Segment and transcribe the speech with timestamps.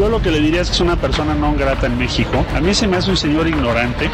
[0.00, 2.42] Yo lo que le diría es que es una persona no grata en México.
[2.56, 4.10] A mí se me hace un señor ignorante,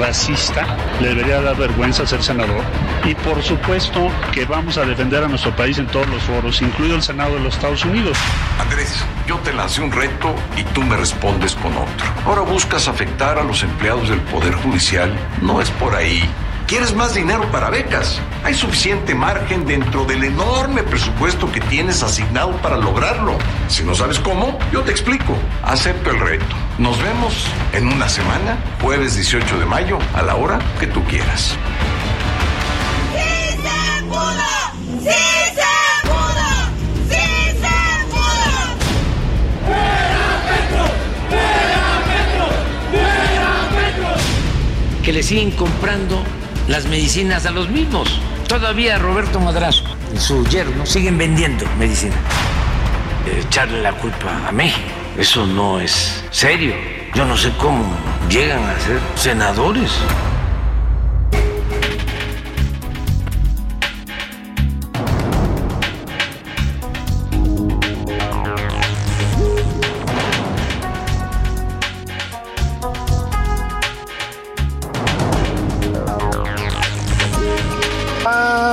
[0.00, 2.64] racista, le debería dar vergüenza ser senador.
[3.04, 6.96] Y por supuesto que vamos a defender a nuestro país en todos los foros, incluido
[6.96, 8.18] el Senado de los Estados Unidos.
[8.58, 12.06] Andrés, yo te lancé un reto y tú me respondes con otro.
[12.26, 15.16] Ahora buscas afectar a los empleados del Poder Judicial.
[15.42, 16.28] No es por ahí.
[16.70, 18.20] ¿Quieres más dinero para becas?
[18.44, 23.36] Hay suficiente margen dentro del enorme presupuesto que tienes asignado para lograrlo.
[23.66, 25.36] Si no sabes cómo, yo te explico.
[25.64, 26.54] Acepto el reto.
[26.78, 31.56] Nos vemos en una semana, jueves 18 de mayo, a la hora que tú quieras.
[33.16, 34.30] ¡Sí se pudo!
[35.00, 35.10] ¡Sí
[35.56, 36.70] se pudo!
[37.08, 37.26] ¡Sí
[37.60, 37.78] se
[38.12, 38.76] pudo!
[45.02, 46.22] que le siguen comprando
[46.68, 48.20] las medicinas a los mismos.
[48.48, 52.16] Todavía Roberto Madrazo y su yerno siguen vendiendo medicina.
[53.46, 56.74] Echarle la culpa a México, eso no es serio.
[57.14, 57.84] Yo no sé cómo
[58.28, 59.90] llegan a ser senadores.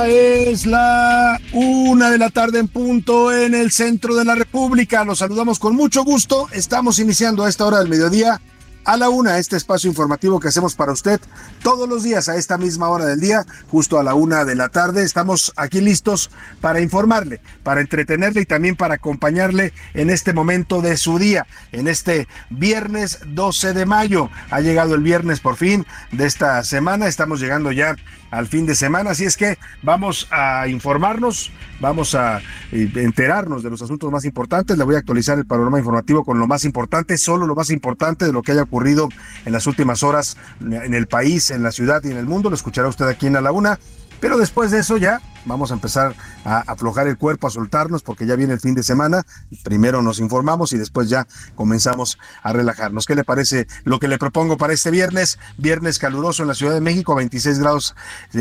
[0.06, 5.04] Es la una de la tarde en punto en el centro de la República.
[5.04, 6.48] Los saludamos con mucho gusto.
[6.52, 8.40] Estamos iniciando a esta hora del mediodía
[8.88, 11.20] a la una este espacio informativo que hacemos para usted
[11.62, 14.70] todos los días a esta misma hora del día, justo a la una de la
[14.70, 15.02] tarde.
[15.02, 16.30] Estamos aquí listos
[16.62, 21.86] para informarle, para entretenerle y también para acompañarle en este momento de su día, en
[21.86, 24.30] este viernes 12 de mayo.
[24.50, 27.08] Ha llegado el viernes por fin de esta semana.
[27.08, 27.94] Estamos llegando ya
[28.30, 29.10] al fin de semana.
[29.10, 31.50] Así es que vamos a informarnos,
[31.80, 32.40] vamos a
[32.72, 34.76] eh, enterarnos de los asuntos más importantes.
[34.76, 38.24] Le voy a actualizar el panorama informativo con lo más importante, solo lo más importante
[38.24, 39.08] de lo que haya ocurrido
[39.44, 42.50] en las últimas horas en el país, en la ciudad y en el mundo.
[42.50, 43.78] Lo escuchará usted aquí en la Una.
[44.20, 46.14] Pero después de eso ya vamos a empezar
[46.44, 49.24] a aflojar el cuerpo, a soltarnos, porque ya viene el fin de semana.
[49.64, 51.26] Primero nos informamos y después ya
[51.56, 53.06] comenzamos a relajarnos.
[53.06, 55.38] ¿Qué le parece lo que le propongo para este viernes?
[55.56, 57.94] Viernes caluroso en la Ciudad de México, 26 grados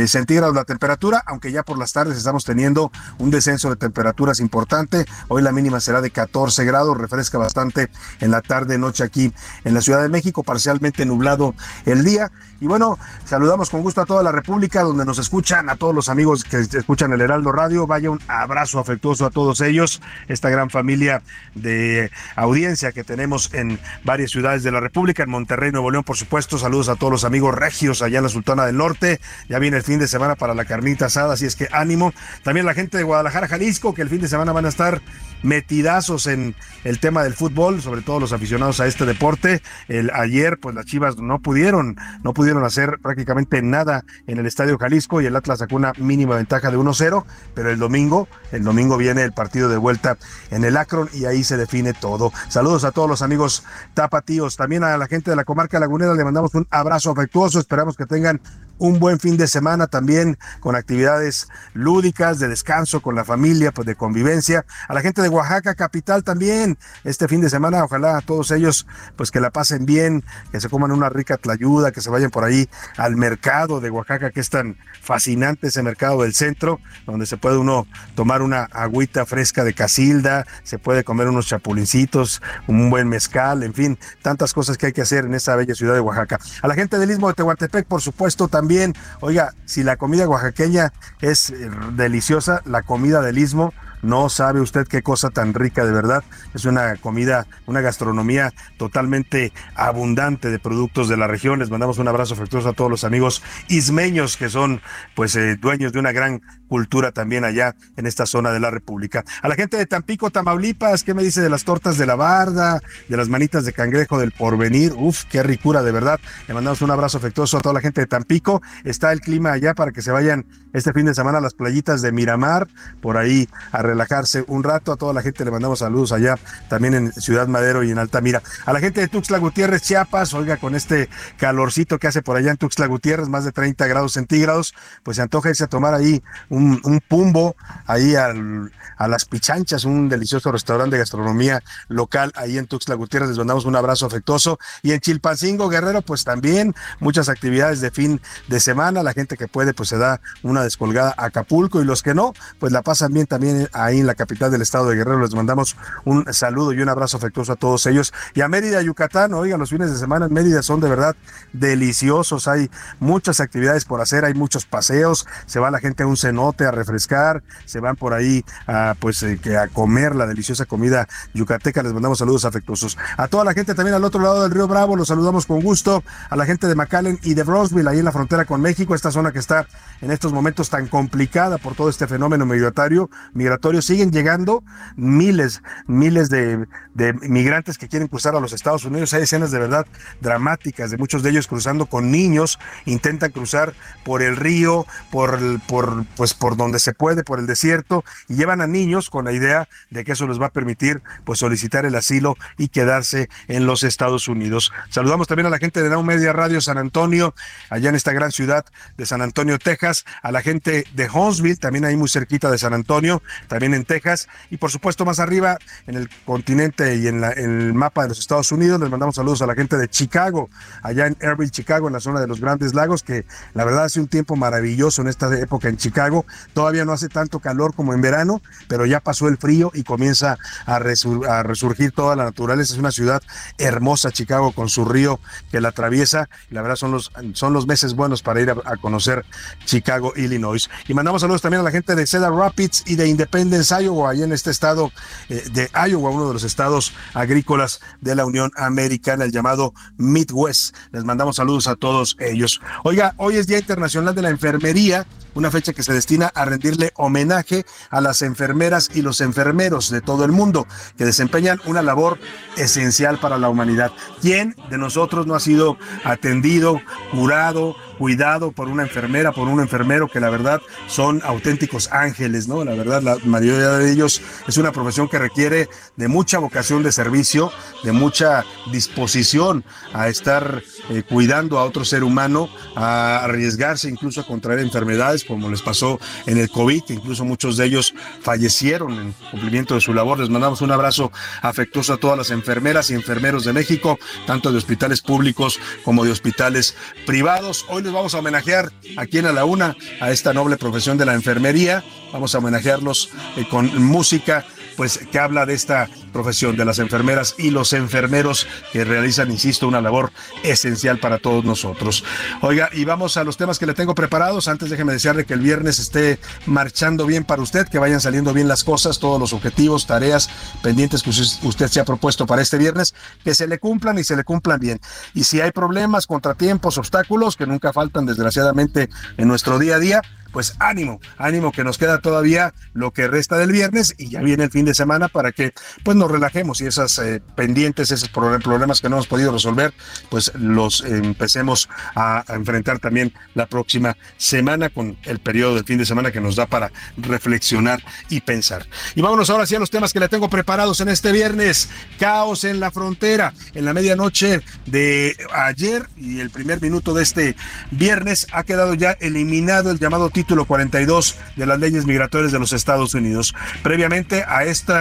[0.08, 5.06] centígrados la temperatura, aunque ya por las tardes estamos teniendo un descenso de temperaturas importante.
[5.28, 9.74] Hoy la mínima será de 14 grados, refresca bastante en la tarde, noche aquí en
[9.74, 12.32] la Ciudad de México, parcialmente nublado el día.
[12.60, 16.10] Y bueno, saludamos con gusto a toda la República, donde nos escuchan, a todos los
[16.10, 17.86] amigos que escuchan el Heraldo Radio.
[17.86, 21.22] Vaya un abrazo afectuoso a todos ellos, esta gran familia
[21.54, 26.18] de audiencia que tenemos en varias ciudades de la República, en Monterrey, Nuevo León, por
[26.18, 26.58] supuesto.
[26.58, 29.22] Saludos a todos los amigos regios allá en la Sultana del Norte.
[29.48, 32.14] Ya viene el fin de semana para la carnita asada, así es que ánimo.
[32.44, 35.02] También la gente de Guadalajara, Jalisco, que el fin de semana van a estar
[35.44, 39.62] metidazos en el tema del fútbol, sobre todo los aficionados a este deporte.
[39.88, 44.78] El, ayer, pues las Chivas no pudieron, no pudieron hacer prácticamente nada en el Estadio
[44.78, 48.98] Jalisco y el Atlas sacó una mínima ventaja de 1-0, pero el domingo, el domingo
[48.98, 50.18] viene el partido de vuelta
[50.52, 52.32] en el Akron y ahí se define todo.
[52.50, 53.64] Saludos a todos los amigos
[53.94, 57.96] tapatíos, también a la gente de la comarca lagunera le mandamos un abrazo afectuoso, esperamos
[57.96, 58.42] que tengan
[58.78, 63.86] un buen fin de semana también con actividades lúdicas, de descanso con la familia, pues
[63.86, 64.66] de convivencia.
[64.88, 68.88] A la gente de Oaxaca capital también, este fin de semana, ojalá a todos ellos
[69.16, 72.44] pues que la pasen bien, que se coman una rica tlayuda, que se vayan por
[72.44, 77.38] ahí al mercado de Oaxaca, que es tan fascinante ese mercado del centro, donde se
[77.38, 83.08] puede uno tomar una agüita fresca de casilda, se puede comer unos chapulincitos, un buen
[83.08, 86.40] mezcal, en fin, tantas cosas que hay que hacer en esa bella ciudad de Oaxaca.
[86.62, 90.28] A la gente del Istmo de Tehuantepec, por supuesto, también también, oiga, si la comida
[90.28, 90.92] oaxaqueña
[91.22, 95.92] es eh, deliciosa, la comida del istmo No sabe usted qué cosa tan rica de
[95.92, 96.24] verdad.
[96.54, 101.60] Es una comida, una gastronomía totalmente abundante de productos de la región.
[101.60, 104.82] Les mandamos un abrazo afectuoso a todos los amigos ismeños que son
[105.16, 109.24] pues eh, dueños de una gran cultura también allá en esta zona de la República.
[109.42, 112.80] A la gente de Tampico, Tamaulipas, ¿qué me dice de las tortas de la barda,
[113.08, 114.94] de las manitas de cangrejo del porvenir?
[114.96, 116.20] Uf, qué ricura de verdad.
[116.48, 118.62] Le mandamos un abrazo afectuoso a toda la gente de Tampico.
[118.84, 122.02] Está el clima allá para que se vayan este fin de semana a las playitas
[122.02, 122.68] de Miramar,
[123.02, 124.92] por ahí a relajarse un rato.
[124.92, 126.36] A toda la gente le mandamos saludos allá,
[126.70, 128.42] también en Ciudad Madero y en Altamira.
[128.66, 132.52] A la gente de Tuxtla Gutiérrez, Chiapas, oiga, con este calorcito que hace por allá
[132.52, 136.24] en Tuxtla Gutiérrez, más de 30 grados centígrados, pues se antoja irse a tomar ahí
[136.50, 137.56] un, un pumbo,
[137.86, 143.30] ahí al, a las Pichanchas, un delicioso restaurante de gastronomía local ahí en Tuxtla Gutiérrez.
[143.30, 144.60] Les mandamos un abrazo afectuoso.
[144.82, 149.04] Y en Chilpancingo, Guerrero, pues también muchas actividades de fin de semana.
[149.04, 152.34] La gente que puede, pues se da una descolgada a Acapulco y los que no,
[152.60, 155.20] pues la pasan bien también ahí en la capital del estado de Guerrero.
[155.20, 155.76] Les mandamos
[156.06, 158.14] un saludo y un abrazo afectuoso a todos ellos.
[158.34, 161.16] Y a Mérida, Yucatán, oigan, los fines de semana en Mérida son de verdad
[161.54, 162.48] deliciosos.
[162.48, 162.70] Hay
[163.00, 165.28] muchas actividades por hacer, hay muchos paseos.
[165.46, 169.24] Se va la gente a un cenote a refrescar, se van por ahí a, pues,
[169.24, 171.84] eh, a comer la deliciosa comida yucateca.
[171.84, 172.98] Les mandamos saludos afectuosos.
[173.18, 176.04] A toda la gente también al otro lado del río Bravo, los saludamos con gusto.
[176.30, 179.12] A la gente de McAllen y de Brosville, ahí en la frontera con México, esta
[179.12, 179.68] zona que está
[180.02, 184.64] en estos momentos tan complicada por todo este fenómeno migratorio, migratorio siguen llegando
[184.96, 189.14] miles, miles de, de migrantes que quieren cruzar a los Estados Unidos.
[189.14, 189.86] Hay escenas de verdad
[190.22, 193.74] dramáticas de muchos de ellos cruzando con niños, intentan cruzar
[194.04, 198.62] por el río, por, por, pues, por donde se puede, por el desierto, y llevan
[198.62, 201.96] a niños con la idea de que eso les va a permitir pues, solicitar el
[201.96, 204.72] asilo y quedarse en los Estados Unidos.
[204.90, 207.36] Saludamos también a la gente de Now Media Radio San Antonio,
[207.70, 208.66] allá en esta gran ciudad
[208.98, 212.74] de San Antonio, Texas, a la gente de Huntsville, también ahí muy cerquita de San
[212.74, 213.22] Antonio,
[213.64, 215.58] en Texas, y por supuesto más arriba
[215.88, 219.42] en el continente y en, la, el mapa de los Estados Unidos, les mandamos saludos
[219.42, 220.50] a la gente de Chicago,
[220.84, 224.00] allá en Airville, Chicago, en la zona de los Grandes Lagos, que la verdad hace
[224.00, 228.02] un tiempo maravilloso en esta época en Chicago, todavía no hace tanto calor como en
[228.02, 232.74] verano, pero ya pasó el frío y comienza a, resur a resurgir toda la naturaleza,
[232.74, 233.22] es una ciudad
[233.58, 235.20] hermosa, Chicago, con su río
[235.52, 238.78] que la atraviesa, la verdad son los, son los meses buenos para ir a, a
[238.78, 239.26] conocer
[239.66, 240.70] Chicago, Illinois.
[240.88, 244.24] Y mandamos saludos también a la gente de Cedar Rapids y de Independence, Iowa, ahí
[244.24, 244.92] en este estado
[245.30, 250.76] eh, de Iowa, uno de los estados agrícolas de la Unión Americana, el llamado Midwest.
[250.92, 252.62] Les mandamos saludos a todos ellos.
[252.84, 255.06] Oiga, hoy es Día Internacional de la Enfermería
[255.38, 260.02] una fecha que se destina a rendirle homenaje a las enfermeras y los enfermeros de
[260.02, 260.68] todo el mundo
[260.98, 262.18] que desempeñan una labor
[262.58, 263.92] esencial para la humanidad.
[264.20, 266.82] ¿Quién de nosotros no ha sido atendido,
[267.12, 272.64] curado, cuidado por una enfermera, por un enfermero que la verdad son auténticos ángeles, ¿no?
[272.64, 276.92] La verdad, la mayoría de ellos es una profesión que requiere de mucha vocación de
[276.92, 277.52] servicio,
[277.84, 284.28] de mucha disposición a estar eh, cuidando a otro ser humano, a arriesgarse incluso a
[284.28, 289.76] contraer enfermedades como les pasó en el COVID, incluso muchos de ellos fallecieron en cumplimiento
[289.76, 290.20] de su labor.
[290.20, 294.58] Les mandamos un abrazo afectuoso a todas las enfermeras y enfermeros de México, tanto de
[294.58, 296.76] hospitales públicos como de hospitales
[297.06, 297.66] privados.
[297.70, 301.06] Hoy les vamos a homenajear aquí en A la Una a esta noble profesión de
[301.06, 301.84] la enfermería.
[302.14, 304.46] Vamos a homenajearlos eh, con música
[304.78, 309.68] pues que habla de esta profesión de las enfermeras y los enfermeros que realizan, insisto,
[309.68, 310.12] una labor
[310.44, 312.04] esencial para todos nosotros.
[312.42, 314.48] Oiga, y vamos a los temas que le tengo preparados.
[314.48, 318.48] Antes déjeme desearle que el viernes esté marchando bien para usted, que vayan saliendo bien
[318.48, 320.30] las cosas, todos los objetivos, tareas
[320.62, 322.94] pendientes que usted se ha propuesto para este viernes,
[323.24, 324.80] que se le cumplan y se le cumplan bien.
[325.16, 330.02] Y si hay problemas, contratiempos, obstáculos que nunca faltan desgraciadamente en nuestro día a día,
[330.32, 334.46] pues ánimo, ánimo que nos queda todavía lo que resta del viernes y ya viene
[334.46, 335.54] el fin de semana para que
[335.84, 339.74] pues nos relajemos y esas eh, pendientes, esos problemas que no hemos podido resolver,
[340.10, 345.78] pues los empecemos a, a, enfrentar también la próxima semana con el periodo del fin
[345.78, 348.66] de semana que nos da para reflexionar y pensar.
[348.96, 351.70] Y vámonos ahora sí a los temas que le tengo preparados en este viernes.
[352.00, 353.34] Caos en la frontera.
[353.54, 357.36] En la medianoche de ayer y el primer minuto de este
[357.72, 362.54] viernes ha quedado ya eliminado el llamado título 42 de las leyes migratorias de los
[362.54, 363.34] Estados Unidos.
[363.64, 364.74] Previamente a este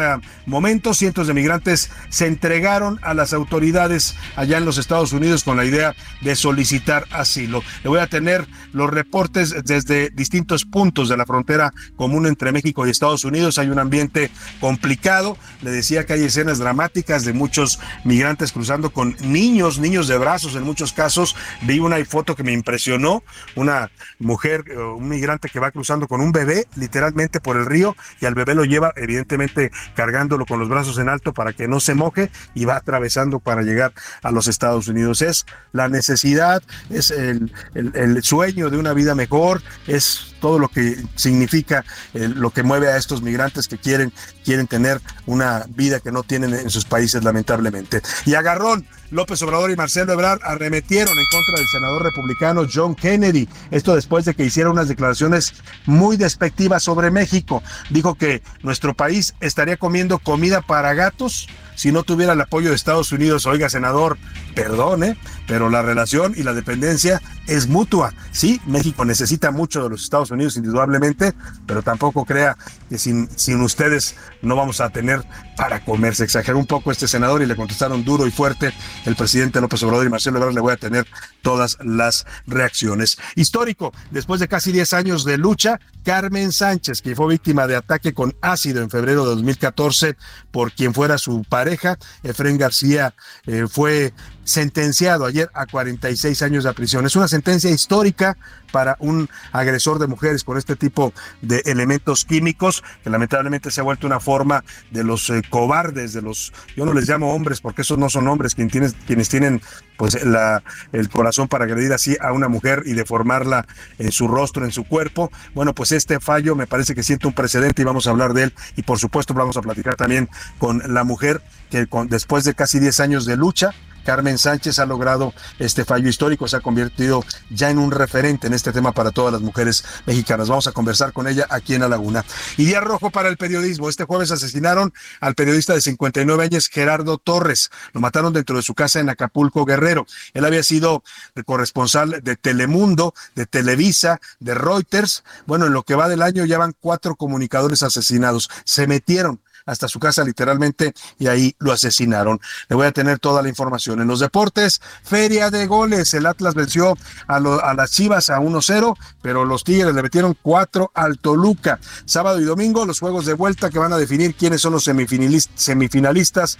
[0.44, 5.56] momento, cientos de migrantes se entregaron a las autoridades allá en los Estados Unidos con
[5.56, 7.62] la idea de solicitar asilo.
[7.82, 12.86] Le voy a tener los reportes desde distintos puntos de la frontera común entre México
[12.86, 13.58] y Estados Unidos.
[13.58, 15.38] Hay un ambiente complicado.
[15.62, 20.56] Le decía que hay escenas dramáticas de muchos migrantes cruzando con niños, niños de brazos
[20.56, 21.36] en muchos casos.
[21.62, 23.22] Vi una foto que me impresionó,
[23.54, 28.26] una mujer, un migrante que va cruzando con un bebé literalmente por el río y
[28.26, 31.94] al bebé lo lleva evidentemente cargándolo con los brazos en alto para que no se
[31.94, 33.92] moje y va atravesando para llegar
[34.22, 35.22] a los Estados Unidos.
[35.22, 40.96] Es la necesidad, es el, el, sueño de una vida mejor, es todo lo que
[41.14, 44.12] significa eh, lo que mueve a estos migrantes que quieren,
[44.44, 48.02] quieren tener una vida que no tienen en sus países lamentablemente.
[48.24, 53.48] Y agarrón, López Obrador y Marcelo Ebrard arremetieron en contra del senador republicano John Kennedy.
[53.70, 55.54] Esto después de que hiciera unas declaraciones
[55.86, 57.62] muy despectivas sobre México.
[57.90, 62.74] Dijo que nuestro país estaría comiendo comida para gatos si no tuviera el apoyo de
[62.74, 63.46] Estados Unidos.
[63.46, 64.18] Oiga, senador,
[64.54, 65.16] perdone,
[65.46, 68.12] pero la relación y la dependencia es mutua.
[68.32, 71.34] Sí, México necesita mucho de los Estados Unidos, indudablemente,
[71.66, 72.56] pero tampoco crea
[72.88, 75.22] que sin, sin ustedes no vamos a tener
[75.56, 76.14] para comer.
[76.14, 78.72] Se exageró un poco este senador y le contestaron duro y fuerte
[79.04, 80.54] el presidente López Obrador y Marcelo Ebrard.
[80.54, 81.06] Le voy a tener
[81.42, 83.18] todas las reacciones.
[83.34, 88.14] Histórico, después de casi 10 años de lucha, Carmen Sánchez, que fue víctima de ataque
[88.14, 90.16] con ácido en febrero de 2014
[90.50, 93.14] por quien fuera su pareja, Efren García,
[93.46, 94.12] eh, fue
[94.46, 97.04] sentenciado ayer a 46 años de prisión.
[97.04, 98.38] Es una sentencia histórica
[98.72, 101.12] para un agresor de mujeres con este tipo
[101.42, 106.22] de elementos químicos, que lamentablemente se ha vuelto una forma de los eh, cobardes, de
[106.22, 109.62] los, yo no les llamo hombres porque esos no son hombres, quienes tienen, quienes tienen
[109.96, 110.62] pues la,
[110.92, 113.66] el corazón para agredir así a una mujer y deformarla
[113.98, 115.30] en su rostro, en su cuerpo.
[115.54, 118.44] Bueno, pues este fallo me parece que siente un precedente y vamos a hablar de
[118.44, 122.54] él y por supuesto vamos a platicar también con la mujer que con, después de
[122.54, 123.72] casi 10 años de lucha,
[124.06, 128.54] Carmen Sánchez ha logrado este fallo histórico, se ha convertido ya en un referente en
[128.54, 130.48] este tema para todas las mujeres mexicanas.
[130.48, 132.24] Vamos a conversar con ella aquí en La Laguna.
[132.56, 133.88] Y día rojo para el periodismo.
[133.88, 137.70] Este jueves asesinaron al periodista de 59 años Gerardo Torres.
[137.92, 140.06] Lo mataron dentro de su casa en Acapulco, Guerrero.
[140.34, 141.02] Él había sido
[141.44, 145.24] corresponsal de Telemundo, de Televisa, de Reuters.
[145.46, 148.48] Bueno, en lo que va del año ya van cuatro comunicadores asesinados.
[148.64, 152.40] Se metieron hasta su casa literalmente y ahí lo asesinaron.
[152.68, 154.00] Le voy a tener toda la información.
[154.00, 156.14] En los deportes, feria de goles.
[156.14, 156.96] El Atlas venció
[157.26, 161.78] a, a las Chivas a 1-0, pero los Tigres le metieron 4 al Toluca.
[162.04, 166.58] Sábado y domingo, los juegos de vuelta que van a definir quiénes son los semifinalistas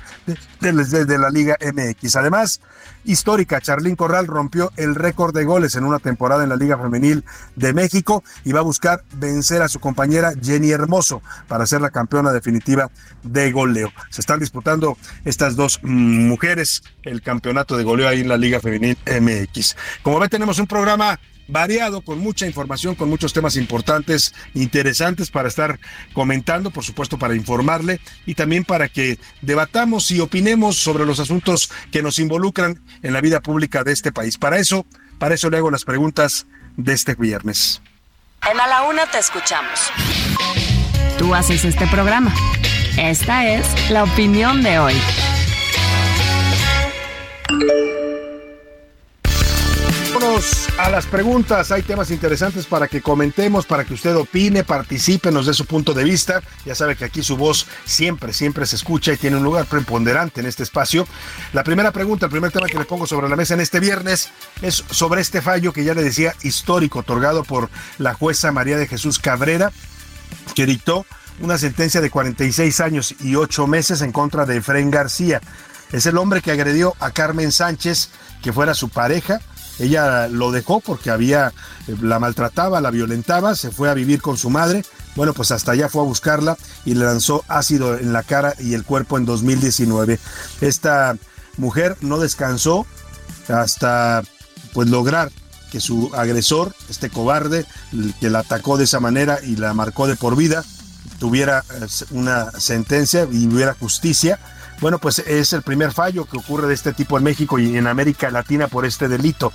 [0.61, 2.17] desde de, la Liga MX.
[2.17, 2.61] Además,
[3.07, 3.61] histórica.
[3.61, 7.73] Charlín Corral rompió el récord de goles en una temporada en la Liga Femenil de
[7.73, 12.33] México y va a buscar vencer a su compañera Jenny Hermoso para ser la campeona
[12.33, 12.91] definitiva
[13.23, 13.93] de goleo.
[14.11, 18.61] Se están disputando estas dos mm, mujeres el campeonato de goleo ahí en la Liga
[18.61, 19.77] Femenil MX.
[20.03, 21.19] Como ve, tenemos un programa
[21.49, 25.79] variado, con mucha información, con muchos temas importantes, interesantes para estar
[26.13, 31.71] comentando, por supuesto para informarle y también para que debatamos y opinemos sobre los asuntos
[31.91, 34.39] que nos involucran en la vida pública de este país.
[34.39, 34.87] Para eso,
[35.19, 37.81] para eso le hago las preguntas de este viernes.
[38.51, 39.91] En A la Una te escuchamos.
[41.19, 42.35] Tú haces este programa.
[42.97, 44.95] Esta es la opinión de hoy.
[50.87, 51.73] A las preguntas.
[51.73, 55.93] Hay temas interesantes para que comentemos, para que usted opine, participe, nos dé su punto
[55.95, 56.41] de vista.
[56.65, 60.41] Ya sabe que aquí su voz siempre, siempre se escucha y tiene un lugar preponderante
[60.41, 61.05] en este espacio.
[61.53, 64.31] La primera pregunta, el primer tema que le pongo sobre la mesa en este viernes
[64.63, 68.87] es sobre este fallo que ya le decía histórico, otorgado por la jueza María de
[68.87, 69.73] Jesús Cabrera,
[70.55, 71.05] que dictó
[71.41, 75.41] una sentencia de 46 años y 8 meses en contra de Efraín García.
[75.91, 79.41] Es el hombre que agredió a Carmen Sánchez, que fuera su pareja,
[79.79, 81.53] ella lo dejó porque había,
[82.01, 84.85] la maltrataba, la violentaba, se fue a vivir con su madre.
[85.15, 88.75] Bueno, pues hasta allá fue a buscarla y le lanzó ácido en la cara y
[88.75, 90.19] el cuerpo en 2019.
[90.61, 91.17] Esta
[91.57, 92.87] mujer no descansó
[93.49, 94.23] hasta
[94.73, 95.31] pues lograr
[95.71, 97.67] que su agresor, este cobarde,
[98.21, 100.65] que la atacó de esa manera y la marcó de por vida,
[101.19, 104.39] tuviera eh, una sentencia y hubiera justicia
[104.81, 107.87] bueno, pues es el primer fallo que ocurre de este tipo en México y en
[107.87, 109.53] América Latina por este delito.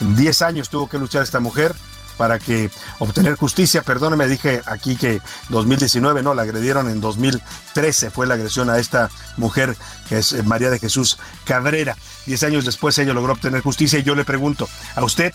[0.00, 1.74] Diez años tuvo que luchar esta mujer
[2.16, 3.82] para que obtener justicia.
[3.82, 9.10] Perdóneme, dije aquí que 2019, no, la agredieron en 2013, fue la agresión a esta
[9.36, 9.76] mujer
[10.08, 11.96] que es eh, María de Jesús Cabrera.
[12.26, 15.32] Diez años después ella logró obtener justicia y yo le pregunto a usted,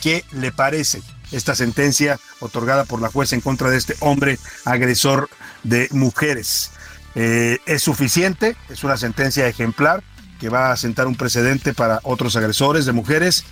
[0.00, 1.02] ¿qué le parece
[1.32, 5.28] esta sentencia otorgada por la jueza en contra de este hombre agresor
[5.64, 6.70] de mujeres?
[7.20, 10.04] Eh, es suficiente, es una sentencia ejemplar
[10.38, 13.44] que va a sentar un precedente para otros agresores de mujeres.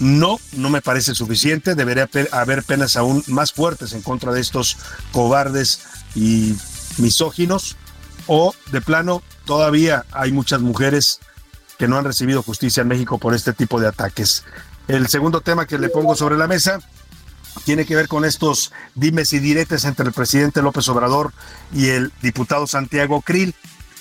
[0.00, 4.76] No, no me parece suficiente, debería haber penas aún más fuertes en contra de estos
[5.12, 5.82] cobardes
[6.16, 6.56] y
[6.98, 7.76] misóginos.
[8.26, 11.20] O de plano, todavía hay muchas mujeres
[11.78, 14.42] que no han recibido justicia en México por este tipo de ataques.
[14.88, 16.80] El segundo tema que le pongo sobre la mesa
[17.64, 21.32] tiene que ver con estos dimes y diretes entre el presidente López Obrador
[21.72, 23.54] y el diputado Santiago Krill.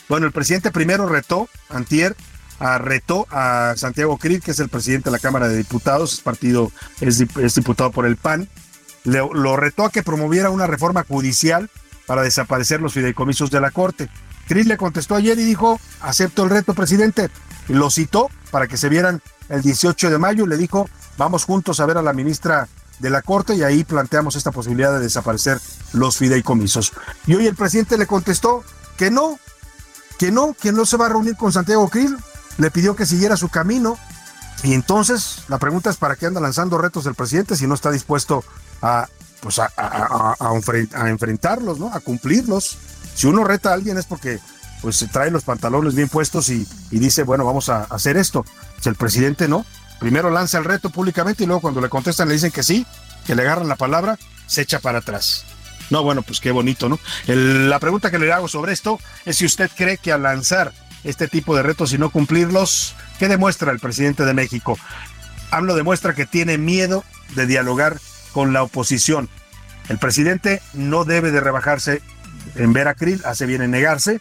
[0.07, 2.15] Bueno, el presidente primero retó, antier,
[2.59, 6.19] a, retó a Santiago Krill, que es el presidente de la Cámara de Diputados, es
[6.21, 6.71] partido,
[7.01, 7.17] es,
[7.55, 8.47] diputado por el PAN,
[9.03, 11.69] le, lo retó a que promoviera una reforma judicial
[12.05, 14.09] para desaparecer los fideicomisos de la Corte.
[14.47, 17.29] Krill le contestó ayer y dijo, acepto el reto, presidente.
[17.67, 21.79] Lo citó para que se vieran el 18 de mayo y le dijo, vamos juntos
[21.79, 22.67] a ver a la ministra
[22.99, 25.59] de la Corte y ahí planteamos esta posibilidad de desaparecer
[25.93, 26.93] los fideicomisos.
[27.27, 28.63] Y hoy el presidente le contestó
[28.97, 29.39] que no,
[30.17, 32.17] que no, que no se va a reunir con Santiago Krill,
[32.57, 33.97] le pidió que siguiera su camino.
[34.63, 37.91] Y entonces la pregunta es para qué anda lanzando retos el presidente si no está
[37.91, 38.43] dispuesto
[38.81, 39.07] a,
[39.41, 41.93] pues a, a, enfrentarlos, ¿no?
[41.93, 42.77] A cumplirlos.
[43.13, 44.39] Si uno reta a alguien es porque
[44.81, 48.45] pues se trae los pantalones bien puestos y, y dice, bueno, vamos a hacer esto.
[48.81, 49.65] Si el presidente no,
[49.99, 52.85] primero lanza el reto públicamente y luego cuando le contestan le dicen que sí,
[53.25, 55.45] que le agarran la palabra, se echa para atrás.
[55.89, 56.99] No, bueno, pues qué bonito, ¿no?
[57.27, 60.73] La pregunta que le hago sobre esto es si usted cree que al lanzar
[61.03, 64.77] este tipo de retos y no cumplirlos, ¿qué demuestra el presidente de México?
[65.51, 67.03] AMLO demuestra que tiene miedo
[67.35, 67.99] de dialogar
[68.31, 69.29] con la oposición.
[69.89, 72.01] El presidente no debe de rebajarse
[72.55, 74.19] en ver a Krill, hace bien en negarse,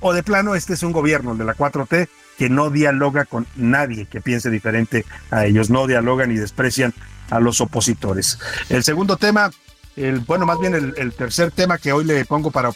[0.00, 3.46] o de plano este es un gobierno, el de la 4T, que no dialoga con
[3.56, 6.94] nadie que piense diferente a ellos, no dialogan y desprecian
[7.30, 8.38] a los opositores.
[8.68, 9.50] El segundo tema,
[9.96, 12.70] el, bueno, más bien el, tercer tema que hoy le pongo para,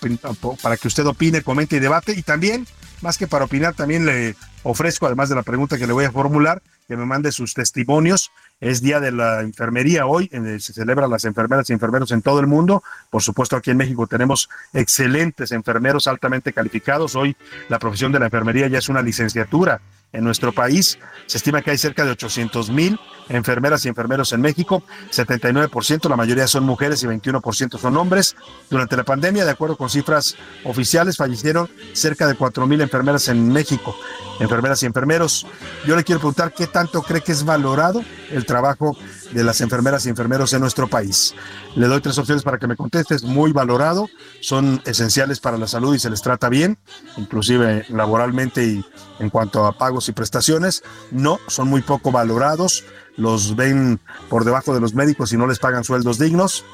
[0.63, 2.67] para que usted opine, comente y debate, y también,
[3.03, 6.13] más que para opinar, también le ofrezco, además de la pregunta que le voy a
[6.13, 8.31] formular, que me mande sus testimonios.
[8.61, 12.47] Es Día de la Enfermería hoy, se celebra las enfermeras y enfermeros en todo el
[12.47, 12.83] mundo.
[13.09, 17.17] Por supuesto, aquí en México tenemos excelentes enfermeros altamente calificados.
[17.17, 17.37] Hoy
[17.71, 19.81] la profesión de la enfermería ya es una licenciatura
[20.13, 20.99] en nuestro país.
[21.27, 22.99] Se estima que hay cerca de 800 mil
[23.31, 28.37] enfermeras y enfermeros en México, 79%, la mayoría son mujeres y 21% son hombres.
[28.69, 33.49] Durante la pandemia, de acuerdo con cifras oficiales, fallecieron cerca de 4 mil enfermeras en
[33.53, 33.97] México,
[34.41, 35.47] enfermeras y enfermeros.
[35.87, 38.97] Yo le quiero preguntar qué tanto cree que es valorado el trabajo
[39.31, 41.35] de las enfermeras y enfermeros en nuestro país.
[41.77, 43.15] Le doy tres opciones para que me conteste.
[43.15, 44.09] Es muy valorado,
[44.41, 46.79] son esenciales para la salud y se les trata bien,
[47.17, 48.85] inclusive laboralmente y
[49.21, 50.83] en cuanto a pagos y prestaciones.
[51.11, 52.85] No, son muy poco valorados,
[53.17, 56.65] los ven por debajo de los médicos y no les pagan sueldos dignos.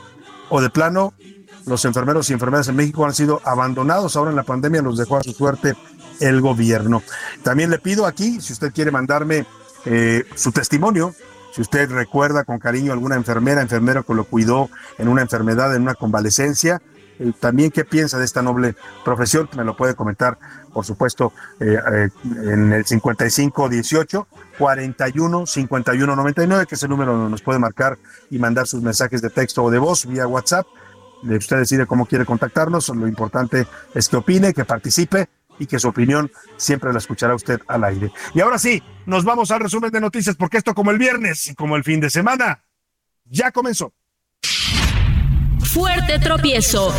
[0.49, 1.13] O de plano,
[1.67, 4.17] los enfermeros y enfermeras en México han sido abandonados.
[4.17, 5.75] Ahora en la pandemia los dejó a su suerte
[6.21, 7.03] el gobierno.
[7.43, 9.45] También le pido aquí, si usted quiere mandarme
[9.85, 11.15] eh, su testimonio,
[11.57, 15.81] si usted recuerda con cariño alguna enfermera, enfermero que lo cuidó en una enfermedad, en
[15.81, 16.83] una convalecencia,
[17.19, 20.39] eh, también qué piensa de esta noble profesión, me lo puede comentar,
[20.75, 27.31] por supuesto, eh, eh, en el 5518 41 51 99, que es el número donde
[27.31, 27.97] nos puede marcar
[28.29, 30.67] y mandar sus mensajes de texto o de voz vía WhatsApp.
[31.23, 35.89] Usted decide cómo quiere contactarnos, lo importante es que opine, que participe y que su
[35.89, 38.13] opinión siempre la escuchará usted al aire.
[38.35, 41.55] Y ahora sí, nos vamos al resumen de noticias porque esto como el viernes y
[41.55, 42.63] como el fin de semana
[43.25, 43.93] ya comenzó.
[45.61, 46.95] Fuerte tropiezo.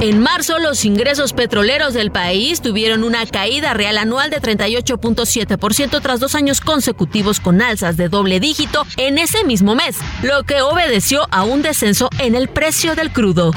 [0.00, 6.20] En marzo, los ingresos petroleros del país tuvieron una caída real anual de 38.7% tras
[6.20, 11.26] dos años consecutivos con alzas de doble dígito en ese mismo mes, lo que obedeció
[11.32, 13.50] a un descenso en el precio del crudo.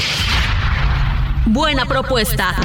[1.46, 2.56] Buena propuesta.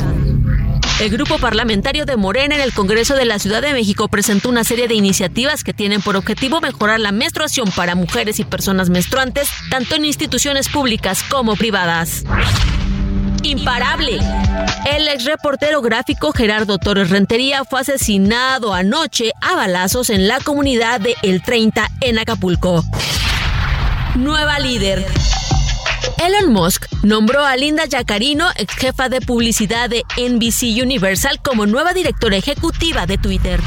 [0.98, 4.64] El grupo parlamentario de Morena en el Congreso de la Ciudad de México presentó una
[4.64, 9.50] serie de iniciativas que tienen por objetivo mejorar la menstruación para mujeres y personas menstruantes,
[9.70, 12.24] tanto en instituciones públicas como privadas.
[13.42, 14.18] Imparable.
[14.90, 20.98] El ex reportero gráfico Gerardo Torres Rentería fue asesinado anoche a balazos en la comunidad
[21.00, 22.82] de El 30 en Acapulco.
[24.14, 25.06] Nueva líder.
[26.18, 31.92] Elon Musk nombró a Linda Yacarino, ex jefa de publicidad de NBC Universal, como nueva
[31.92, 33.61] directora ejecutiva de Twitter.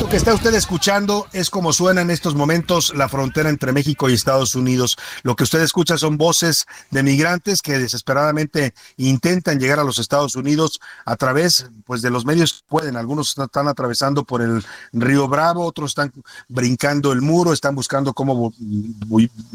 [0.00, 4.08] Lo que está usted escuchando es como suena en estos momentos la frontera entre México
[4.08, 4.96] y Estados Unidos.
[5.22, 10.36] Lo que usted escucha son voces de migrantes que desesperadamente intentan llegar a los Estados
[10.36, 12.96] Unidos a través pues de los medios pueden.
[12.96, 16.12] Algunos están atravesando por el río Bravo, otros están
[16.48, 18.52] brincando el muro, están buscando cómo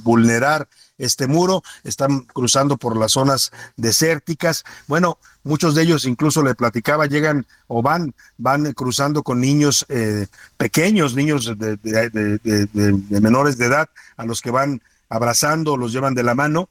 [0.04, 0.68] vulnerar
[0.98, 4.64] este muro, están cruzando por las zonas desérticas.
[4.88, 10.28] Bueno, muchos de ellos incluso le platicaba, llegan o van, van cruzando con niños eh,
[10.58, 16.24] pequeños, niños de, de menores de edad, a los que van abrazando, los llevan de
[16.24, 16.70] la mano,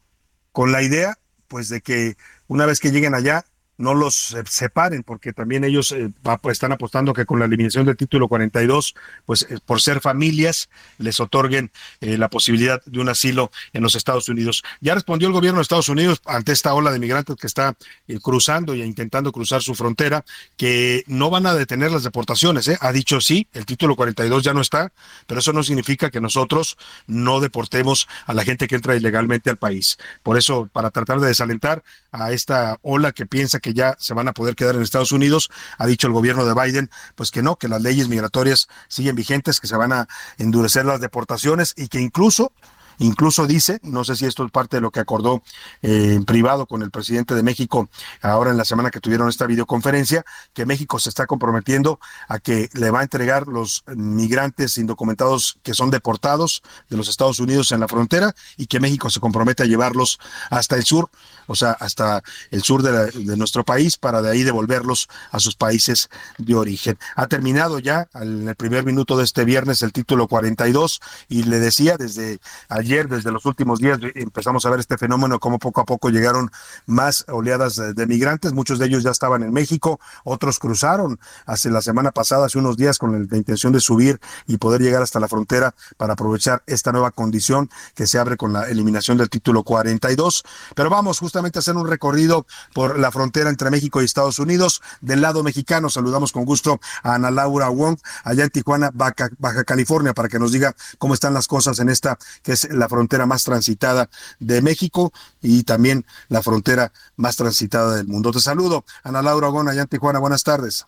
[0.52, 3.44] con la idea, pues, de que una vez que lleguen allá,
[3.78, 6.10] no los separen, porque también ellos eh,
[6.42, 10.68] pues, están apostando que con la eliminación del título 42, pues eh, por ser familias,
[10.98, 14.64] les otorguen eh, la posibilidad de un asilo en los Estados Unidos.
[14.80, 17.76] Ya respondió el gobierno de Estados Unidos ante esta ola de migrantes que está
[18.20, 20.24] cruzando y intentando cruzar su frontera,
[20.56, 22.68] que no van a detener las deportaciones.
[22.80, 24.92] Ha dicho sí, el título 42 ya no está,
[25.26, 29.56] pero eso no significa que nosotros no deportemos a la gente que entra ilegalmente al
[29.56, 29.98] país.
[30.22, 34.28] Por eso, para tratar de desalentar a esta ola que piensa que ya se van
[34.28, 35.50] a poder quedar en Estados Unidos.
[35.78, 39.60] Ha dicho el gobierno de Biden, pues que no, que las leyes migratorias siguen vigentes,
[39.60, 42.52] que se van a endurecer las deportaciones y que incluso
[42.98, 45.42] Incluso dice, no sé si esto es parte de lo que acordó
[45.82, 47.88] eh, en privado con el presidente de México
[48.22, 52.68] ahora en la semana que tuvieron esta videoconferencia, que México se está comprometiendo a que
[52.72, 57.80] le va a entregar los migrantes indocumentados que son deportados de los Estados Unidos en
[57.80, 60.18] la frontera y que México se compromete a llevarlos
[60.50, 61.08] hasta el sur,
[61.48, 65.56] o sea, hasta el sur de, de nuestro país para de ahí devolverlos a sus
[65.56, 66.08] países
[66.38, 66.96] de origen.
[67.16, 71.58] Ha terminado ya en el primer minuto de este viernes el título 42 y le
[71.58, 75.84] decía desde ayer desde los últimos días, empezamos a ver este fenómeno, como poco a
[75.84, 76.50] poco llegaron
[76.87, 81.82] más oleadas de, migrantes, muchos de ellos ya estaban en México, otros cruzaron hace la
[81.82, 85.28] semana pasada, hace unos días, con la intención de subir y poder llegar hasta la
[85.28, 90.44] frontera para aprovechar esta nueva condición que se abre con la eliminación del título 42.
[90.74, 94.83] Pero vamos justamente a hacer un recorrido por la frontera entre México y Estados Unidos.
[95.01, 99.31] Del lado mexicano, saludamos con gusto a Ana Laura Wong, allá en Tijuana, Baja,
[99.64, 103.27] California, para que nos diga cómo están las cosas en esta, que es la frontera
[103.27, 108.33] más transitada de México y también la frontera más transitada del mundo.
[108.33, 110.18] Te saludo, Ana Laura Gona, allá en Tijuana.
[110.18, 110.87] Buenas tardes.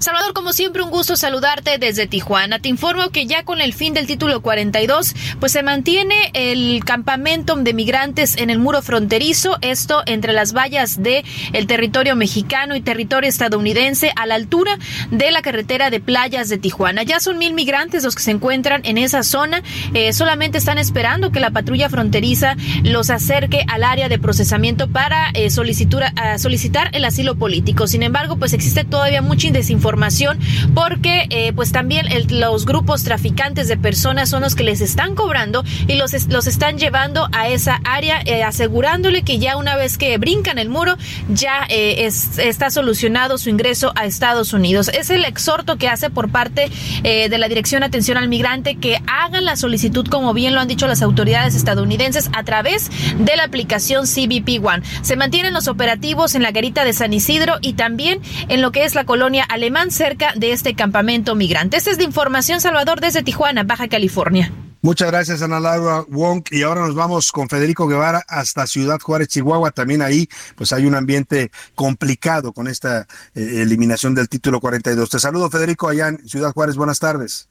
[0.00, 2.58] Salvador, como siempre, un gusto saludarte desde Tijuana.
[2.58, 7.54] Te informo que ya con el fin del título 42, pues se mantiene el campamento
[7.54, 11.24] de migrantes en el muro fronterizo, esto entre las vallas de
[11.68, 14.78] territorio mexicano y territorio estadounidense a la altura
[15.12, 17.04] de la carretera de playas de Tijuana.
[17.04, 19.62] Ya son mil migrantes los que se encuentran en esa zona.
[19.94, 25.30] Eh, solamente están esperando que la patrulla fronteriza los acerque al área de procesamiento para
[25.34, 27.86] eh, solicitar el asilo político.
[27.86, 30.38] Sin embargo, pues existe todavía mucha desinformación información
[30.74, 35.62] porque eh, pues también los grupos traficantes de personas son los que les están cobrando
[35.86, 40.16] y los, los están llevando a esa área eh, asegurándole que ya una vez que
[40.16, 40.96] brincan el muro
[41.28, 44.88] ya eh, está solucionado su ingreso a Estados Unidos.
[44.88, 46.70] Es el exhorto que hace por parte
[47.02, 50.68] de la Dirección de Atención al Migrante que hagan la solicitud como bien lo han
[50.68, 54.82] dicho las autoridades estadounidenses a través de la aplicación CBP One.
[55.02, 58.84] Se mantienen los operativos en la garita de San Isidro y también en lo que
[58.84, 61.76] es la colonia alemana cerca de este campamento migrante.
[61.76, 64.52] Esta es de información, Salvador, desde Tijuana, Baja California.
[64.82, 66.44] Muchas gracias, Ana Laura Wong.
[66.50, 69.70] Y ahora nos vamos con Federico Guevara hasta Ciudad Juárez, Chihuahua.
[69.70, 75.08] También ahí, pues hay un ambiente complicado con esta eh, eliminación del título 42.
[75.08, 76.76] Te saludo, Federico, allá en Ciudad Juárez.
[76.76, 77.48] Buenas tardes.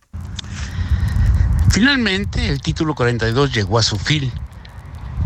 [1.72, 4.32] Finalmente, el título 42 llegó a su fin.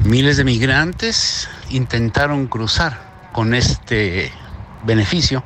[0.06, 4.32] Miles de migrantes intentaron cruzar con este
[4.84, 5.44] beneficio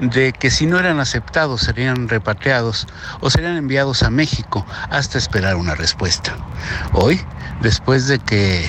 [0.00, 2.86] de que si no eran aceptados serían repatriados
[3.20, 6.36] o serían enviados a México hasta esperar una respuesta.
[6.92, 7.20] Hoy,
[7.60, 8.68] después de que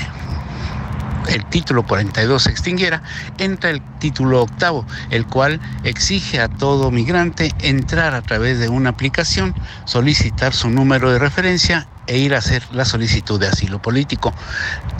[1.28, 3.02] el título 42 se extinguiera,
[3.38, 8.92] entra el título octavo, el cual exige a todo migrante entrar a través de una
[8.92, 14.34] aplicación, solicitar su número de referencia e ir a hacer la solicitud de asilo político.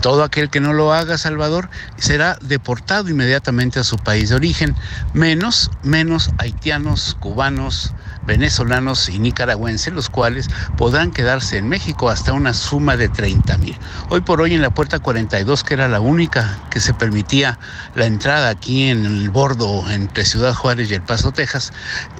[0.02, 4.74] Todo aquel que no lo haga, Salvador, será deportado inmediatamente a su país de origen,
[5.14, 7.92] menos, menos haitianos, cubanos,
[8.26, 13.78] venezolanos y nicaragüenses, los cuales podrán quedarse en México hasta una suma de 30 mil.
[14.10, 17.58] Hoy por hoy en la puerta 42, que era la única que se permitía
[17.94, 21.72] la entrada aquí en el bordo entre Ciudad Juárez y El Paso, Texas,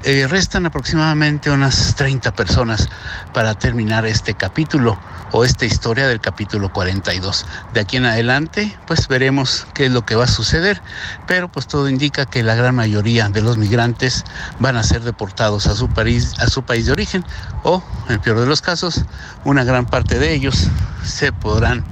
[0.04, 2.88] eh, restan aproximadamente unas 30 personas
[3.32, 4.98] para terminar este capítulo
[5.32, 7.46] o esta historia del capítulo 42.
[7.74, 10.80] De aquí en adelante, pues veremos qué es lo que va a suceder,
[11.26, 14.24] pero pues todo indica que la gran mayoría de los migrantes
[14.60, 17.24] van a ser deportados a su país, a su país de origen
[17.64, 19.04] o, en el peor de los casos,
[19.44, 20.68] una gran parte de ellos
[21.02, 21.84] se podrán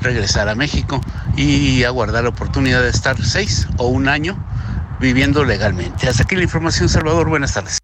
[0.00, 1.00] regresar a México
[1.36, 4.36] y aguardar la oportunidad de estar seis o un año
[4.98, 6.08] viviendo legalmente.
[6.08, 7.28] Hasta aquí la información, Salvador.
[7.28, 7.78] Buenas tardes.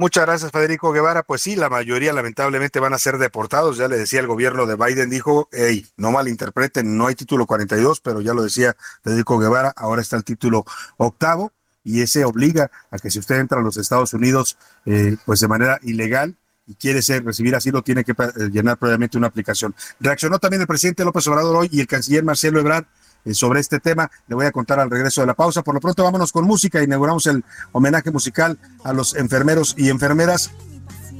[0.00, 1.24] Muchas gracias, Federico Guevara.
[1.24, 3.76] Pues sí, la mayoría lamentablemente van a ser deportados.
[3.76, 8.00] Ya le decía el gobierno de Biden, dijo, hey, no malinterpreten, no hay título 42,
[8.00, 10.64] pero ya lo decía Federico Guevara, ahora está el título
[10.98, 11.52] octavo
[11.84, 15.48] y ese obliga a que si usted entra a los Estados Unidos, eh, pues de
[15.48, 16.36] manera ilegal,
[16.68, 19.74] y quiere ser, recibir asilo, tiene que eh, llenar previamente una aplicación.
[20.00, 22.84] Reaccionó también el presidente López Obrador hoy y el canciller Marcelo Ebrard
[23.24, 24.10] eh, sobre este tema.
[24.28, 25.62] Le voy a contar al regreso de la pausa.
[25.62, 26.82] Por lo pronto, vámonos con música.
[26.82, 30.50] Inauguramos el homenaje musical a los enfermeros y enfermeras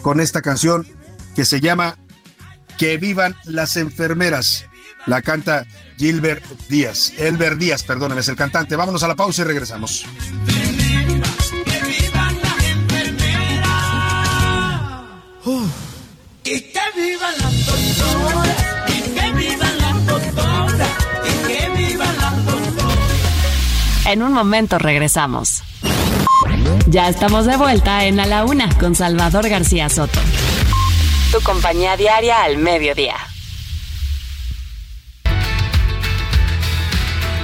[0.03, 0.87] con esta canción
[1.35, 1.97] que se llama
[2.77, 4.67] Que vivan las enfermeras.
[5.09, 5.66] La canta
[5.97, 7.14] Gilbert Díaz.
[7.16, 8.77] Elber Díaz, perdóneme, es el cantante.
[8.77, 10.05] Vámonos a la pausa y regresamos.
[16.44, 18.57] Y que vivan las doctoras,
[18.88, 20.90] y que vivan las doctoras,
[21.25, 24.07] y que vivan las doctoras.
[24.07, 25.62] En un momento regresamos.
[26.87, 30.21] Ya estamos de vuelta en A la Una con Salvador García Soto.
[31.33, 33.16] Tu compañía diaria al mediodía.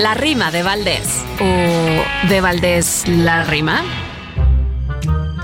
[0.00, 1.24] La rima de Valdés.
[1.40, 3.82] ¿O de Valdés la rima?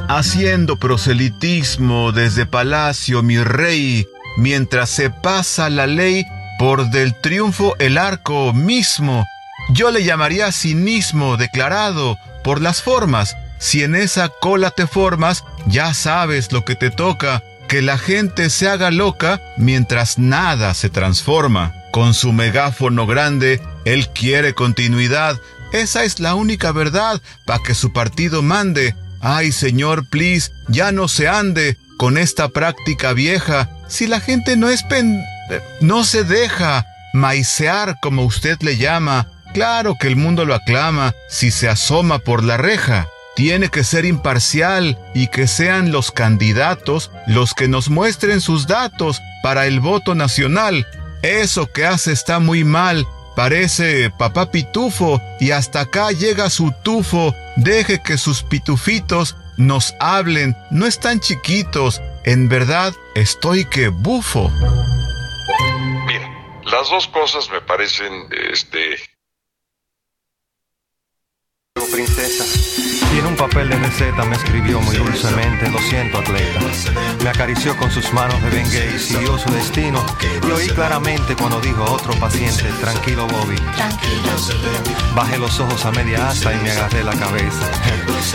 [0.09, 6.27] Haciendo proselitismo desde palacio mi rey, mientras se pasa la ley
[6.59, 9.25] por del triunfo el arco mismo.
[9.73, 13.37] Yo le llamaría cinismo declarado por las formas.
[13.59, 18.51] Si en esa cola te formas, ya sabes lo que te toca, que la gente
[18.51, 21.73] se haga loca mientras nada se transforma.
[21.93, 25.41] Con su megáfono grande, él quiere continuidad.
[25.73, 28.95] Esa es la única verdad para que su partido mande.
[29.21, 33.69] Ay, señor, please, ya no se ande con esta práctica vieja.
[33.89, 35.23] Si la gente no es pen...
[35.81, 39.29] no se deja maicear como usted le llama.
[39.53, 43.09] Claro que el mundo lo aclama si se asoma por la reja.
[43.37, 49.21] Tiene que ser imparcial y que sean los candidatos los que nos muestren sus datos
[49.43, 50.87] para el voto nacional.
[51.23, 53.07] Eso que hace está muy mal.
[53.37, 57.35] Parece papá pitufo y hasta acá llega su tufo.
[57.57, 60.57] Deje que sus pitufitos nos hablen.
[60.71, 62.01] No están chiquitos.
[62.25, 64.51] En verdad estoy que bufo.
[66.07, 66.29] Mira,
[66.65, 68.13] las dos cosas me parecen,
[68.53, 68.97] este...
[71.75, 72.45] Princesa.
[73.15, 76.61] Y en un papel de receta me escribió muy dulcemente, lo siento atleta.
[77.23, 80.05] Me acarició con sus manos de Bengay y siguió su destino.
[80.49, 83.57] Y oí claramente cuando dijo a otro paciente, tranquilo Bobby.
[85.15, 87.71] Bajé los ojos a media asta y me agarré la cabeza.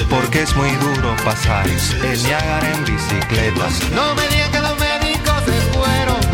[0.10, 3.70] Porque es muy duro pasar el Niágara en bicicleta.
[3.94, 6.25] No me digan que los médicos se fueron.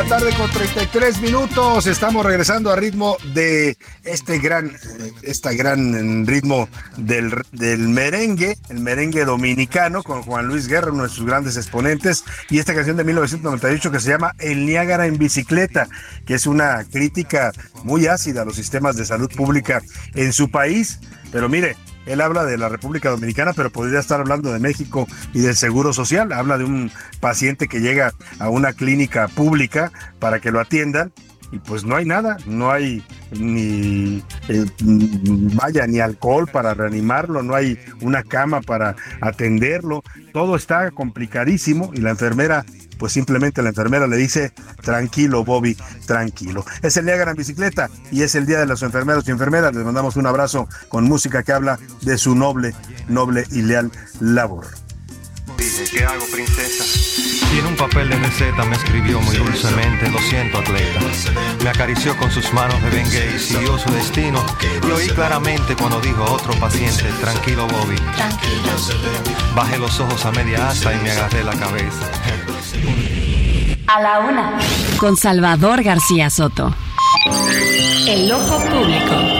[0.00, 1.86] La tarde con 33 minutos.
[1.86, 4.72] Estamos regresando a ritmo de este gran,
[5.20, 11.10] este gran ritmo del, del merengue, el merengue dominicano con Juan Luis Guerra, uno de
[11.10, 15.86] sus grandes exponentes, y esta canción de 1998 que se llama El Niágara en bicicleta,
[16.24, 17.52] que es una crítica
[17.84, 19.82] muy ácida a los sistemas de salud pública
[20.14, 20.98] en su país.
[21.30, 21.76] Pero mire,
[22.12, 25.92] él habla de la República Dominicana, pero podría estar hablando de México y del Seguro
[25.92, 26.32] Social.
[26.32, 31.12] Habla de un paciente que llega a una clínica pública para que lo atiendan
[31.52, 37.54] y pues no hay nada, no hay ni eh, vaya ni alcohol para reanimarlo, no
[37.54, 42.64] hay una cama para atenderlo, todo está complicadísimo y la enfermera
[43.00, 45.74] pues simplemente la enfermera le dice, tranquilo Bobby,
[46.06, 46.66] tranquilo.
[46.82, 49.74] Es el Niágara en bicicleta y es el Día de los Enfermeros y Enfermeras.
[49.74, 52.74] Les mandamos un abrazo con música que habla de su noble,
[53.08, 54.66] noble y leal labor.
[55.60, 56.84] ¿Qué hago, princesa?
[57.54, 61.00] Y en un papel de receta me escribió muy dulcemente, lo siento, atleta.
[61.62, 64.42] Me acarició con sus manos de Bengay, siguió su destino.
[64.88, 67.96] Y oí claramente cuando dijo a otro paciente, tranquilo, Bobby.
[69.54, 72.10] Bajé los ojos a media asta y me agarré la cabeza.
[73.86, 74.58] A la una.
[74.96, 76.74] Con Salvador García Soto.
[78.08, 79.39] El ojo público.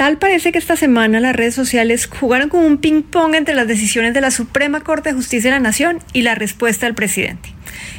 [0.00, 4.14] Tal parece que esta semana las redes sociales jugaron como un ping-pong entre las decisiones
[4.14, 7.52] de la Suprema Corte de Justicia de la Nación y la respuesta del presidente.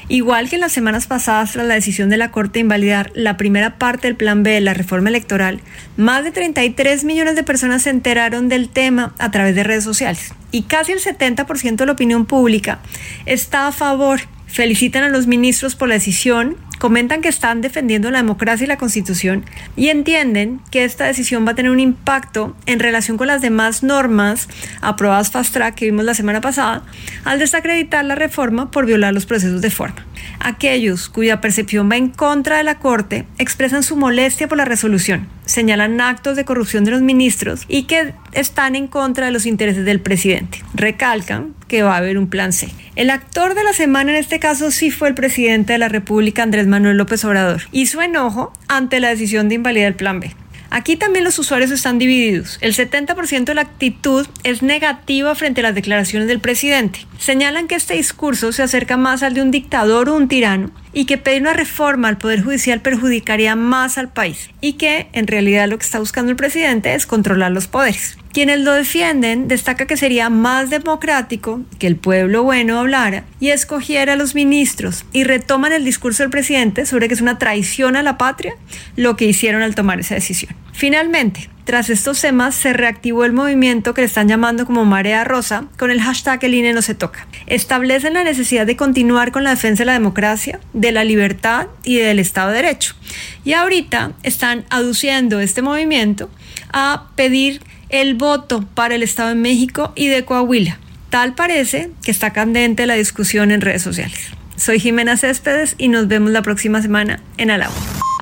[0.08, 3.38] Igual que en las semanas pasadas tras la decisión de la Corte de invalidar la
[3.38, 5.62] primera parte del Plan B de la reforma electoral,
[5.96, 10.34] más de 33 millones de personas se enteraron del tema a través de redes sociales
[10.50, 12.80] y casi el 70% de la opinión pública
[13.28, 14.22] está a favor.
[14.48, 18.80] Felicitan a los ministros por la decisión, comentan que están defendiendo la democracia y la
[18.80, 23.44] constitución y entienden que esta decisión va a tener un impacto en relación con las
[23.44, 24.50] demás normas
[24.82, 26.82] aprobadas fast track que vimos la semana pasada
[27.24, 30.08] al desacreditar la reforma por violar los procesos de forma.
[30.40, 35.28] Aquellos cuya percepción va en contra de la Corte expresan su molestia por la resolución,
[35.46, 39.86] señalan actos de corrupción de los ministros y que están en contra de los intereses
[39.86, 40.64] del presidente.
[40.74, 42.70] Recalcan que va a haber un plan C.
[42.96, 46.44] El actor de la semana en este caso sí fue el presidente de la República,
[46.44, 50.34] Andrés Manuel López Obrador, y su enojo ante la decisión de invalidar el plan B.
[50.74, 52.58] Aquí también los usuarios están divididos.
[52.62, 57.06] El 70% de la actitud es negativa frente a las declaraciones del presidente.
[57.20, 61.06] Señalan que este discurso se acerca más al de un dictador o un tirano y
[61.06, 65.68] que pedir una reforma al Poder Judicial perjudicaría más al país y que en realidad
[65.68, 68.18] lo que está buscando el presidente es controlar los poderes.
[68.34, 74.14] Quienes lo defienden destaca que sería más democrático que el pueblo bueno hablara y escogiera
[74.14, 78.04] a los ministros y retoman el discurso del presidente sobre que es una traición a
[78.04, 78.56] la patria
[78.96, 80.56] lo que hicieron al tomar esa decisión.
[80.72, 85.66] Finalmente, tras estos temas se reactivó el movimiento que le están llamando como Marea Rosa
[85.78, 87.28] con el hashtag El INE no se toca.
[87.46, 91.98] Establecen la necesidad de continuar con la defensa de la democracia, de la libertad y
[91.98, 92.96] del Estado de Derecho.
[93.44, 96.30] Y ahorita están aduciendo este movimiento
[96.74, 100.80] a pedir el voto para el Estado de México y de Coahuila.
[101.10, 104.32] Tal parece que está candente la discusión en redes sociales.
[104.56, 107.70] Soy Jimena Céspedes y nos vemos la próxima semana en A la.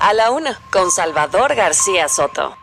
[0.00, 2.59] A la Una, con Salvador García Soto.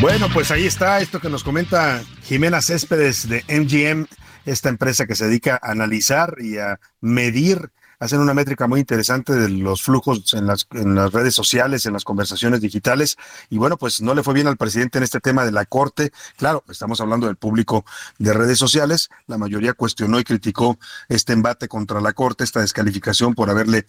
[0.00, 4.06] Bueno, pues ahí está esto que nos comenta Jimena Céspedes de MGM,
[4.46, 9.32] esta empresa que se dedica a analizar y a medir hacen una métrica muy interesante
[9.32, 13.16] de los flujos en las, en las redes sociales, en las conversaciones digitales.
[13.50, 16.12] Y bueno, pues no le fue bien al presidente en este tema de la Corte.
[16.36, 17.84] Claro, estamos hablando del público
[18.18, 19.10] de redes sociales.
[19.26, 23.86] La mayoría cuestionó y criticó este embate contra la Corte, esta descalificación por haberle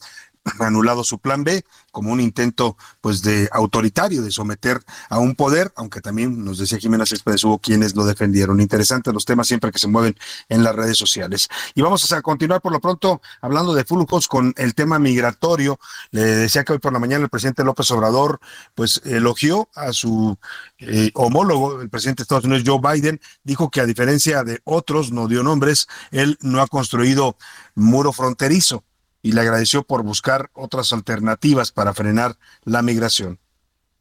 [0.59, 5.71] anulado su plan B como un intento pues de autoritario de someter a un poder,
[5.75, 8.61] aunque también nos decía Jimena Céspedes hubo quienes lo defendieron.
[8.61, 10.15] Interesantes los temas siempre que se mueven
[10.49, 11.47] en las redes sociales.
[11.75, 15.79] Y vamos a continuar por lo pronto hablando de flujos con el tema migratorio.
[16.11, 18.39] Le decía que hoy por la mañana el presidente López Obrador
[18.75, 20.37] pues elogió a su
[20.79, 25.11] eh, homólogo, el presidente de Estados Unidos Joe Biden, dijo que a diferencia de otros,
[25.11, 27.37] no dio nombres, él no ha construido
[27.75, 28.83] muro fronterizo
[29.21, 33.39] y le agradeció por buscar otras alternativas para frenar la migración.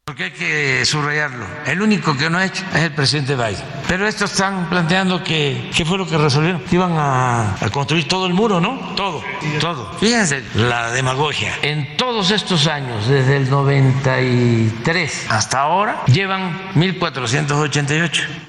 [0.09, 1.45] Porque hay que subrayarlo.
[1.67, 3.63] El único que no ha hecho es el presidente Biden.
[3.87, 6.63] Pero estos están planteando que, ¿qué fue lo que resolvieron?
[6.71, 8.95] Iban a, a, construir todo el muro, ¿no?
[8.95, 9.21] Todo,
[9.59, 9.93] todo.
[9.99, 11.53] Fíjense la demagogia.
[11.61, 18.48] En todos estos años, desde el 93 hasta ahora, llevan 1488.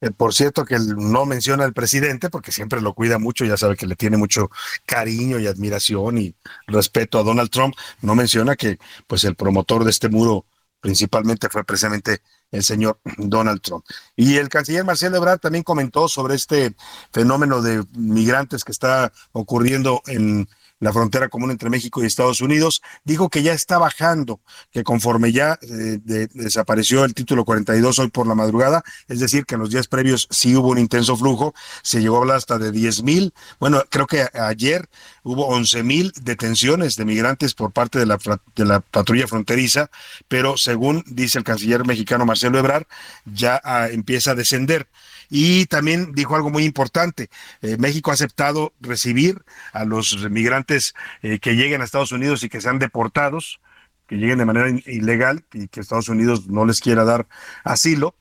[0.00, 3.76] Eh, por cierto, que no menciona al presidente porque siempre lo cuida mucho, ya sabe
[3.76, 4.50] que le tiene mucho
[4.86, 6.34] cariño y admiración y
[6.66, 7.74] respeto a Donald Trump.
[8.00, 10.46] No menciona que pues el promotor de este muro
[10.80, 13.84] principalmente fue precisamente el señor Donald Trump.
[14.16, 16.74] Y el canciller Marcelo Ebrard también comentó sobre este
[17.12, 20.48] fenómeno de migrantes que está ocurriendo en
[20.80, 25.32] la frontera común entre México y Estados Unidos, dijo que ya está bajando, que conforme
[25.32, 29.60] ya eh, de, desapareció el título 42 hoy por la madrugada, es decir, que en
[29.60, 33.02] los días previos sí hubo un intenso flujo, se llegó a hablar hasta de 10
[33.02, 34.88] mil, bueno, creo que ayer
[35.22, 39.90] hubo 11 mil detenciones de migrantes por parte de la, patrulla fronteriza,
[40.28, 42.86] pero según dice el canciller mexicano Marcelo Ebrard,
[43.24, 44.88] ya ah, empieza a descender.
[45.28, 47.28] Y también dijo algo muy importante,
[47.60, 49.42] eh, México ha aceptado recibir
[49.72, 53.60] a los migrantes eh, que lleguen a Estados Unidos y que sean deportados,
[54.06, 57.26] que lleguen de manera ilegal y que Estados Unidos no les quiera dar
[57.62, 58.14] asilo,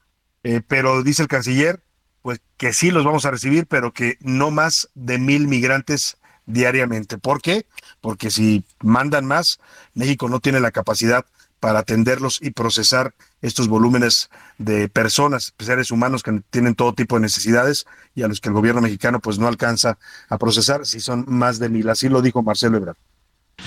[0.43, 1.81] eh, pero dice el canciller,
[2.21, 7.17] pues que sí los vamos a recibir, pero que no más de mil migrantes diariamente.
[7.17, 7.65] ¿Por qué?
[8.01, 9.59] Porque si mandan más,
[9.93, 11.25] México no tiene la capacidad
[11.59, 17.21] para atenderlos y procesar estos volúmenes de personas, seres humanos que tienen todo tipo de
[17.21, 17.85] necesidades
[18.15, 19.97] y a los que el gobierno mexicano pues no alcanza
[20.29, 21.89] a procesar si son más de mil.
[21.89, 22.97] Así lo dijo Marcelo Ebrard.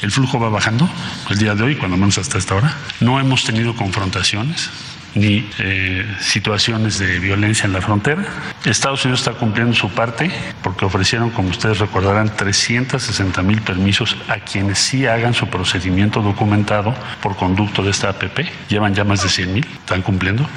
[0.03, 0.89] El flujo va bajando
[1.31, 2.77] el día de hoy, cuando menos hasta esta hora.
[3.01, 4.71] No hemos tenido confrontaciones
[5.15, 8.25] ni eh, situaciones de violencia en la frontera.
[8.65, 10.31] Estados Unidos está cumpliendo su parte
[10.63, 16.95] porque ofrecieron, como ustedes recordarán, 360 mil permisos a quienes sí hagan su procedimiento documentado
[17.23, 18.41] por conducto de esta APP.
[18.69, 20.49] Llevan ya más de 100 mil, están cumpliendo.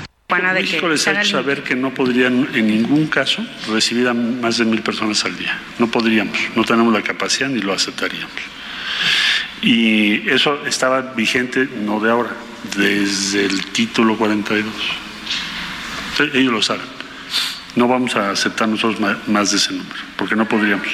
[0.54, 4.66] México les ha hecho saber que no podrían en ningún caso recibir a más de
[4.66, 5.60] mil personas al día.
[5.78, 8.32] No podríamos, no tenemos la capacidad ni lo aceptaríamos.
[9.62, 12.32] Y eso estaba vigente no de ahora,
[12.76, 14.74] desde el título 42.
[16.34, 16.86] Ellos lo saben.
[17.76, 20.88] No vamos a aceptar nosotros más de ese número, porque no podríamos.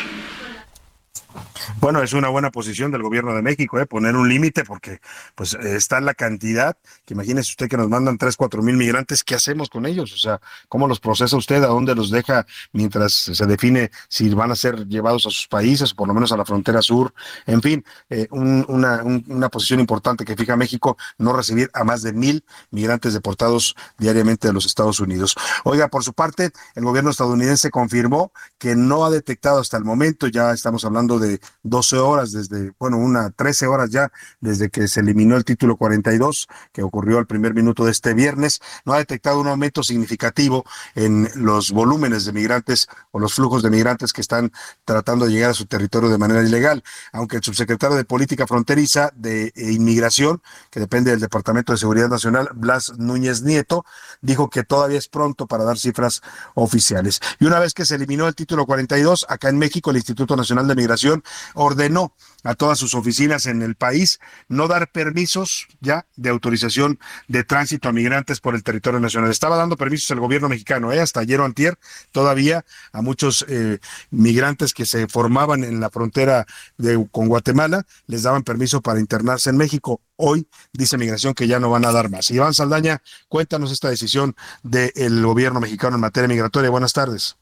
[1.78, 3.86] Bueno, es una buena posición del gobierno de México, ¿eh?
[3.86, 5.00] poner un límite, porque
[5.36, 9.36] pues está la cantidad, que imagínese usted que nos mandan tres, cuatro mil migrantes, ¿qué
[9.36, 10.12] hacemos con ellos?
[10.14, 11.64] O sea, ¿cómo los procesa usted?
[11.64, 15.94] ¿A dónde los deja mientras se define si van a ser llevados a sus países,
[15.94, 17.14] o por lo menos a la frontera sur?
[17.46, 22.14] En fin, eh, una, una posición importante que fija México, no recibir a más de
[22.14, 25.36] mil migrantes deportados diariamente de los Estados Unidos.
[25.64, 30.28] Oiga, por su parte, el gobierno estadounidense confirmó que no ha detectado hasta el momento,
[30.28, 35.02] ya estamos hablando de 12 horas desde, bueno, una 13 horas ya desde que se
[35.02, 39.40] eliminó el título 42, que ocurrió al primer minuto de este viernes, no ha detectado
[39.40, 40.64] un aumento significativo
[40.96, 44.52] en los volúmenes de migrantes o los flujos de migrantes que están
[44.86, 49.12] tratando de llegar a su territorio de manera ilegal, aunque el subsecretario de Política Fronteriza
[49.16, 53.86] de Inmigración, que depende del Departamento de Seguridad Nacional, Blas Núñez Nieto,
[54.22, 56.22] dijo que todavía es pronto para dar cifras
[56.56, 57.20] oficiales.
[57.40, 60.68] Y una vez que se eliminó el título 42, acá en México el Instituto Nacional
[60.68, 61.24] de Migración
[61.54, 67.44] ordenó a todas sus oficinas en el país no dar permisos ya de autorización de
[67.44, 69.30] tránsito a migrantes por el territorio nacional.
[69.30, 71.02] Estaba dando permisos el gobierno mexicano, ¿eh?
[71.02, 71.78] hasta ayer o antier,
[72.12, 73.80] todavía a muchos eh,
[74.10, 76.46] migrantes que se formaban en la frontera
[76.78, 80.02] de, con Guatemala, les daban permiso para internarse en México.
[80.16, 82.30] Hoy dice Migración que ya no van a dar más.
[82.32, 86.70] Iván Saldaña, cuéntanos esta decisión del gobierno mexicano en materia migratoria.
[86.70, 87.38] Buenas tardes.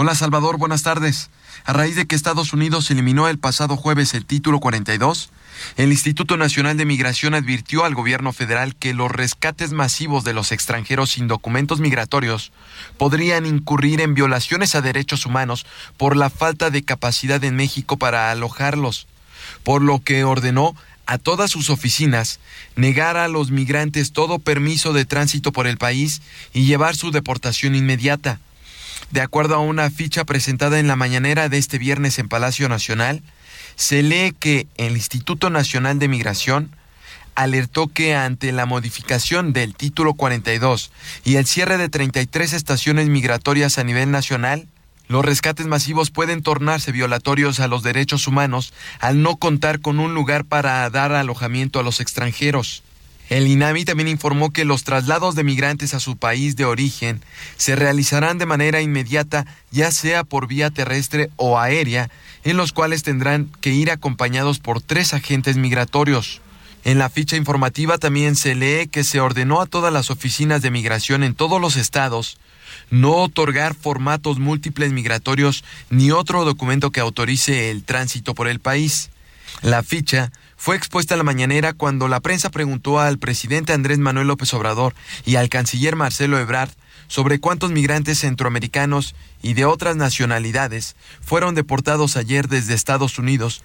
[0.00, 1.28] Hola Salvador, buenas tardes.
[1.64, 5.30] A raíz de que Estados Unidos eliminó el pasado jueves el título 42,
[5.76, 10.52] el Instituto Nacional de Migración advirtió al gobierno federal que los rescates masivos de los
[10.52, 12.52] extranjeros sin documentos migratorios
[12.96, 18.30] podrían incurrir en violaciones a derechos humanos por la falta de capacidad en México para
[18.30, 19.08] alojarlos,
[19.64, 20.76] por lo que ordenó
[21.06, 22.38] a todas sus oficinas
[22.76, 26.22] negar a los migrantes todo permiso de tránsito por el país
[26.54, 28.38] y llevar su deportación inmediata.
[29.10, 33.22] De acuerdo a una ficha presentada en la mañanera de este viernes en Palacio Nacional,
[33.74, 36.70] se lee que el Instituto Nacional de Migración
[37.34, 40.90] alertó que ante la modificación del título 42
[41.24, 44.66] y el cierre de 33 estaciones migratorias a nivel nacional,
[45.06, 50.12] los rescates masivos pueden tornarse violatorios a los derechos humanos al no contar con un
[50.12, 52.82] lugar para dar alojamiento a los extranjeros.
[53.28, 57.22] El INAMI también informó que los traslados de migrantes a su país de origen
[57.56, 62.10] se realizarán de manera inmediata, ya sea por vía terrestre o aérea,
[62.44, 66.40] en los cuales tendrán que ir acompañados por tres agentes migratorios.
[66.84, 70.70] En la ficha informativa también se lee que se ordenó a todas las oficinas de
[70.70, 72.38] migración en todos los estados
[72.90, 79.10] no otorgar formatos múltiples migratorios ni otro documento que autorice el tránsito por el país.
[79.62, 84.26] La ficha fue expuesta a la mañanera cuando la prensa preguntó al presidente Andrés Manuel
[84.26, 84.94] López Obrador
[85.24, 86.70] y al canciller Marcelo Ebrard
[87.06, 93.62] sobre cuántos migrantes centroamericanos y de otras nacionalidades fueron deportados ayer desde Estados Unidos.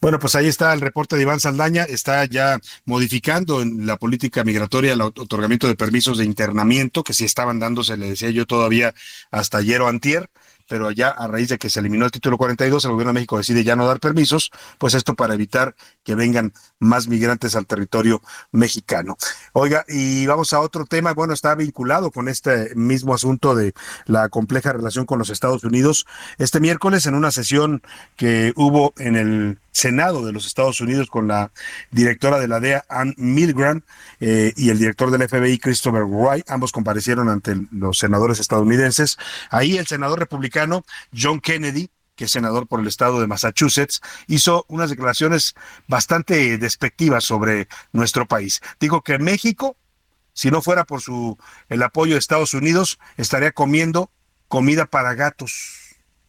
[0.00, 4.44] Bueno, pues ahí está el reporte de Iván Saldaña, está ya modificando en la política
[4.44, 8.94] migratoria el otorgamiento de permisos de internamiento que si estaban dándose, le decía yo todavía
[9.30, 10.28] hasta ayer o antier
[10.68, 13.38] pero ya a raíz de que se eliminó el título 42, el gobierno de México
[13.38, 18.22] decide ya no dar permisos, pues esto para evitar que vengan más migrantes al territorio
[18.52, 19.16] mexicano.
[19.52, 23.74] Oiga, y vamos a otro tema, bueno, está vinculado con este mismo asunto de
[24.06, 26.06] la compleja relación con los Estados Unidos.
[26.38, 27.82] Este miércoles, en una sesión
[28.16, 31.52] que hubo en el Senado de los Estados Unidos con la
[31.90, 33.82] directora de la DEA, Ann Milgram,
[34.20, 36.50] eh, y el director del FBI, Christopher Wright.
[36.50, 39.18] Ambos comparecieron ante los senadores estadounidenses.
[39.50, 40.82] Ahí el senador republicano,
[41.14, 45.54] John Kennedy, que es senador por el estado de Massachusetts, hizo unas declaraciones
[45.86, 48.62] bastante despectivas sobre nuestro país.
[48.80, 49.76] Dijo que México
[50.32, 51.38] si no fuera por su
[51.70, 54.10] el apoyo de Estados Unidos, estaría comiendo
[54.48, 55.85] comida para gatos.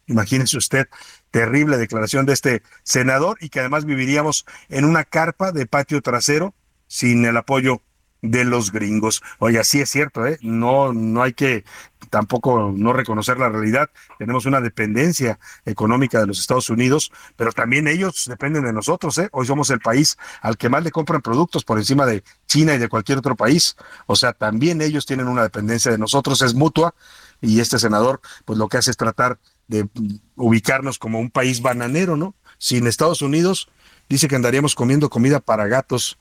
[0.07, 0.87] Imagínese usted,
[1.31, 6.55] terrible declaración de este senador y que además viviríamos en una carpa de patio trasero
[6.87, 7.81] sin el apoyo
[8.21, 9.21] de los gringos.
[9.39, 10.37] Oye, sí es cierto, ¿eh?
[10.41, 11.65] No, no hay que
[12.09, 13.89] tampoco no reconocer la realidad.
[14.17, 19.29] Tenemos una dependencia económica de los Estados Unidos, pero también ellos dependen de nosotros, ¿eh?
[19.31, 22.77] Hoy somos el país al que más le compran productos por encima de China y
[22.77, 23.75] de cualquier otro país.
[24.05, 26.95] O sea, también ellos tienen una dependencia de nosotros, es mutua,
[27.41, 29.37] y este senador, pues lo que hace es tratar
[29.67, 29.87] de
[30.35, 32.35] ubicarnos como un país bananero, ¿no?
[32.57, 33.69] Sin Estados Unidos,
[34.09, 36.17] dice que andaríamos comiendo comida para gatos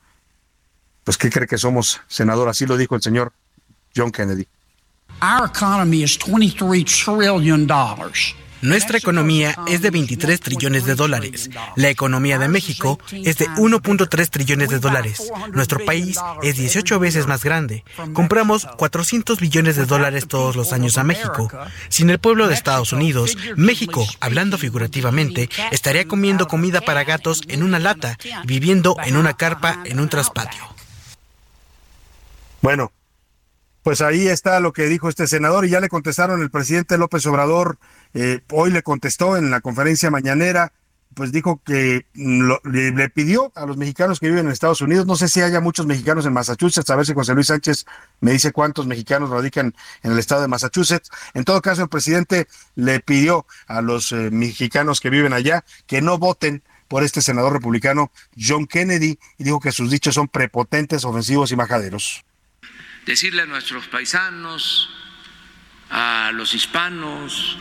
[1.06, 2.48] pues ¿qué cree que somos, senador?
[2.48, 3.32] Así lo dijo el señor
[3.94, 4.48] John Kennedy.
[5.22, 8.34] Our economy is 23 trillion dollars.
[8.62, 11.50] Nuestra economía es de 23 trillones de dólares.
[11.76, 15.30] La economía de México es de 1.3 trillones de dólares.
[15.52, 17.84] Nuestro país es 18 veces más grande.
[18.12, 21.50] Compramos 400 billones de dólares todos los años a México.
[21.88, 27.62] Sin el pueblo de Estados Unidos, México, hablando figurativamente, estaría comiendo comida para gatos en
[27.62, 30.62] una lata y viviendo en una carpa en un traspatio.
[32.62, 32.90] Bueno,
[33.86, 37.24] pues ahí está lo que dijo este senador y ya le contestaron el presidente López
[37.26, 37.78] Obrador,
[38.16, 40.72] eh, hoy le contestó en la conferencia mañanera,
[41.14, 45.28] pues dijo que le, pidió a los mexicanos que viven en Estados Unidos, no sé
[45.28, 47.86] si haya muchos mexicanos en Massachusetts, a ver si José Luis Sánchez
[48.20, 51.10] me dice cuántos mexicanos radican en el estado de Massachusetts.
[51.32, 56.02] En todo caso, el presidente le pidió a los eh, mexicanos que viven allá que
[56.02, 61.04] no voten por este senador republicano John Kennedy y dijo que sus dichos son prepotentes,
[61.04, 62.24] ofensivos y majaderos
[63.06, 64.90] decirle a nuestros paisanos,
[65.88, 67.56] a los hispanos,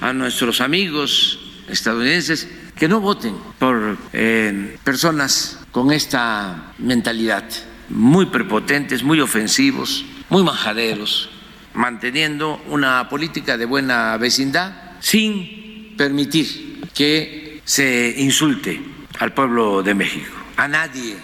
[0.00, 1.38] a nuestros amigos
[1.68, 7.44] estadounidenses, que no voten por eh, personas con esta mentalidad,
[7.88, 11.28] muy prepotentes, muy ofensivos, muy majaderos,
[11.74, 18.80] manteniendo una política de buena vecindad sin permitir que se insulte
[19.18, 20.34] al pueblo de México.
[20.56, 21.16] A nadie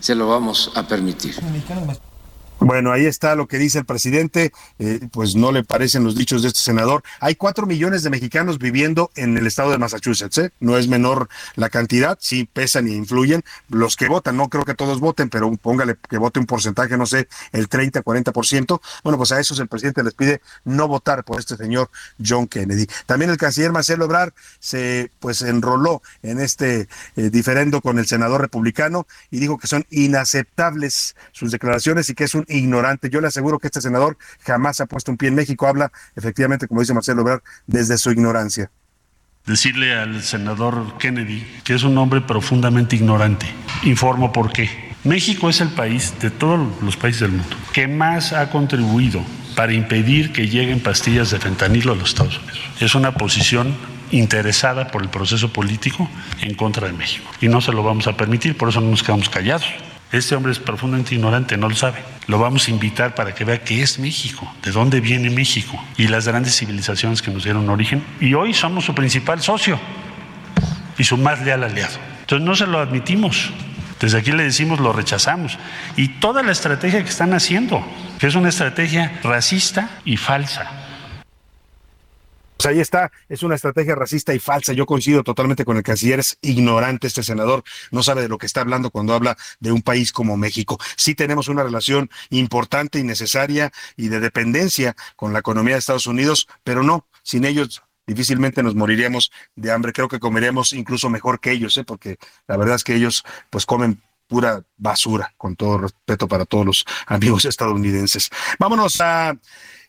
[0.00, 1.34] se lo vamos a permitir.
[2.64, 6.42] Bueno, ahí está lo que dice el presidente, eh, pues no le parecen los dichos
[6.42, 7.02] de este senador.
[7.18, 10.52] Hay cuatro millones de mexicanos viviendo en el estado de Massachusetts, ¿eh?
[10.60, 13.42] no es menor la cantidad, sí pesan y influyen.
[13.68, 17.04] Los que votan, no creo que todos voten, pero póngale que vote un porcentaje, no
[17.04, 18.80] sé, el 30, 40%.
[19.02, 21.90] Bueno, pues a esos el presidente les pide no votar por este señor
[22.24, 22.86] John Kennedy.
[23.06, 28.40] También el canciller Marcelo Ebrard se pues enroló en este eh, diferendo con el senador
[28.40, 33.10] republicano y dijo que son inaceptables sus declaraciones y que es un ignorante.
[33.10, 35.66] Yo le aseguro que este senador jamás ha puesto un pie en México.
[35.66, 38.70] Habla, efectivamente, como dice Marcelo Ebrard, desde su ignorancia.
[39.46, 43.46] Decirle al senador Kennedy que es un hombre profundamente ignorante.
[43.82, 44.92] Informo por qué.
[45.04, 49.20] México es el país de todos los países del mundo que más ha contribuido
[49.56, 52.60] para impedir que lleguen pastillas de fentanilo a los Estados Unidos.
[52.80, 53.74] Es una posición
[54.12, 56.08] interesada por el proceso político
[56.40, 57.28] en contra de México.
[57.40, 59.66] Y no se lo vamos a permitir, por eso no nos quedamos callados.
[60.12, 62.04] Este hombre es profundamente ignorante, no lo sabe.
[62.26, 66.06] Lo vamos a invitar para que vea qué es México, de dónde viene México y
[66.08, 68.04] las grandes civilizaciones que nos dieron origen.
[68.20, 69.80] Y hoy somos su principal socio
[70.98, 71.94] y su más leal aliado.
[72.20, 73.50] Entonces no se lo admitimos.
[74.00, 75.58] Desde aquí le decimos lo rechazamos.
[75.96, 77.82] Y toda la estrategia que están haciendo,
[78.18, 80.81] que es una estrategia racista y falsa.
[82.62, 84.72] Pues ahí está, es una estrategia racista y falsa.
[84.72, 88.46] Yo coincido totalmente con el canciller, es ignorante este senador, no sabe de lo que
[88.46, 90.78] está hablando cuando habla de un país como México.
[90.96, 96.06] Sí tenemos una relación importante y necesaria y de dependencia con la economía de Estados
[96.06, 99.92] Unidos, pero no, sin ellos difícilmente nos moriríamos de hambre.
[99.92, 101.84] Creo que comeríamos incluso mejor que ellos, ¿eh?
[101.84, 106.64] porque la verdad es que ellos pues comen pura basura, con todo respeto para todos
[106.64, 108.30] los amigos estadounidenses.
[108.60, 109.36] Vámonos a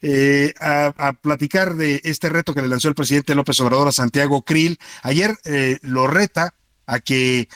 [0.06, 4.42] eh, a, platicar de este reto que le lanzó el presidente López Obrador a Santiago
[4.42, 4.78] Krill.
[5.02, 6.54] Ayer eh, lo reta
[6.86, 7.48] a que eh,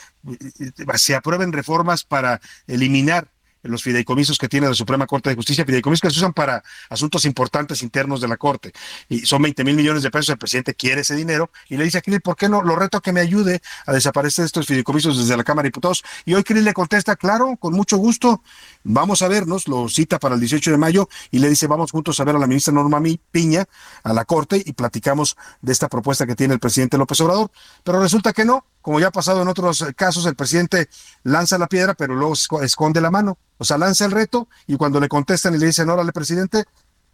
[0.96, 3.28] se aprueben reformas para eliminar
[3.62, 7.24] los fideicomisos que tiene la Suprema Corte de Justicia, fideicomisos que se usan para asuntos
[7.24, 8.72] importantes internos de la Corte.
[9.08, 11.98] Y son 20 mil millones de pesos, el presidente quiere ese dinero y le dice
[11.98, 12.62] a Krill, ¿por qué no?
[12.62, 16.04] Lo reto a que me ayude a desaparecer estos fideicomisos desde la Cámara de Diputados.
[16.24, 18.42] Y hoy Krill le contesta, claro, con mucho gusto,
[18.88, 22.18] vamos a vernos, lo cita para el 18 de mayo y le dice, vamos juntos
[22.18, 23.66] a ver a la ministra Norma Piña,
[24.02, 27.50] a la Corte, y platicamos de esta propuesta que tiene el presidente López Obrador.
[27.84, 30.88] Pero resulta que no, como ya ha pasado en otros casos, el presidente
[31.22, 33.38] lanza la piedra, pero luego esconde la mano.
[33.58, 36.64] O sea, lanza el reto y cuando le contestan y le dicen, órale, presidente,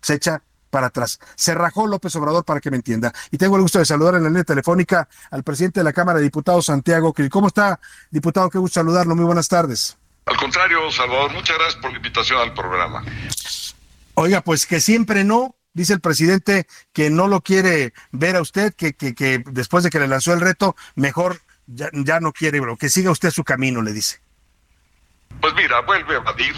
[0.00, 1.18] se echa para atrás.
[1.34, 3.12] Se rajó López Obrador para que me entienda.
[3.30, 6.18] Y tengo el gusto de saludar en la línea telefónica al presidente de la Cámara
[6.18, 8.50] de Diputados, Santiago ¿Cómo está, diputado?
[8.50, 9.14] Qué gusto saludarlo.
[9.16, 9.96] Muy buenas tardes.
[10.26, 13.04] Al contrario, Salvador, muchas gracias por la invitación al programa.
[14.14, 18.74] Oiga, pues que siempre no, dice el presidente que no lo quiere ver a usted,
[18.74, 22.60] que, que, que después de que le lanzó el reto, mejor ya, ya no quiere,
[22.78, 24.20] que siga usted su camino, le dice.
[25.40, 26.54] Pues mira, vuelve a evadir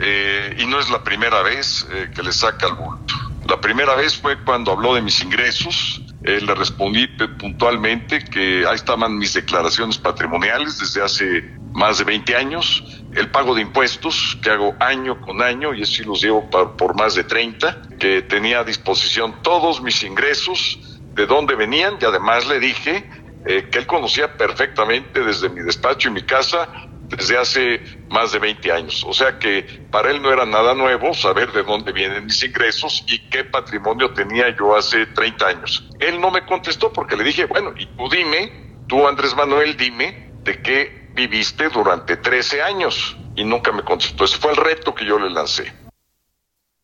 [0.00, 3.14] eh, y no es la primera vez eh, que le saca el bulto.
[3.48, 6.02] La primera vez fue cuando habló de mis ingresos.
[6.24, 7.08] Eh, le respondí
[7.38, 11.42] puntualmente que ahí estaban mis declaraciones patrimoniales desde hace
[11.72, 16.04] más de 20 años, el pago de impuestos que hago año con año y así
[16.04, 21.56] los llevo por, más de 30, que tenía a disposición todos mis ingresos, de dónde
[21.56, 23.10] venían y además le dije
[23.44, 26.68] eh, que él conocía perfectamente desde mi despacho y mi casa
[27.16, 29.04] desde hace más de 20 años.
[29.06, 33.04] O sea que para él no era nada nuevo saber de dónde vienen mis ingresos
[33.08, 35.88] y qué patrimonio tenía yo hace 30 años.
[36.00, 40.30] Él no me contestó porque le dije, bueno, y tú dime, tú Andrés Manuel, dime
[40.42, 43.16] de qué viviste durante 13 años.
[43.34, 44.24] Y nunca me contestó.
[44.24, 45.72] Ese fue el reto que yo le lancé.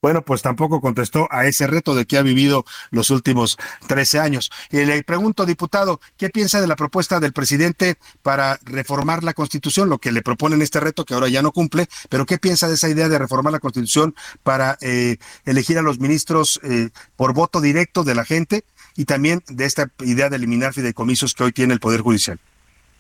[0.00, 4.48] Bueno, pues tampoco contestó a ese reto de que ha vivido los últimos 13 años.
[4.70, 9.88] Y le pregunto, diputado, ¿qué piensa de la propuesta del presidente para reformar la Constitución?
[9.88, 12.74] Lo que le proponen este reto, que ahora ya no cumple, pero ¿qué piensa de
[12.74, 17.60] esa idea de reformar la Constitución para eh, elegir a los ministros eh, por voto
[17.60, 18.62] directo de la gente
[18.94, 22.38] y también de esta idea de eliminar fideicomisos que hoy tiene el Poder Judicial?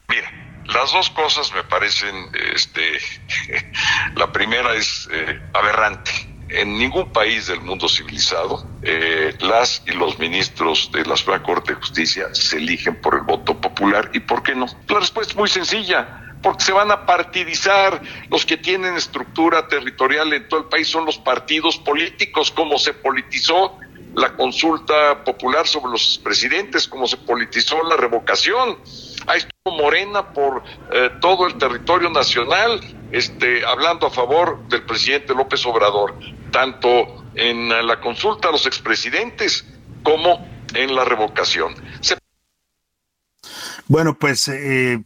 [0.08, 0.32] Mira,
[0.64, 2.16] las dos cosas me parecen,
[2.52, 2.98] este,
[4.16, 10.18] la primera es eh, aberrante en ningún país del mundo civilizado eh, las y los
[10.18, 14.10] ministros de la Suprema Corte de Justicia se eligen por el voto popular.
[14.14, 14.66] ¿Y por qué no?
[14.88, 16.24] La respuesta es muy sencilla.
[16.42, 18.00] Porque se van a partidizar.
[18.30, 22.94] Los que tienen estructura territorial en todo el país son los partidos políticos, como se
[22.94, 23.76] politizó
[24.14, 28.78] la consulta popular sobre los presidentes, como se politizó la revocación.
[29.28, 32.80] Ahí estuvo Morena por eh, todo el territorio nacional,
[33.12, 36.18] este, hablando a favor del presidente López Obrador,
[36.50, 39.66] tanto en la consulta a los expresidentes
[40.02, 41.74] como en la revocación.
[43.86, 45.02] Bueno, pues eh,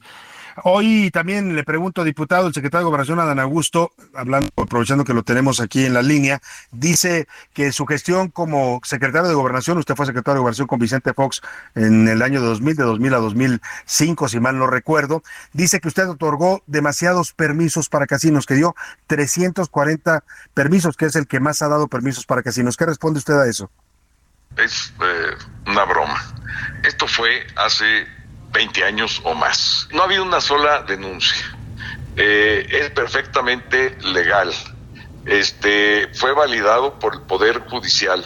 [0.64, 5.22] hoy también le pregunto, diputado, el secretario de Gobernación, Adán Augusto, hablando, aprovechando que lo
[5.22, 6.40] tenemos aquí en la línea,
[6.70, 11.14] dice que su gestión como secretario de Gobernación, usted fue secretario de Gobernación con Vicente
[11.14, 11.42] Fox
[11.74, 16.08] en el año 2000, de 2000 a 2005, si mal no recuerdo, dice que usted
[16.08, 18.74] otorgó demasiados permisos para casinos, que dio
[19.06, 22.76] 340 permisos, que es el que más ha dado permisos para casinos.
[22.76, 23.70] ¿Qué responde usted a eso?
[24.56, 25.36] es eh,
[25.66, 26.20] una broma.
[26.82, 28.06] Esto fue hace
[28.52, 29.88] 20 años o más.
[29.92, 31.56] No ha habido una sola denuncia.
[32.16, 34.52] Eh, es perfectamente legal.
[35.24, 38.24] Este fue validado por el Poder Judicial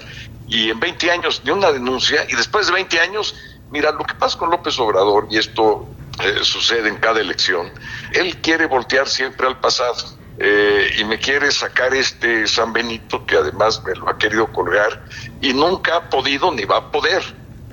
[0.48, 3.34] y en 20 años ni una denuncia y después de 20 años,
[3.70, 5.88] mira, lo que pasa con López Obrador y esto
[6.20, 7.70] eh, sucede en cada elección,
[8.12, 9.96] él quiere voltear siempre al pasado.
[10.38, 15.02] eh, y me quiere sacar este San Benito que además me lo ha querido colgar
[15.40, 17.22] y nunca ha podido ni va a poder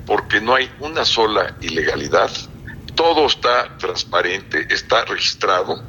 [0.06, 2.30] porque no hay una sola ilegalidad.
[2.94, 5.82] Todo está transparente, está registrado.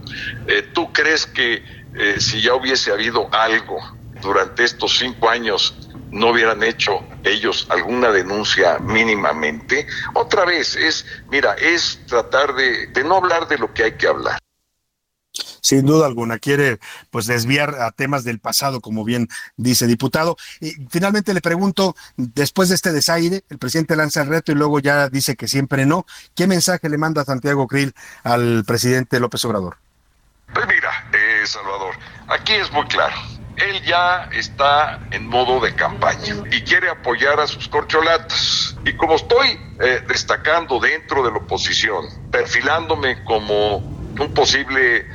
[0.48, 1.64] Eh, ¿Tú crees que
[1.96, 3.78] eh, si ya hubiese habido algo
[4.22, 5.76] durante estos cinco años,
[6.12, 9.86] no hubieran hecho ellos alguna denuncia mínimamente?
[10.14, 14.08] Otra vez, es, mira, es tratar de, de no hablar de lo que hay que
[14.08, 14.40] hablar.
[15.62, 16.80] Sin duda alguna, quiere
[17.10, 19.28] pues desviar a temas del pasado, como bien
[19.58, 20.38] dice diputado.
[20.60, 24.80] Y finalmente le pregunto, después de este desaire, el presidente lanza el reto y luego
[24.80, 26.06] ya dice que siempre no.
[26.36, 29.78] ¿Qué mensaje le manda Santiago Krill al presidente López Obrador?
[30.54, 31.96] Pues mira, eh, Salvador,
[32.28, 33.16] aquí es muy claro.
[33.58, 38.76] Él ya está en modo de campaña y quiere apoyar a sus corcholatas.
[38.86, 45.06] Y como estoy eh, destacando dentro de la oposición, perfilándome como un posible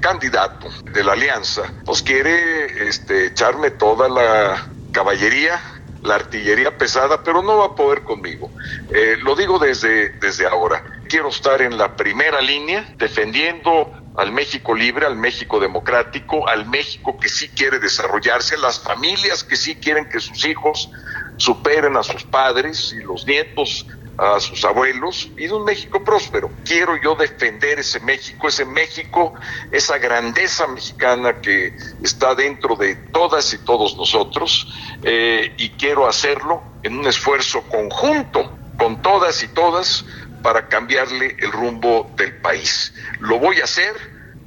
[0.00, 4.60] candidato de la alianza, pues quiere este, echarme toda la
[4.90, 5.60] caballería,
[6.02, 8.50] la artillería pesada, pero no va a poder conmigo.
[8.92, 10.82] Eh, lo digo desde, desde ahora.
[11.08, 17.16] Quiero estar en la primera línea defendiendo al México libre, al México democrático, al México
[17.18, 20.90] que sí quiere desarrollarse, las familias que sí quieren que sus hijos
[21.36, 23.86] superen a sus padres y los nietos
[24.18, 26.50] a sus abuelos y de un México próspero.
[26.64, 29.32] Quiero yo defender ese México, ese México,
[29.70, 34.66] esa grandeza mexicana que está dentro de todas y todos nosotros
[35.02, 40.04] eh, y quiero hacerlo en un esfuerzo conjunto con todas y todas
[40.42, 42.92] para cambiarle el rumbo del país.
[43.20, 43.94] Lo voy a hacer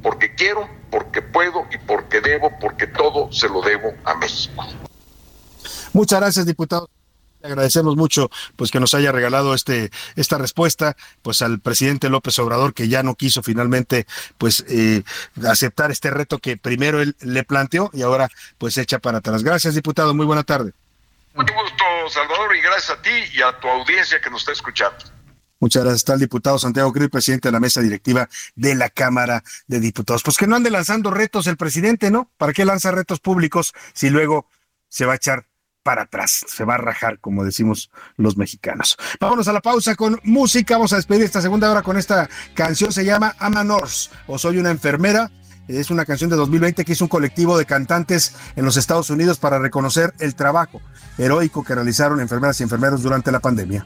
[0.03, 4.65] porque quiero, porque puedo y porque debo, porque todo se lo debo a México.
[5.93, 6.89] Muchas gracias, diputado.
[7.41, 12.37] Le agradecemos mucho pues que nos haya regalado este esta respuesta pues al presidente López
[12.39, 14.05] Obrador que ya no quiso finalmente
[14.37, 15.03] pues eh,
[15.47, 19.43] aceptar este reto que primero él le planteó y ahora pues echa para atrás.
[19.43, 20.13] Gracias, diputado.
[20.13, 20.73] Muy buena tarde.
[21.33, 24.97] Mucho gusto, Salvador, y gracias a ti y a tu audiencia que nos está escuchando.
[25.59, 26.01] Muchas gracias.
[26.01, 30.23] Está el diputado Santiago Cruz, presidente de la mesa directiva de la Cámara de Diputados.
[30.23, 32.29] Pues que no ande lanzando retos el presidente, ¿no?
[32.37, 34.47] ¿Para qué lanza retos públicos si luego
[34.89, 35.45] se va a echar
[35.83, 38.97] para atrás, se va a rajar, como decimos los mexicanos.
[39.19, 40.75] Vámonos a la pausa con música.
[40.75, 42.91] Vamos a despedir esta segunda hora con esta canción.
[42.91, 45.31] Se llama Ama Nurse o Soy una enfermera.
[45.67, 49.39] Es una canción de 2020 que hizo un colectivo de cantantes en los Estados Unidos
[49.39, 50.81] para reconocer el trabajo
[51.17, 53.85] heroico que realizaron enfermeras y enfermeros durante la pandemia.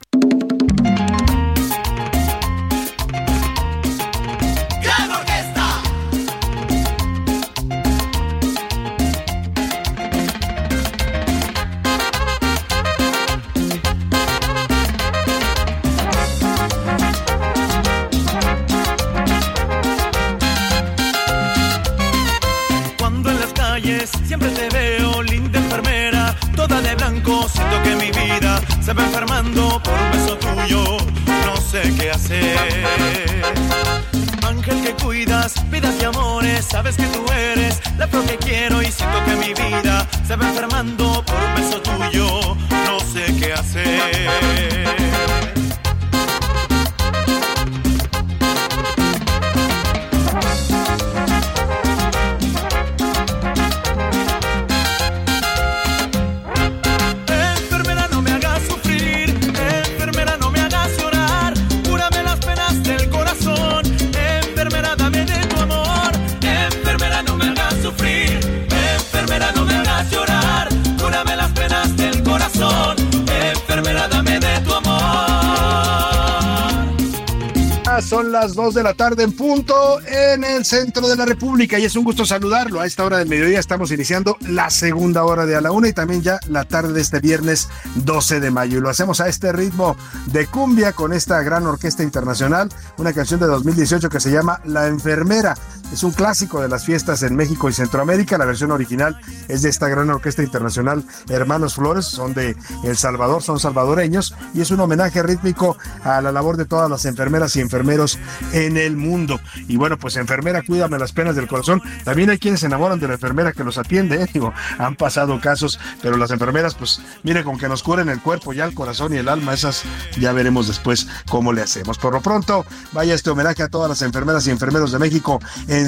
[78.83, 82.79] La tarde en punto en el centro de la República y es un gusto saludarlo.
[82.79, 85.93] A esta hora del mediodía estamos iniciando la segunda hora de a la una y
[85.93, 88.77] también ya la tarde de este viernes 12 de mayo.
[88.77, 89.95] Y lo hacemos a este ritmo
[90.27, 94.87] de cumbia con esta gran orquesta internacional, una canción de 2018 que se llama La
[94.87, 95.55] Enfermera.
[95.91, 98.37] Es un clásico de las fiestas en México y Centroamérica.
[98.37, 99.19] La versión original
[99.49, 104.61] es de esta gran orquesta internacional Hermanos Flores, son de El Salvador, son salvadoreños y
[104.61, 108.19] es un homenaje rítmico a la labor de todas las enfermeras y enfermeros
[108.53, 109.41] en el mundo.
[109.67, 111.81] Y bueno, pues enfermera, cuídame las penas del corazón.
[112.05, 114.29] También hay quienes se enamoran de la enfermera que los atiende, ¿eh?
[114.33, 118.53] digo, han pasado casos, pero las enfermeras, pues mire, con que nos curen el cuerpo,
[118.53, 119.83] ya el corazón y el alma, esas
[120.17, 121.97] ya veremos después cómo le hacemos.
[121.97, 125.39] Por lo pronto, vaya este homenaje a todas las enfermeras y enfermeros de México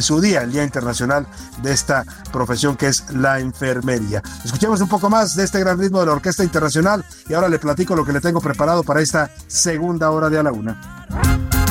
[0.01, 1.27] su día, el Día Internacional
[1.61, 4.21] de esta profesión que es la enfermería.
[4.43, 7.59] Escuchemos un poco más de este gran ritmo de la Orquesta Internacional y ahora le
[7.59, 11.62] platico lo que le tengo preparado para esta segunda hora de a la una.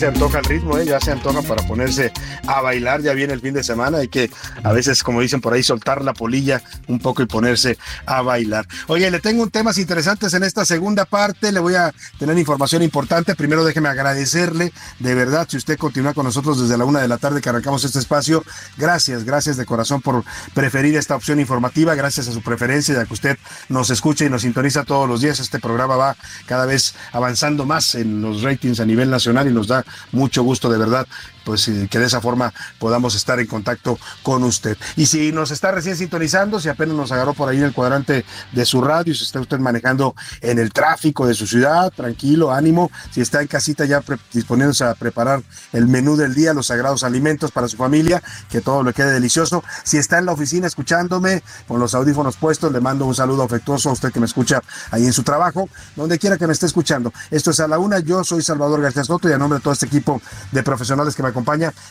[0.00, 0.86] Se antoja el ritmo, ¿eh?
[0.86, 2.10] ya se antoja para ponerse
[2.46, 4.30] a bailar, ya viene el fin de semana, hay que
[4.62, 7.76] a veces, como dicen por ahí, soltar la polilla un poco y ponerse
[8.06, 8.66] a bailar.
[8.86, 12.82] Oye, le tengo un temas interesantes en esta segunda parte, le voy a tener información
[12.82, 13.34] importante.
[13.34, 17.18] Primero déjeme agradecerle, de verdad, si usted continúa con nosotros desde la una de la
[17.18, 18.42] tarde que arrancamos este espacio,
[18.78, 20.24] gracias, gracias de corazón por
[20.54, 23.36] preferir esta opción informativa, gracias a su preferencia, ya que usted
[23.68, 25.40] nos escucha y nos sintoniza todos los días.
[25.40, 29.66] Este programa va cada vez avanzando más en los ratings a nivel nacional y nos
[29.66, 31.06] da mucho gusto de verdad
[31.44, 34.76] pues que de esa forma podamos estar en contacto con usted.
[34.96, 38.24] Y si nos está recién sintonizando, si apenas nos agarró por ahí en el cuadrante
[38.52, 42.90] de su radio, si está usted manejando en el tráfico de su ciudad, tranquilo, ánimo,
[43.10, 47.50] si está en casita ya disponiéndose a preparar el menú del día, los sagrados alimentos
[47.50, 49.64] para su familia, que todo le quede delicioso.
[49.84, 53.90] Si está en la oficina escuchándome con los audífonos puestos, le mando un saludo afectuoso
[53.90, 57.12] a usted que me escucha ahí en su trabajo, donde quiera que me esté escuchando.
[57.30, 59.72] Esto es a la una, yo soy Salvador García Soto y a nombre de todo
[59.72, 60.20] este equipo
[60.52, 61.28] de profesionales que me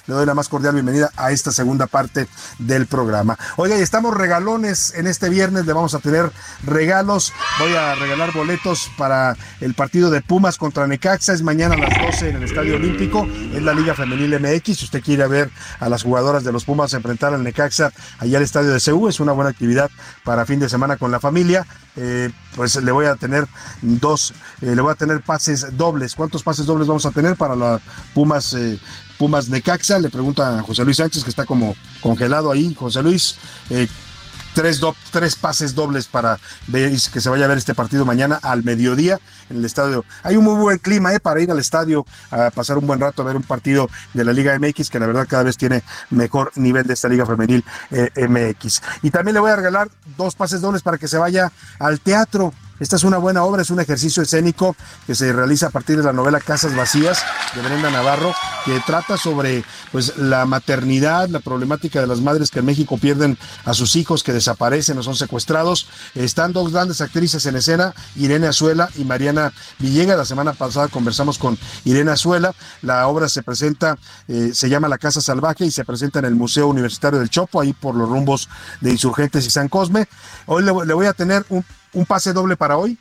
[0.08, 2.28] le doy la más cordial bienvenida a esta segunda parte
[2.60, 3.38] del programa.
[3.58, 6.32] Oiga, y estamos regalones en este viernes, le vamos a tener
[6.66, 7.34] regalos.
[7.60, 12.02] Voy a regalar boletos para el partido de Pumas contra Necaxa, es mañana a las
[12.02, 14.78] 12 en el Estadio Olímpico, es la Liga Femenil MX.
[14.78, 18.44] Si usted quiere ver a las jugadoras de los Pumas enfrentar al Necaxa allá al
[18.44, 19.90] Estadio de CU, es una buena actividad
[20.24, 21.66] para fin de semana con la familia.
[21.96, 23.46] Eh, pues le voy a tener
[23.82, 26.16] dos, eh, le voy a tener pases dobles.
[26.16, 27.82] ¿Cuántos pases dobles vamos a tener para las
[28.14, 28.80] Pumas eh,
[29.20, 30.00] Pumas Necaxa.
[30.00, 32.74] Le pregunta a José Luis Sánchez, que está como congelado ahí.
[32.74, 33.36] José Luis,
[33.70, 33.88] eh,
[34.54, 38.64] tres, tres pases dobles para ver, que se vaya a ver este partido mañana al
[38.64, 40.06] mediodía en el estadio.
[40.24, 43.22] Hay un muy buen clima eh, para ir al estadio a pasar un buen rato
[43.22, 46.52] a ver un partido de la Liga MX que la verdad cada vez tiene mejor
[46.56, 48.82] nivel de esta Liga Femenil eh, MX.
[49.04, 52.54] Y también le voy a regalar dos pases dobles para que se vaya al teatro
[52.80, 54.76] esta es una buena obra, es un ejercicio escénico
[55.06, 57.24] que se realiza a partir de la novela Casas Vacías
[57.56, 58.34] de Brenda Navarro,
[58.66, 63.38] que trata sobre pues, la maternidad, la problemática de las madres que en México pierden
[63.66, 65.88] a sus hijos, que desaparecen o son secuestrados.
[66.16, 70.18] Están dos grandes actrices en escena, Irene Azuela y Mariana Villegas.
[70.18, 72.54] La semana pasada conversamos con Irene Azuela.
[72.82, 76.36] La obra se presenta, eh, se llama La Casa Salvaje y se presenta en el
[76.36, 78.50] Museo Universitario del Chopo, ahí por los rumbos
[78.82, 80.08] de Insurgentes y San Cosme.
[80.46, 82.98] Hoy le voy a tener un un pase doble para hoy,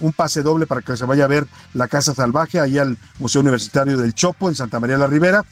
[0.00, 3.42] un pase doble para que se vaya a ver la Casa Salvaje ahí al Museo
[3.42, 5.44] Universitario del Chopo en Santa María la Ribera.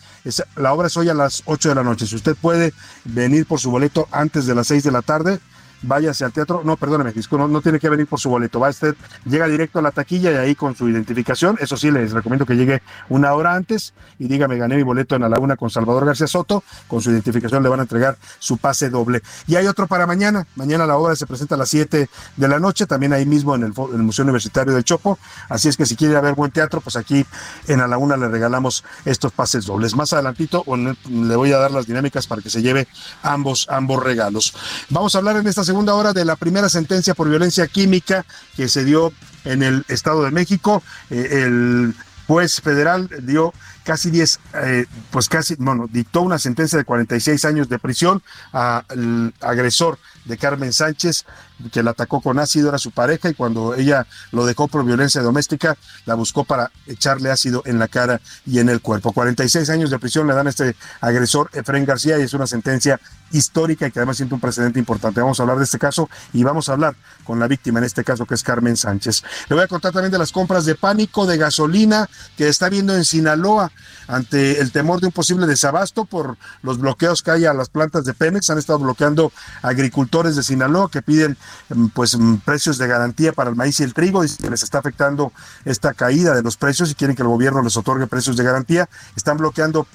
[0.57, 2.07] la obra es hoy a las 8 de la noche.
[2.07, 2.73] Si usted puede
[3.05, 5.41] venir por su boleto antes de las 6 de la tarde,
[5.83, 6.63] váyase al teatro.
[6.65, 8.61] No, perdóneme, no, tiene que venir por su boleto.
[8.61, 11.57] Va usted, llega directo a la taquilla y ahí con su identificación.
[11.61, 15.23] Eso sí, les recomiendo que llegue una hora antes y dígame, gané mi boleto en
[15.23, 16.63] la laguna con Salvador García Soto.
[16.89, 19.23] Con su identificación le van a entregar su pase doble.
[19.47, 20.47] Y hay otro para mañana.
[20.57, 23.65] Mañana la obra se presenta a las 7 de la noche, también ahí mismo en
[23.65, 23.73] el,
[24.03, 25.19] Museo Universitario del Chopo.
[25.49, 27.25] Así es que si quiere ver buen teatro, pues aquí
[27.69, 29.95] en la laguna le regalamos estos pases dobles.
[29.97, 30.65] Más adelantito
[31.09, 32.89] le voy a dar las dinámicas para que se lleve
[33.23, 34.55] ambos, ambos regalos.
[34.91, 38.69] Vamos a hablar en esta segunda hora de la primera sentencia por violencia química que
[38.69, 39.11] se dio
[39.47, 40.83] en el Estado de México.
[41.09, 41.95] Eh, el
[42.27, 43.53] juez federal dio
[43.85, 49.35] casi 10, eh, pues casi, bueno, dictó una sentencia de 46 años de prisión al
[49.41, 51.25] agresor de Carmen Sánchez,
[51.73, 55.21] que la atacó con ácido, era su pareja, y cuando ella lo dejó por violencia
[55.23, 59.13] doméstica, la buscó para echarle ácido en la cara y en el cuerpo.
[59.13, 63.01] 46 años de prisión le dan a este agresor, Efraín García, y es una sentencia
[63.33, 65.21] histórica y que además siente un precedente importante.
[65.21, 66.95] Vamos a hablar de este caso y vamos a hablar
[67.25, 69.23] con la víctima en este caso, que es Carmen Sánchez.
[69.49, 72.95] Le voy a contar también de las compras de pánico de gasolina que está viendo
[72.95, 73.71] en Sinaloa
[74.09, 78.05] ante el temor de un posible desabasto por los bloqueos que hay a las plantas
[78.05, 78.51] de Pemex.
[78.51, 79.33] Han estado bloqueando
[79.63, 81.37] agricultores de Sinaloa que piden
[81.71, 84.23] mm, pues mm, precios de garantía para el maíz y el trigo.
[84.23, 85.33] Dicen que les está afectando
[85.65, 88.89] esta caída de los precios y quieren que el gobierno les otorgue precios de garantía.
[89.17, 89.87] Están bloqueando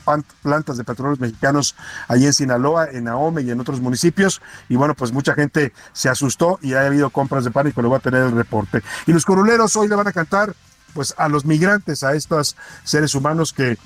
[0.42, 1.76] plantas de petróleos mexicanos
[2.08, 4.42] allí en Sinaloa, en Ahome y en otros municipios.
[4.70, 7.82] Y bueno, pues mucha gente se asustó y ha habido compras de pánico.
[7.82, 8.82] Le voy a tener el reporte.
[9.06, 10.56] Y los coruleros hoy le van a cantar
[10.98, 13.78] pues a los migrantes, a estos seres humanos que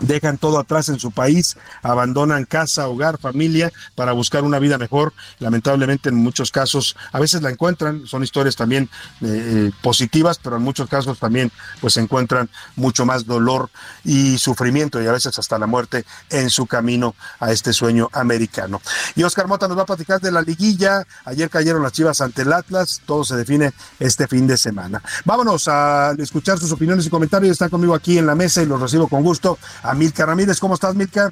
[0.00, 5.12] dejan todo atrás en su país, abandonan casa, hogar, familia para buscar una vida mejor.
[5.38, 8.88] Lamentablemente en muchos casos, a veces la encuentran, son historias también
[9.20, 13.70] eh, eh, positivas, pero en muchos casos también pues encuentran mucho más dolor
[14.04, 18.80] y sufrimiento y a veces hasta la muerte en su camino a este sueño americano.
[19.14, 21.06] Y Oscar Mota nos va a platicar de la liguilla.
[21.24, 25.02] Ayer cayeron las Chivas ante el Atlas, todo se define este fin de semana.
[25.24, 27.52] Vámonos a escuchar sus opiniones y comentarios.
[27.52, 29.58] Están conmigo aquí en la mesa y los recibo con gusto
[29.88, 30.58] a Milka Ramírez.
[30.60, 31.30] ¿Cómo estás, Milka?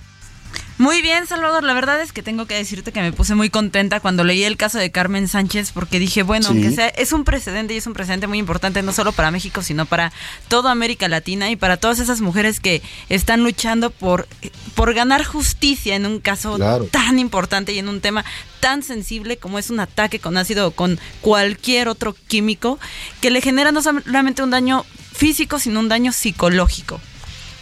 [0.77, 1.63] Muy bien, Salvador.
[1.63, 4.57] La verdad es que tengo que decirte que me puse muy contenta cuando leí el
[4.57, 6.53] caso de Carmen Sánchez porque dije, bueno, Sí.
[6.53, 9.63] aunque sea, es un precedente y es un precedente muy importante no solo para México,
[9.63, 10.13] sino para
[10.49, 14.27] toda América Latina y para todas esas mujeres que están luchando por,
[14.75, 16.87] por ganar justicia en un caso Claro.
[16.87, 18.25] tan importante y en un tema
[18.59, 22.81] tan sensible como es un ataque con ácido o con cualquier otro químico
[23.21, 27.01] que le genera no solamente un daño físico, sino un daño psicológico.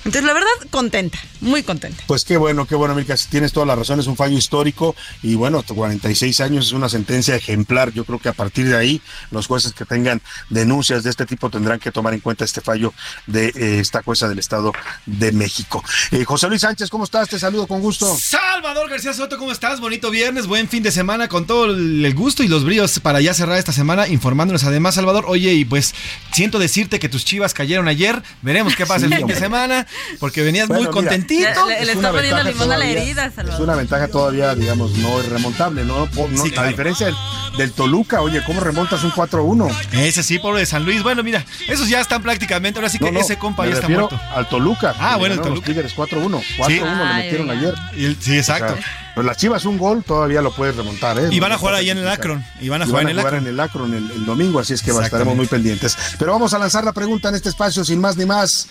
[0.04, 2.02] Entonces, la verdad, contenta, muy contenta.
[2.06, 3.14] Pues qué bueno, qué bueno, Milka.
[3.30, 7.36] Tienes toda la razón, es un fallo histórico y bueno, 46 años es una sentencia
[7.36, 7.92] ejemplar.
[7.92, 9.00] Yo creo que a partir de ahí,
[9.30, 12.92] los jueces que tengan denuncias de este tipo tendrán que tomar en cuenta este fallo
[13.26, 14.72] de eh, esta jueza del Estado
[15.06, 15.84] de México.
[16.10, 17.28] Eh, José Luis Sánchez, ¿cómo estás?
[17.28, 18.16] Te saludo con gusto.
[18.16, 19.80] Salvador García Soto, ¿cómo estás?
[19.80, 23.34] Bonito viernes, buen fin de semana con todo el gusto y los bríos para ya
[23.34, 25.24] cerrar esta semana, informándonos además, Salvador.
[25.28, 25.94] Oye, y pues
[26.32, 29.86] siento decirte que tus chivas cayeron ayer, veremos qué pasa Sí, el fin de semana,
[30.18, 31.66] porque venías Bueno, muy mira, contentito.
[31.68, 33.02] Le, le Es está una poniendo ventaja limón a la todavía.
[33.02, 33.62] herida, Es Salvador.
[33.62, 36.06] una ventaja todavía, digamos, no es remontable, ¿no?
[36.06, 36.68] No- Sí, A claro.
[36.68, 37.16] diferencia del,
[37.58, 39.68] del Toluca, oye, ¿cómo remontas un 4-1?
[39.92, 41.02] Ese sí, pobre de San Luis.
[41.02, 43.88] Bueno, mira, esos ya están prácticamente, ahora sí que No, no, ese compa ya está
[43.88, 44.20] muerto.
[44.34, 44.94] Al Toluca.
[44.98, 45.66] Ah, bueno, el ganaron los Toluca.
[45.66, 46.42] Tigres 4-1.
[46.58, 46.80] 4-1 Sí.
[47.08, 47.74] le metieron ay, ayer.
[47.96, 48.74] Y- Sí, exacto.
[48.74, 51.28] O sea, pues las Chivas un gol todavía lo puedes remontar, ¿eh?
[51.30, 52.08] Y van a jugar ahí en el.
[52.08, 52.44] Akron.
[52.60, 53.46] Y van a jugar van en el jugar Akron.
[53.46, 55.96] en el Akron el, el domingo, así es que estaremos muy pendientes.
[56.18, 58.68] Pero vamos a lanzar la pregunta en este espacio sin más ni más.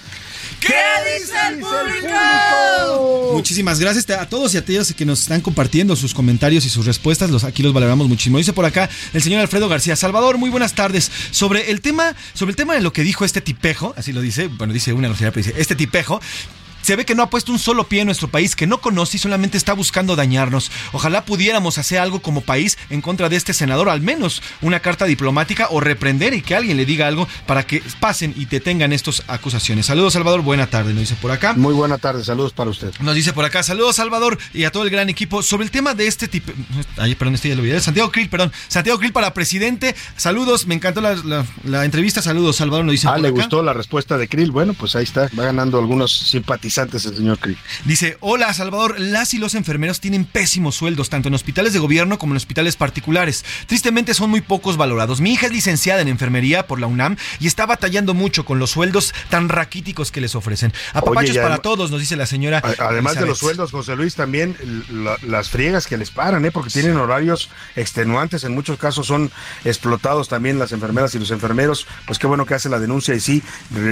[0.59, 0.73] ¿Qué
[1.19, 3.33] dice el público?
[3.33, 6.85] Muchísimas gracias a todos y a todos que nos están compartiendo sus comentarios y sus
[6.85, 7.29] respuestas.
[7.29, 8.37] Los, aquí los valoramos muchísimo.
[8.37, 9.95] Dice por acá el señor Alfredo García.
[9.95, 11.11] Salvador, muy buenas tardes.
[11.31, 14.47] Sobre el tema, sobre el tema de lo que dijo este tipejo, así lo dice,
[14.47, 16.19] bueno, dice una grosería, pero dice, este tipejo.
[16.81, 19.17] Se ve que no ha puesto un solo pie en nuestro país, que no conoce
[19.17, 20.71] y solamente está buscando dañarnos.
[20.91, 25.05] Ojalá pudiéramos hacer algo como país en contra de este senador, al menos una carta
[25.05, 29.23] diplomática o reprender y que alguien le diga algo para que pasen y detengan estas
[29.27, 29.85] acusaciones.
[29.85, 30.41] Saludos, Salvador.
[30.41, 31.53] Buena tarde, nos dice por acá.
[31.53, 32.91] Muy buena tarde, saludos para usted.
[32.99, 35.43] Nos dice por acá, saludos Salvador y a todo el gran equipo.
[35.43, 36.51] Sobre el tema de este tipo.
[36.97, 37.79] Ay, perdón, este ya lo olvidé.
[37.81, 38.51] Santiago Krill, perdón.
[38.67, 39.95] Santiago Krill para presidente.
[40.17, 42.21] Saludos, me encantó la, la- la entrevista.
[42.21, 43.35] Saludos, Salvador, nos dice Ah, por le acá.
[43.35, 44.51] gustó la respuesta de Krill.
[44.51, 47.57] Bueno, pues ahí está, va ganando algunos simpatizantes el señor Krill.
[47.85, 52.17] Dice, hola Salvador, las y los enfermeros tienen pésimos sueldos, tanto en hospitales de gobierno
[52.17, 53.43] como en hospitales particulares.
[53.67, 55.21] Tristemente son muy pocos valorados.
[55.21, 58.71] Mi hija es licenciada en enfermería por la UNAM y está batallando mucho con los
[58.71, 60.73] sueldos tan raquíticos que les ofrecen.
[60.93, 62.61] Apapachos para todos, nos dice la señora.
[62.79, 64.55] Además de los sueldos, José Luis, también
[64.91, 66.51] la- las friegas que les paran, ¿eh?
[66.51, 69.31] porque tienen horarios extenuantes, en muchos casos son
[69.65, 73.19] explotados también las enfermeras y los enfermeros, pues qué bueno que hace la denuncia y
[73.19, 73.43] sí,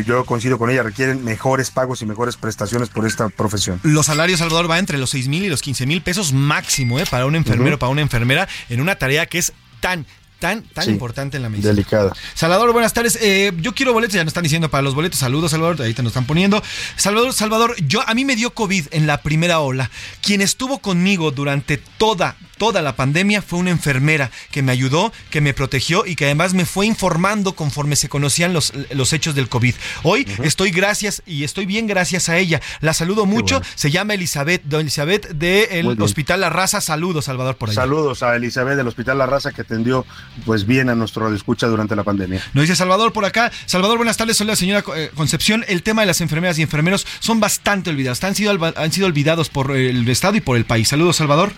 [0.06, 3.80] yo coincido con ella, requieren mejores pagos y mejores prestaciones por esta profesión.
[3.84, 7.06] Los salarios, Salvador, va entre los 6 mil y los 15 mil pesos máximo, ¿eh?
[7.10, 10.06] Para un enfermero, para una enfermera, en una tarea que es tan,
[10.40, 11.74] tan, tan Sí, importante en la medicina.
[11.74, 12.14] Delicada.
[12.34, 13.18] Salvador, buenas tardes.
[13.22, 15.20] Eh, yo quiero boletos, ya nos están diciendo para los boletos.
[15.20, 16.62] Saludos, Salvador, ahí te nos están poniendo.
[16.96, 19.90] Salvador, Salvador, yo a mí me dio COVID en la primera ola.
[20.22, 25.42] Quien estuvo conmigo durante toda, toda la pandemia fue una enfermera que me ayudó, que
[25.42, 29.50] me protegió y que además me fue informando conforme se conocían los, los hechos del
[29.50, 29.74] COVID.
[30.04, 32.62] Hoy estoy gracias y estoy bien gracias a ella.
[32.82, 33.62] La saludo mucho.
[33.74, 35.98] Se llama Elizabeth, don Elizabeth del.
[36.00, 36.82] Hospital La Raza.
[36.82, 37.76] Saludos, Salvador, por ahí.
[37.76, 40.06] Saludos a Elizabeth del Hospital La Raza que atendió
[40.46, 42.42] pues bien a nuestro escucha durante la pandemia.
[42.54, 43.52] Nos dice Salvador por acá.
[43.66, 44.38] Salvador, buenas tardes.
[44.38, 45.64] Soy la señora eh, Concepción.
[45.68, 48.22] El tema de las enfermeras y enfermeros son bastante olvidados.
[48.24, 50.90] Han sido, han sido olvidados por el Estado y por el país.
[50.90, 51.54] Saludos, Salvador.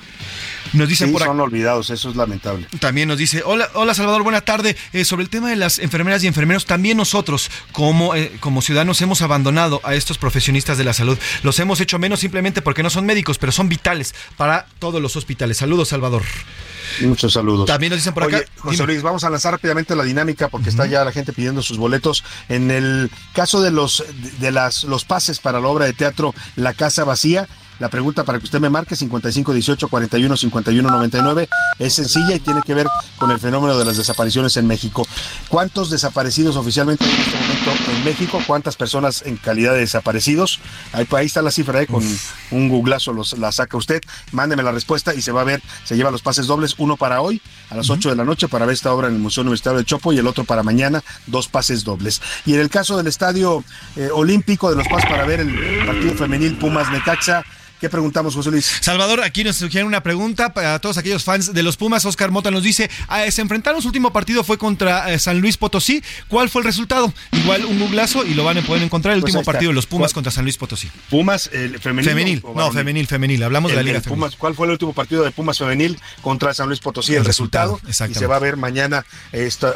[0.74, 2.68] Nos dicen Sí, por son olvidados, eso es lamentable.
[2.80, 4.76] También nos dice, hola, hola Salvador, buena tarde.
[4.94, 9.02] Eh, sobre el tema de las enfermeras y enfermeros, también nosotros como, eh, como ciudadanos
[9.02, 11.18] hemos abandonado a estos profesionistas de la salud.
[11.44, 15.16] Los hemos hecho menos simplemente porque no son médicos, pero son vitales para todos los
[15.16, 15.58] hospitales.
[15.58, 16.24] Saludos, Salvador.
[17.02, 17.66] Muchos saludos.
[17.66, 18.38] También nos dicen por acá.
[18.38, 18.86] Oye, José.
[18.86, 22.24] Luis, vamos a lanzar rápidamente la dinámica porque está ya la gente pidiendo sus boletos.
[22.50, 24.04] En el caso de los
[24.40, 27.48] de las los pases para la obra de teatro La Casa Vacía,
[27.82, 32.40] la pregunta para que usted me marque 55 18 41 51 99 es sencilla y
[32.40, 32.86] tiene que ver
[33.18, 35.08] con el fenómeno de las desapariciones en México.
[35.50, 38.40] ¿Cuántos desaparecidos oficialmente hay en este momento en México?
[38.46, 40.60] ¿Cuántas personas en calidad de desaparecidos?
[40.94, 41.88] Ahí, ahí está la cifra, ¿eh?
[41.88, 42.04] con
[42.52, 44.00] un googlazo los, la saca usted.
[44.32, 47.22] Mándeme la respuesta y se va a ver, se lleva los pases dobles, uno para
[47.22, 49.80] hoy a las 8 de la noche para ver esta obra en el Museo Universitario
[49.80, 52.22] de Chopo y el otro para mañana, dos pases dobles.
[52.46, 53.64] Y en el caso del Estadio
[53.96, 57.44] eh, Olímpico de los Pasos para ver el partido femenil Pumas Necaxa,
[57.82, 58.72] ¿qué preguntamos, José Luis?
[58.80, 62.06] Salvador, aquí nos sugieren una pregunta para todos aquellos fans de los Pumas.
[62.06, 65.58] Oscar Mota nos dice, ah, se enfrentaron, su último partido fue contra eh, San Luis
[65.58, 66.04] Potosí.
[66.28, 67.12] ¿Cuál fue el resultado?
[67.32, 69.88] Igual un googlazo y lo van a poder encontrar el Pues último partido de los
[69.88, 70.14] Pumas ¿Cuál?
[70.16, 70.90] contra San Luis Potosí.
[71.10, 72.10] Pumas el femenil.
[72.10, 73.44] Femenil, no, femenil, femenil.
[73.44, 74.20] Hablamos de la Liga el Femenil.
[74.26, 77.14] Pumas, ¿Cuál fue el último partido de Pumas femenil contra San Luis Potosí?
[77.14, 77.80] El, El resultado.
[77.84, 78.12] resultado.
[78.12, 79.06] Y se va a ver mañana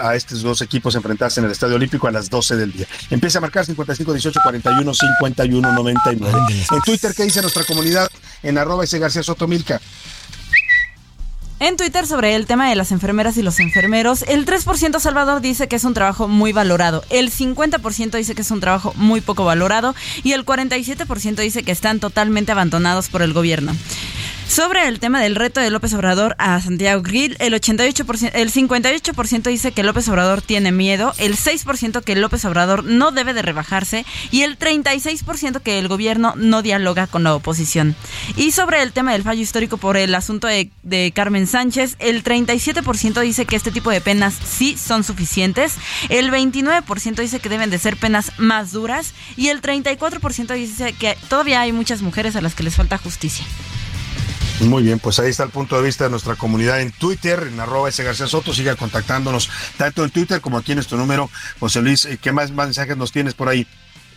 [0.02, 2.88] a estos dos equipos enfrentarse en el Estadio Olímpico a las 12 del día.
[3.10, 6.40] Empieza a marcar 55 18 41 51 99.
[6.72, 7.95] En Twitter, ¿qué dice nuestra comunidad?
[8.44, 9.82] En arroba ese García Soto Milka.
[11.58, 15.70] En Twitter sobre el tema de las enfermeras y los enfermeros, el 3% Salvador dice
[15.70, 19.46] que es un trabajo muy valorado, el 50% dice que es un trabajo muy poco
[19.46, 23.74] valorado y el 47% dice que están totalmente abandonados por el gobierno.
[24.48, 29.42] Sobre el tema del reto de López Obrador a Santiago Grill, el 88%, el 58%
[29.50, 34.06] dice que López Obrador tiene miedo, el 6% que López Obrador no debe de rebajarse
[34.32, 37.96] y el 36% que el gobierno no dialoga con la oposición.
[38.38, 42.24] Y sobre el tema del fallo histórico por el asunto de, de Carmen Sánchez, el
[42.24, 45.74] 37% dice que este tipo de penas sí son suficientes,
[46.10, 51.18] el 29% dice que deben de ser penas más duras y el 34% dice que
[51.30, 53.46] todavía hay muchas mujeres a las que les falta justicia.
[54.62, 57.60] Muy bien, pues ahí está el punto de vista de nuestra comunidad en Twitter, en
[57.60, 58.54] arroba ese García Soto.
[58.54, 61.30] Siga contactándonos tanto en Twitter como aquí en nuestro número.
[61.60, 63.68] José Luis, ¿qué más mensajes nos tienes por ahí?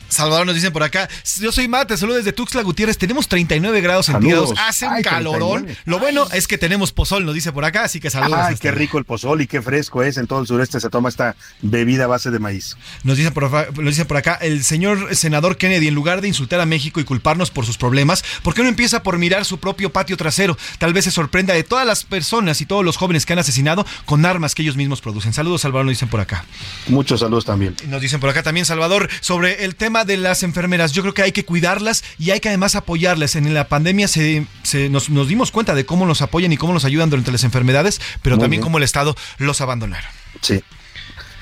[0.08, 1.08] Salvador nos dicen por acá,
[1.40, 5.64] yo soy Mate, saludos desde Tuxtla Gutiérrez, tenemos 39 grados centígrados, hace un Ay, calorón.
[5.64, 5.82] 39.
[5.84, 8.38] Lo bueno es que tenemos pozol, nos dice por acá, así que saludos.
[8.40, 10.16] Ay, qué rico el pozol y qué fresco es.
[10.16, 12.76] En todo el sureste se toma esta bebida a base de maíz.
[13.04, 16.60] Nos dicen, por, nos dicen por acá, el señor senador Kennedy, en lugar de insultar
[16.60, 19.92] a México y culparnos por sus problemas, ¿por qué no empieza por mirar su propio
[19.92, 20.56] patio trasero?
[20.78, 23.86] Tal vez se sorprenda de todas las personas y todos los jóvenes que han asesinado
[24.04, 25.32] con armas que ellos mismos producen.
[25.32, 26.44] Saludos, Salvador, nos dicen por acá.
[26.88, 27.76] Muchos saludos también.
[27.88, 30.92] Nos dicen por acá también, Salvador, sobre el tema de las enfermeras.
[30.92, 33.36] Yo creo que hay que cuidarlas y hay que además apoyarlas.
[33.36, 36.72] En la pandemia se, se- nos, nos dimos cuenta de cómo nos apoyan y cómo
[36.72, 38.62] nos ayudan durante las enfermedades, pero Muy también bien.
[38.64, 40.10] cómo el Estado los abandonaron.
[40.42, 40.62] Sí.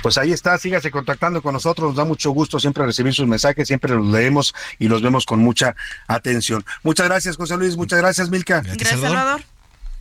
[0.03, 3.67] Pues ahí está, sígase contactando con nosotros, nos da mucho gusto siempre recibir sus mensajes,
[3.67, 5.75] siempre los leemos y los vemos con mucha
[6.07, 6.65] atención.
[6.85, 8.61] Muchas gracias, José Luis, muchas gracias, Milka.
[8.61, 9.43] Gracias, Salvador.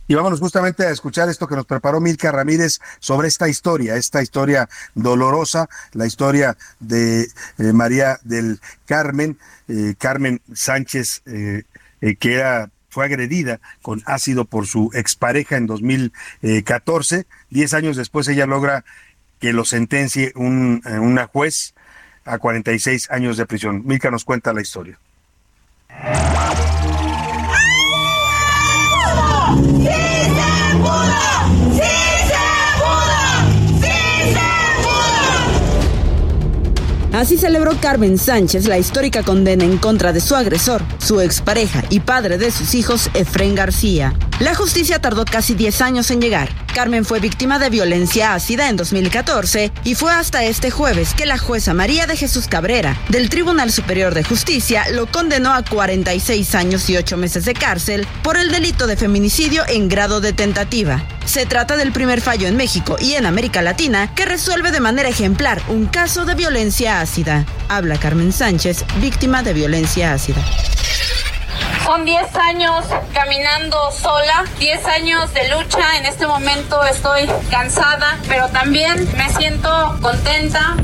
[0.08, 4.22] Y vámonos justamente a escuchar esto que nos preparó Milka Ramírez sobre esta historia, esta
[4.22, 7.22] historia dolorosa, la historia de
[7.58, 9.36] eh, María del Carmen,
[9.66, 11.64] eh, Carmen Sánchez, eh,
[12.20, 17.26] que era fue agredida con ácido por su expareja en 2014.
[17.50, 18.84] Diez años después ella logra
[19.38, 21.74] que lo sentencie un, una juez
[22.24, 23.82] a 46 años de prisión.
[23.84, 24.98] Milka nos cuenta la historia.
[29.54, 32.05] 青山不老
[37.16, 42.00] Así celebró Carmen Sánchez la histórica condena en contra de su agresor, su expareja y
[42.00, 44.12] padre de sus hijos, Efren García.
[44.38, 46.50] La justicia tardó casi 10 años en llegar.
[46.74, 51.38] Carmen fue víctima de violencia ácida en 2014 y fue hasta este jueves que la
[51.38, 56.90] jueza María de Jesús Cabrera del Tribunal Superior de Justicia lo condenó a 46 años
[56.90, 61.02] y 8 meses de cárcel por el delito de feminicidio en grado de tentativa.
[61.24, 65.08] Se trata del primer fallo en México y en América Latina que resuelve de manera
[65.08, 67.05] ejemplar un caso de violencia ácida.
[67.68, 70.42] Habla Carmen Sánchez, víctima de violencia ácida.
[71.84, 72.84] Son 10 años
[73.14, 75.98] caminando sola, 10 años de lucha.
[75.98, 79.70] En este momento estoy cansada, pero también me siento
[80.02, 80.74] contenta.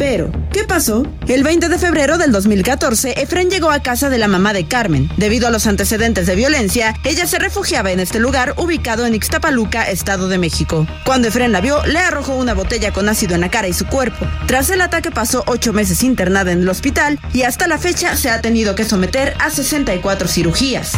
[0.00, 1.06] Pero, ¿qué pasó?
[1.28, 5.10] El 20 de febrero del 2014, Efren llegó a casa de la mamá de Carmen.
[5.18, 9.90] Debido a los antecedentes de violencia, ella se refugiaba en este lugar ubicado en Ixtapaluca,
[9.90, 10.86] Estado de México.
[11.04, 13.84] Cuando Efren la vio, le arrojó una botella con ácido en la cara y su
[13.84, 14.26] cuerpo.
[14.46, 18.30] Tras el ataque pasó ocho meses internada en el hospital y hasta la fecha se
[18.30, 20.92] ha tenido que someter a 64 cirugías.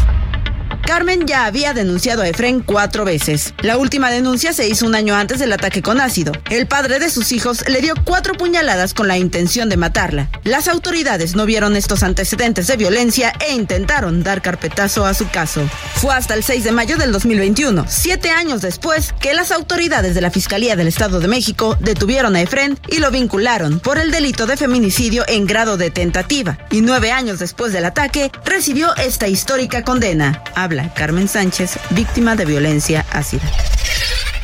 [0.93, 3.55] Carmen ya había denunciado a Efren cuatro veces.
[3.63, 6.33] La última denuncia se hizo un año antes del ataque con ácido.
[6.51, 10.29] El padre de sus hijos le dio cuatro puñaladas con la intención de matarla.
[10.45, 15.67] Las autoridades no vieron estos antecedentes de violencia e intentaron dar carpetazo a su caso.
[15.95, 20.21] Fue hasta el 6 de mayo del 2021, siete años después, que las autoridades de
[20.21, 24.45] la Fiscalía del Estado de México detuvieron a Efren y lo vincularon por el delito
[24.45, 26.59] de feminicidio en grado de tentativa.
[26.71, 30.45] Y nueve años después del ataque, recibió esta histórica condena.
[30.55, 33.43] Habla Carmen Sánchez, víctima de violencia ácida.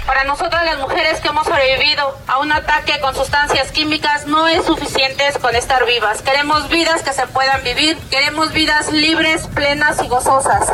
[0.07, 4.65] Para nosotras las mujeres que hemos sobrevivido a un ataque con sustancias químicas no es
[4.65, 6.23] suficiente con estar vivas.
[6.23, 10.73] Queremos vidas que se puedan vivir, queremos vidas libres, plenas y gozosas.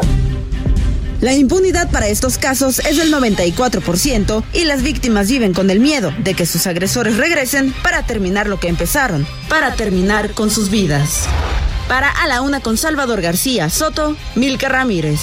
[1.20, 6.12] La impunidad para estos casos es del 94% y las víctimas viven con el miedo
[6.18, 11.26] de que sus agresores regresen para terminar lo que empezaron, para terminar con sus vidas.
[11.88, 15.20] Para A la Una con Salvador García Soto, Milka Ramírez.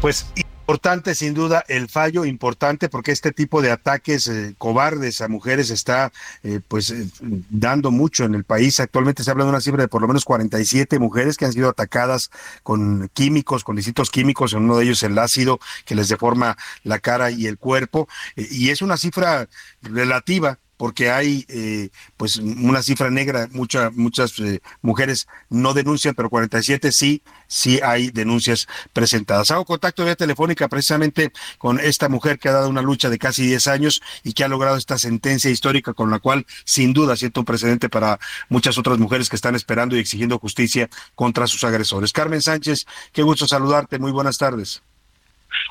[0.00, 5.28] Pues importante sin duda el fallo, importante porque este tipo de ataques eh, cobardes a
[5.28, 6.12] mujeres está
[6.42, 7.08] eh, pues eh,
[7.50, 8.78] dando mucho en el país.
[8.78, 11.68] Actualmente se habla de una cifra de por lo menos 47 mujeres que han sido
[11.68, 12.30] atacadas
[12.62, 17.00] con químicos, con distintos químicos, en uno de ellos el ácido que les deforma la
[17.00, 18.08] cara y el cuerpo.
[18.36, 19.48] Y es una cifra
[19.82, 26.30] relativa porque hay eh, pues una cifra negra, mucha, muchas eh, mujeres no denuncian, pero
[26.30, 29.50] 47 sí, sí hay denuncias presentadas.
[29.50, 33.46] Hago contacto vía telefónica precisamente con esta mujer que ha dado una lucha de casi
[33.46, 37.40] 10 años y que ha logrado esta sentencia histórica con la cual sin duda siento
[37.40, 42.12] un precedente para muchas otras mujeres que están esperando y exigiendo justicia contra sus agresores.
[42.12, 44.82] Carmen Sánchez, qué gusto saludarte, muy buenas tardes.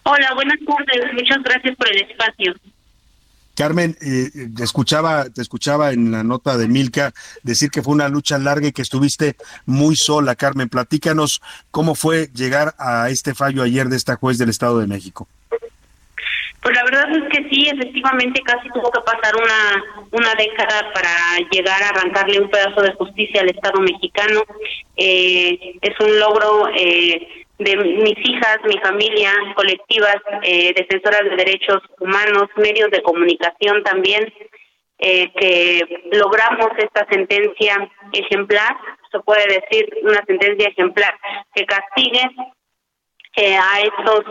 [0.03, 1.13] Hola, buenas tardes.
[1.13, 2.53] Muchas gracias por el espacio.
[3.55, 7.13] Carmen, eh, te escuchaba, te escuchaba en la nota de Milka
[7.43, 10.35] decir que fue una lucha larga y que estuviste muy sola.
[10.35, 11.41] Carmen, platícanos
[11.71, 15.27] cómo fue llegar a este fallo ayer de esta juez del Estado de México.
[16.65, 21.37] Pues la verdad es que sí, efectivamente casi tuvo que pasar una, una década para
[21.51, 24.41] llegar a arrancarle un pedazo de justicia al Estado mexicano.
[24.97, 31.81] Eh, es un logro eh, de mis hijas, mi familia, colectivas, eh, defensoras de derechos
[31.99, 34.33] humanos, medios de comunicación también,
[34.97, 38.77] eh, que logramos esta sentencia ejemplar,
[39.11, 41.13] se puede decir una sentencia ejemplar,
[41.53, 42.29] que castigue
[43.35, 44.23] eh, a estos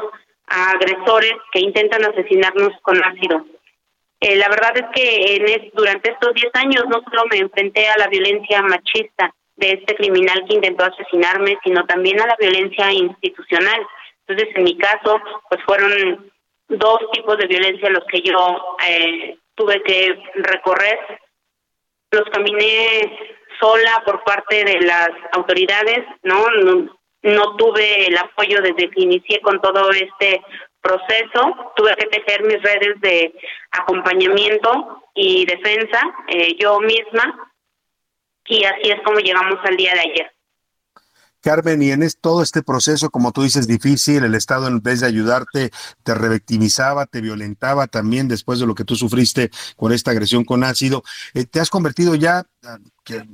[0.46, 3.46] agresores que intentan asesinarnos con ácido.
[4.20, 7.98] Eh, la verdad es que en durante estos 10 años no solo me enfrenté a
[7.98, 13.86] la violencia machista, de este criminal que intentó asesinarme, sino también a la violencia institucional.
[14.26, 16.30] Entonces, en mi caso, pues fueron
[16.68, 20.98] dos tipos de violencia los que yo eh, tuve que recorrer.
[22.10, 23.18] Los caminé
[23.60, 26.48] sola por parte de las autoridades, ¿no?
[26.50, 30.42] No, no tuve el apoyo desde que inicié con todo este
[30.80, 31.72] proceso.
[31.76, 33.34] Tuve que tejer mis redes de
[33.70, 37.53] acompañamiento y defensa eh, yo misma
[38.46, 40.34] y así es como llegamos al día de ayer.
[41.44, 45.06] Carmen, y en todo este proceso, como tú dices, difícil, el Estado en vez de
[45.06, 45.72] ayudarte,
[46.02, 50.64] te revictimizaba, te violentaba también después de lo que tú sufriste con esta agresión con
[50.64, 51.02] ácido.
[51.34, 52.78] Eh, te has convertido ya, a,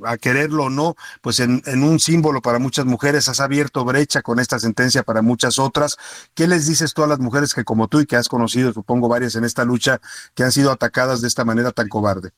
[0.07, 4.23] a quererlo o no, pues en, en un símbolo para muchas mujeres, has abierto brecha
[4.23, 5.97] con esta sentencia para muchas otras.
[6.35, 9.09] ¿Qué les dices tú a las mujeres que como tú y que has conocido, supongo,
[9.09, 10.01] varias en esta lucha,
[10.35, 12.32] que han sido atacadas de esta manera tan cobarde?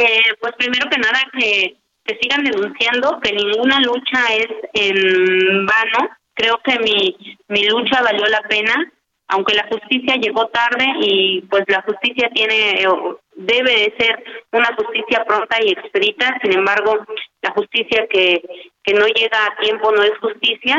[0.00, 6.08] Eh, pues primero que nada que, que sigan denunciando, que ninguna lucha es en vano.
[6.34, 8.92] Creo que mi, mi lucha valió la pena,
[9.26, 12.86] aunque la justicia llegó tarde y pues la justicia tiene,
[13.34, 16.38] debe de ser una justicia pronta y expedita.
[16.42, 17.04] Sin embargo,
[17.42, 18.40] la justicia que,
[18.84, 20.76] que no llega a tiempo no es justicia.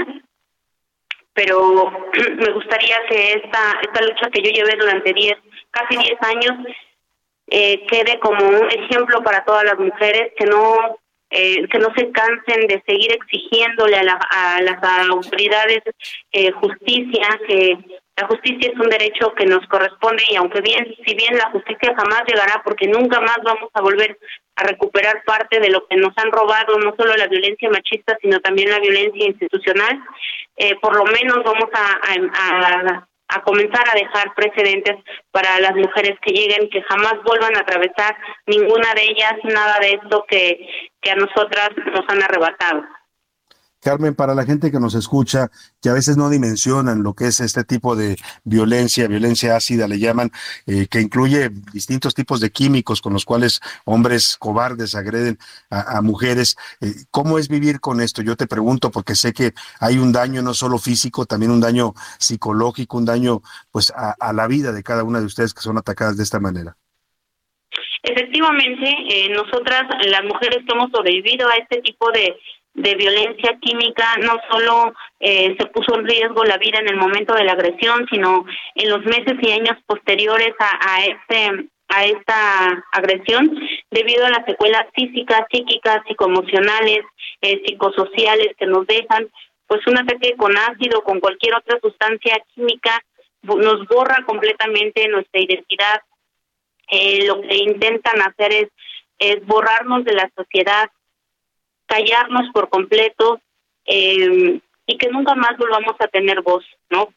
[1.33, 1.91] Pero
[2.37, 5.35] me gustaría que esta, esta lucha que yo llevé durante 10,
[5.71, 6.57] casi 10 años,
[7.51, 10.97] eh, quede como un ejemplo para todas las mujeres que no
[11.31, 15.83] eh, que no se cansen de seguir exigiéndole a, la- a las autoridades
[16.31, 17.77] eh, justicia que
[18.17, 21.93] la justicia es un derecho que nos corresponde y aunque bien si bien la justicia
[21.95, 24.17] jamás llegará porque nunca más vamos a volver
[24.55, 28.39] a recuperar parte de lo que nos han robado no solo la violencia machista sino
[28.39, 30.01] también la violencia institucional
[30.57, 34.95] eh, por lo menos vamos a, a- a a comenzar a dejar precedentes
[35.31, 38.15] para las mujeres que lleguen, que jamás vuelvan a atravesar
[38.47, 40.67] ninguna de ellas, nada de esto que,
[41.01, 42.98] que a nosotras nos han arrebatado.
[43.81, 45.49] Carmen, para la gente que nos escucha,
[45.81, 49.99] que a veces no dimensionan lo que es este tipo de violencia, violencia ácida le
[49.99, 50.31] llaman,
[50.65, 55.37] eh, que incluye distintos tipos de químicos con los cuales hombres cobardes agreden
[55.69, 56.57] a, mujeres.
[56.81, 58.21] eh, ¿Cómo es vivir con esto?
[58.21, 61.93] Yo te pregunto porque sé que hay un daño no solo físico, también un daño
[62.17, 63.41] psicológico, un daño
[63.71, 66.39] pues a, a la vida de cada una de ustedes que son atacadas de esta
[66.39, 66.75] manera.
[68.01, 72.35] Efectivamente, eh, nosotras, las mujeres que hemos sobrevivido a este tipo de,
[72.81, 77.33] de violencia química, no solo eh, se puso en riesgo la vida en el momento
[77.33, 78.45] de la agresión, sino
[78.75, 83.49] en los meses y años posteriores a, a este a esta agresión
[83.89, 86.99] debido a las secuelas físicas, psíquicas, psicoemocionales,
[87.41, 89.27] eh, psicosociales que nos dejan,
[89.65, 93.03] pues un ataque con ácido, con cualquier otra sustancia química,
[93.41, 96.01] nos borra completamente nuestra identidad,
[96.91, 98.69] eh, lo que intentan hacer es,
[99.17, 100.91] es borrarnos de la sociedad,
[101.89, 103.41] callarnos por completo
[103.85, 107.09] eh, y que nunca más volvamos a tener voz, ¿no?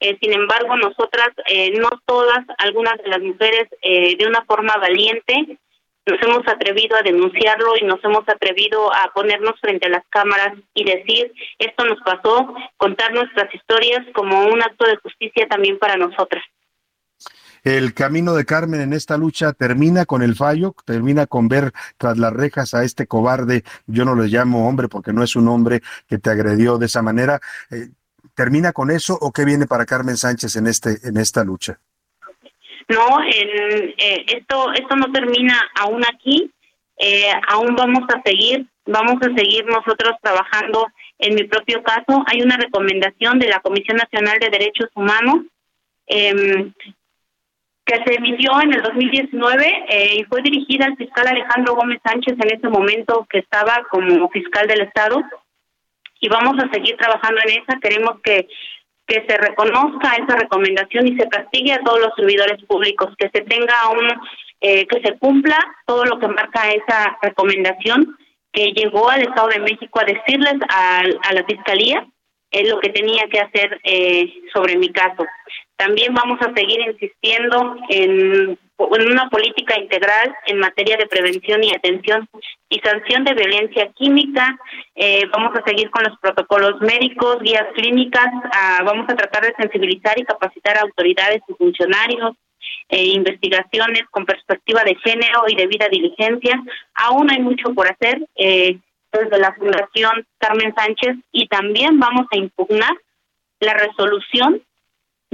[0.00, 4.76] Eh, sin embargo, nosotras, eh, no todas, algunas de las mujeres, eh, de una forma
[4.76, 5.58] valiente,
[6.06, 10.54] nos hemos atrevido a denunciarlo y nos hemos atrevido a ponernos frente a las cámaras
[10.74, 15.96] y decir, esto nos pasó, contar nuestras historias como un acto de justicia también para
[15.96, 16.44] nosotras.
[17.66, 22.16] El camino de Carmen en esta lucha termina con el fallo, termina con ver tras
[22.16, 25.80] las rejas a este cobarde, yo no le llamo hombre porque no es un hombre
[26.08, 27.40] que te agredió de esa manera.
[27.72, 27.88] Eh,
[28.36, 31.76] ¿Termina con eso o qué viene para Carmen Sánchez en este en esta lucha?
[32.86, 33.96] No, eh,
[34.28, 36.48] esto esto no termina aún aquí.
[37.00, 40.86] Eh, aún vamos a seguir, vamos a seguir nosotros trabajando.
[41.18, 45.46] En mi propio caso, hay una recomendación de la Comisión Nacional de Derechos Humanos
[46.06, 46.72] em,
[47.86, 52.34] que se emitió en el 2019 eh, y fue dirigida al fiscal Alejandro Gómez Sánchez
[52.34, 55.22] en ese momento que estaba como fiscal del Estado
[56.20, 57.78] y vamos a seguir trabajando en esa.
[57.80, 58.48] Queremos que
[59.06, 63.42] que se reconozca esa recomendación y se castigue a todos los servidores públicos, que se
[63.42, 64.08] tenga un,
[64.60, 68.16] eh, que se cumpla todo lo que marca esa recomendación
[68.52, 71.02] que llegó al Estado de México a decirles a,
[71.32, 72.06] la Fiscalía
[72.50, 75.24] es lo que tenía que hacer eh, sobre mi caso.
[75.76, 82.28] También vamos a seguir insistiendo en, una política integral en materia de prevención y atención
[82.68, 84.58] y sanción de violencia química.
[84.94, 88.26] Eh, vamos a seguir con los protocolos médicos, guías clínicas.
[88.52, 92.34] ah, vamos a tratar de sensibilizar y capacitar a autoridades y funcionarios.
[92.88, 96.62] eh, investigaciones con perspectiva de género y debida diligencia.
[96.94, 98.78] Aún hay mucho por hacer eh,
[99.12, 102.94] desde la Fundación Carmen Sánchez y también vamos a impugnar
[103.60, 104.62] la resolución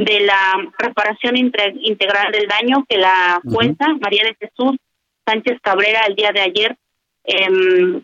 [0.05, 4.77] de la reparación integral del daño que la jueza María de Jesús
[5.27, 6.77] Sánchez Cabrera el día de ayer
[7.25, 8.03] em,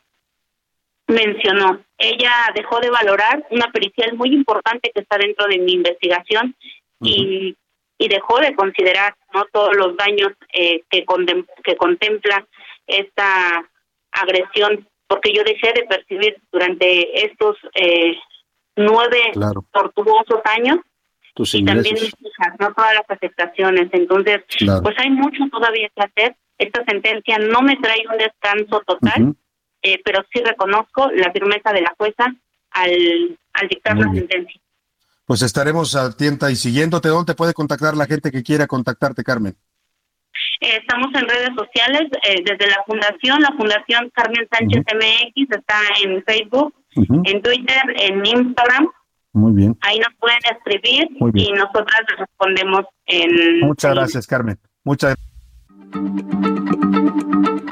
[1.08, 1.80] mencionó.
[1.98, 6.54] Ella dejó de valorar una pericial muy importante que está dentro de mi investigación
[7.00, 7.56] y,
[7.98, 11.04] y dejó de considerar no todos los daños eh, que,
[11.64, 12.46] que contempla
[12.86, 13.68] esta
[14.12, 18.16] agresión, porque yo dejé de percibir durante estos eh,
[18.76, 19.64] nueve Claro.
[19.72, 20.78] tortuosos años
[21.38, 23.88] Tus y también mis hijas, no todas las afectaciones.
[23.92, 24.82] Entonces, Claro.
[24.82, 26.36] pues hay mucho todavía que hacer.
[26.58, 29.36] Esta sentencia no me trae un descanso total,
[29.82, 32.24] eh, pero sí reconozco la firmeza de la jueza
[32.72, 34.28] al, al dictar Muy la bien.
[34.28, 34.60] sentencia.
[35.26, 37.08] Pues estaremos atenta y siguiéndote.
[37.08, 39.54] ¿Dónde puede contactar la gente que quiera contactarte, Carmen?
[40.60, 45.80] Eh, estamos en redes sociales, eh, desde la fundación, la Fundación Carmen Sánchez MX está
[46.04, 48.88] en Facebook, en Twitter, en Instagram.
[49.38, 49.78] Muy bien.
[49.82, 53.60] Ahí nos pueden escribir y nosotras les respondemos en...
[53.60, 54.58] Muchas gracias, Carmen.
[54.84, 55.14] Muchas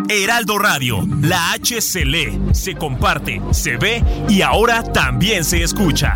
[0.08, 6.14] Heraldo Radio, la H se lee, se comparte, se ve y ahora también se escucha.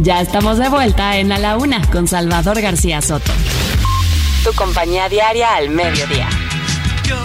[0.00, 3.32] Ya estamos de vuelta en A la Una con Salvador García Soto.
[4.44, 6.28] Tu compañía diaria al mediodía.
[7.04, 7.16] Yo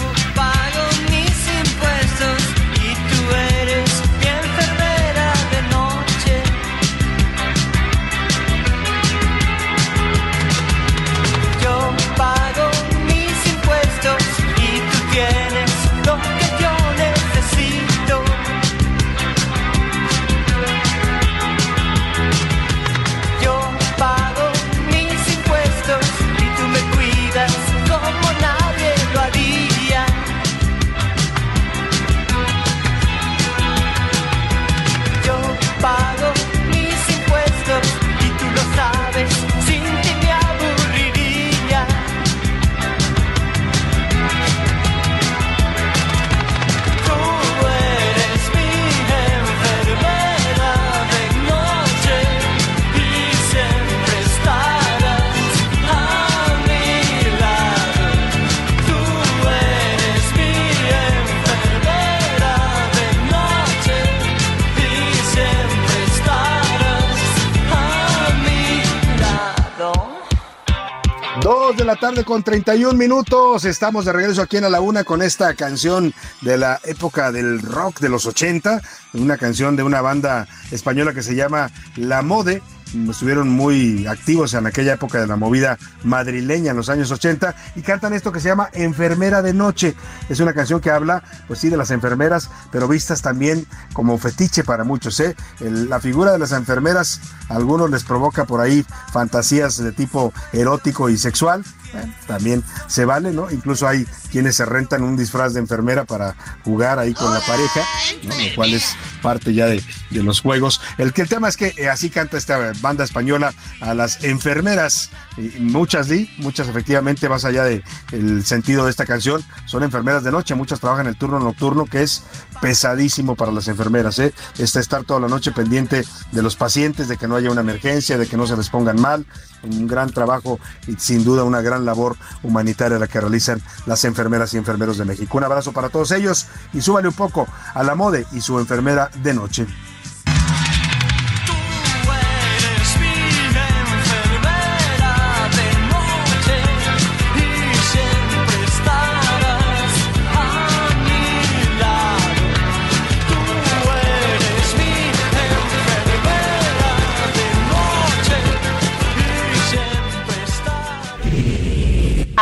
[71.85, 73.63] la tarde con 31 minutos.
[73.63, 77.61] Estamos de regreso aquí en A la Una con esta canción de la época del
[77.61, 78.81] rock de los 80.
[79.13, 82.63] Una canción de una banda española que se llama La Mode.
[83.09, 87.81] Estuvieron muy activos en aquella época de la movida madrileña en los años 80 y
[87.81, 89.95] cantan esto que se llama Enfermera de Noche.
[90.29, 94.63] Es una canción que habla, pues sí, de las enfermeras, pero vistas también como fetiche
[94.63, 95.19] para muchos.
[95.19, 95.35] ¿eh?
[95.59, 101.09] La figura de las enfermeras a algunos les provoca por ahí fantasías de tipo erótico
[101.09, 101.63] y sexual.
[101.95, 103.49] Bueno, también se vale, ¿no?
[103.49, 106.35] Incluso hay quienes se rentan un disfraz de enfermera para
[106.65, 107.81] jugar ahí con la pareja,
[108.23, 108.35] ¿no?
[108.35, 110.81] lo cual es parte ya de, de los juegos.
[110.97, 115.09] El que el tema es que eh, así canta esta banda española a las enfermeras,
[115.37, 117.81] y muchas di, muchas efectivamente más allá de
[118.11, 122.03] el sentido de esta canción, son enfermeras de noche, muchas trabajan el turno nocturno que
[122.03, 122.23] es
[122.61, 124.33] pesadísimo para las enfermeras, ¿eh?
[124.57, 126.03] Este estar toda la noche pendiente
[126.33, 128.99] de los pacientes, de que no haya una emergencia, de que no se les pongan
[128.99, 129.25] mal,
[129.65, 134.53] un gran trabajo y sin duda una gran labor humanitaria la que realizan las enfermeras
[134.53, 135.37] y enfermeros de México.
[135.37, 139.09] Un abrazo para todos ellos y súbale un poco a la mode y su enfermera
[139.23, 139.67] de noche.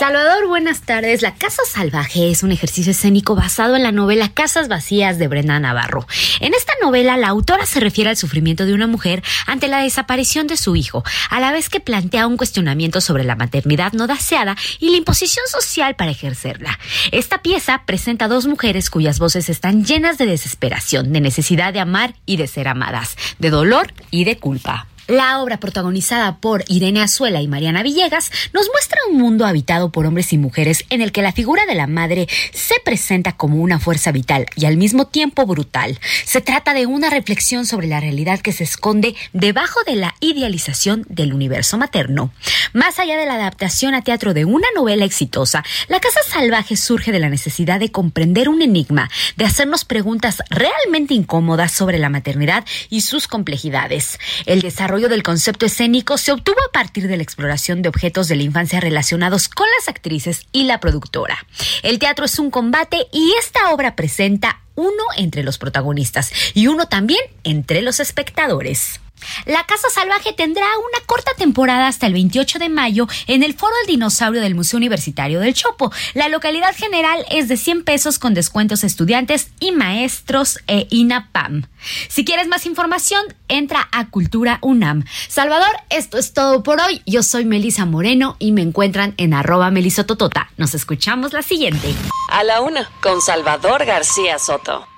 [0.00, 1.20] Salvador, buenas tardes.
[1.20, 5.60] La Casa Salvaje es un ejercicio escénico basado en la novela Casas Vacías de Brenda
[5.60, 6.06] Navarro.
[6.40, 10.46] En esta novela, la autora se refiere al sufrimiento de una mujer ante la desaparición
[10.46, 14.56] de su hijo, a la vez que plantea un cuestionamiento sobre la maternidad no deseada
[14.78, 16.78] y la imposición social para ejercerla.
[17.12, 22.14] Esta pieza presenta dos mujeres cuyas voces están llenas de desesperación, de necesidad de amar
[22.24, 24.86] y de ser amadas, de dolor y de culpa.
[25.10, 30.06] La obra protagonizada por Irene Azuela y Mariana Villegas nos muestra un mundo habitado por
[30.06, 33.80] hombres y mujeres en el que la figura de la madre se presenta como una
[33.80, 35.98] fuerza vital y al mismo tiempo brutal.
[36.24, 41.04] Se trata de una reflexión sobre la realidad que se esconde debajo de la idealización
[41.08, 42.32] del universo materno.
[42.72, 47.10] Más allá de la adaptación a teatro de una novela exitosa, La Casa Salvaje surge
[47.10, 52.64] de la necesidad de comprender un enigma, de hacernos preguntas realmente incómodas sobre la maternidad
[52.90, 54.20] y sus complejidades.
[54.46, 58.36] El desarrollo del concepto escénico se obtuvo a partir de la exploración de objetos de
[58.36, 61.38] la infancia relacionados con las actrices y la productora.
[61.82, 66.86] El teatro es un combate y esta obra presenta uno entre los protagonistas y uno
[66.86, 69.00] también entre los espectadores.
[69.46, 73.74] La Casa Salvaje tendrá una corta temporada hasta el 28 de mayo en el Foro
[73.80, 75.92] del Dinosaurio del Museo Universitario del Chopo.
[76.14, 81.66] La localidad general es de 100 pesos con descuentos estudiantes y maestros e INAPAM.
[82.08, 85.04] Si quieres más información, entra a Cultura UNAM.
[85.28, 87.02] Salvador, esto es todo por hoy.
[87.06, 90.50] Yo soy Melisa Moreno y me encuentran en arroba melisototota.
[90.56, 91.94] Nos escuchamos la siguiente.
[92.28, 92.90] A la una.
[93.02, 94.89] Con Salvador García Soto.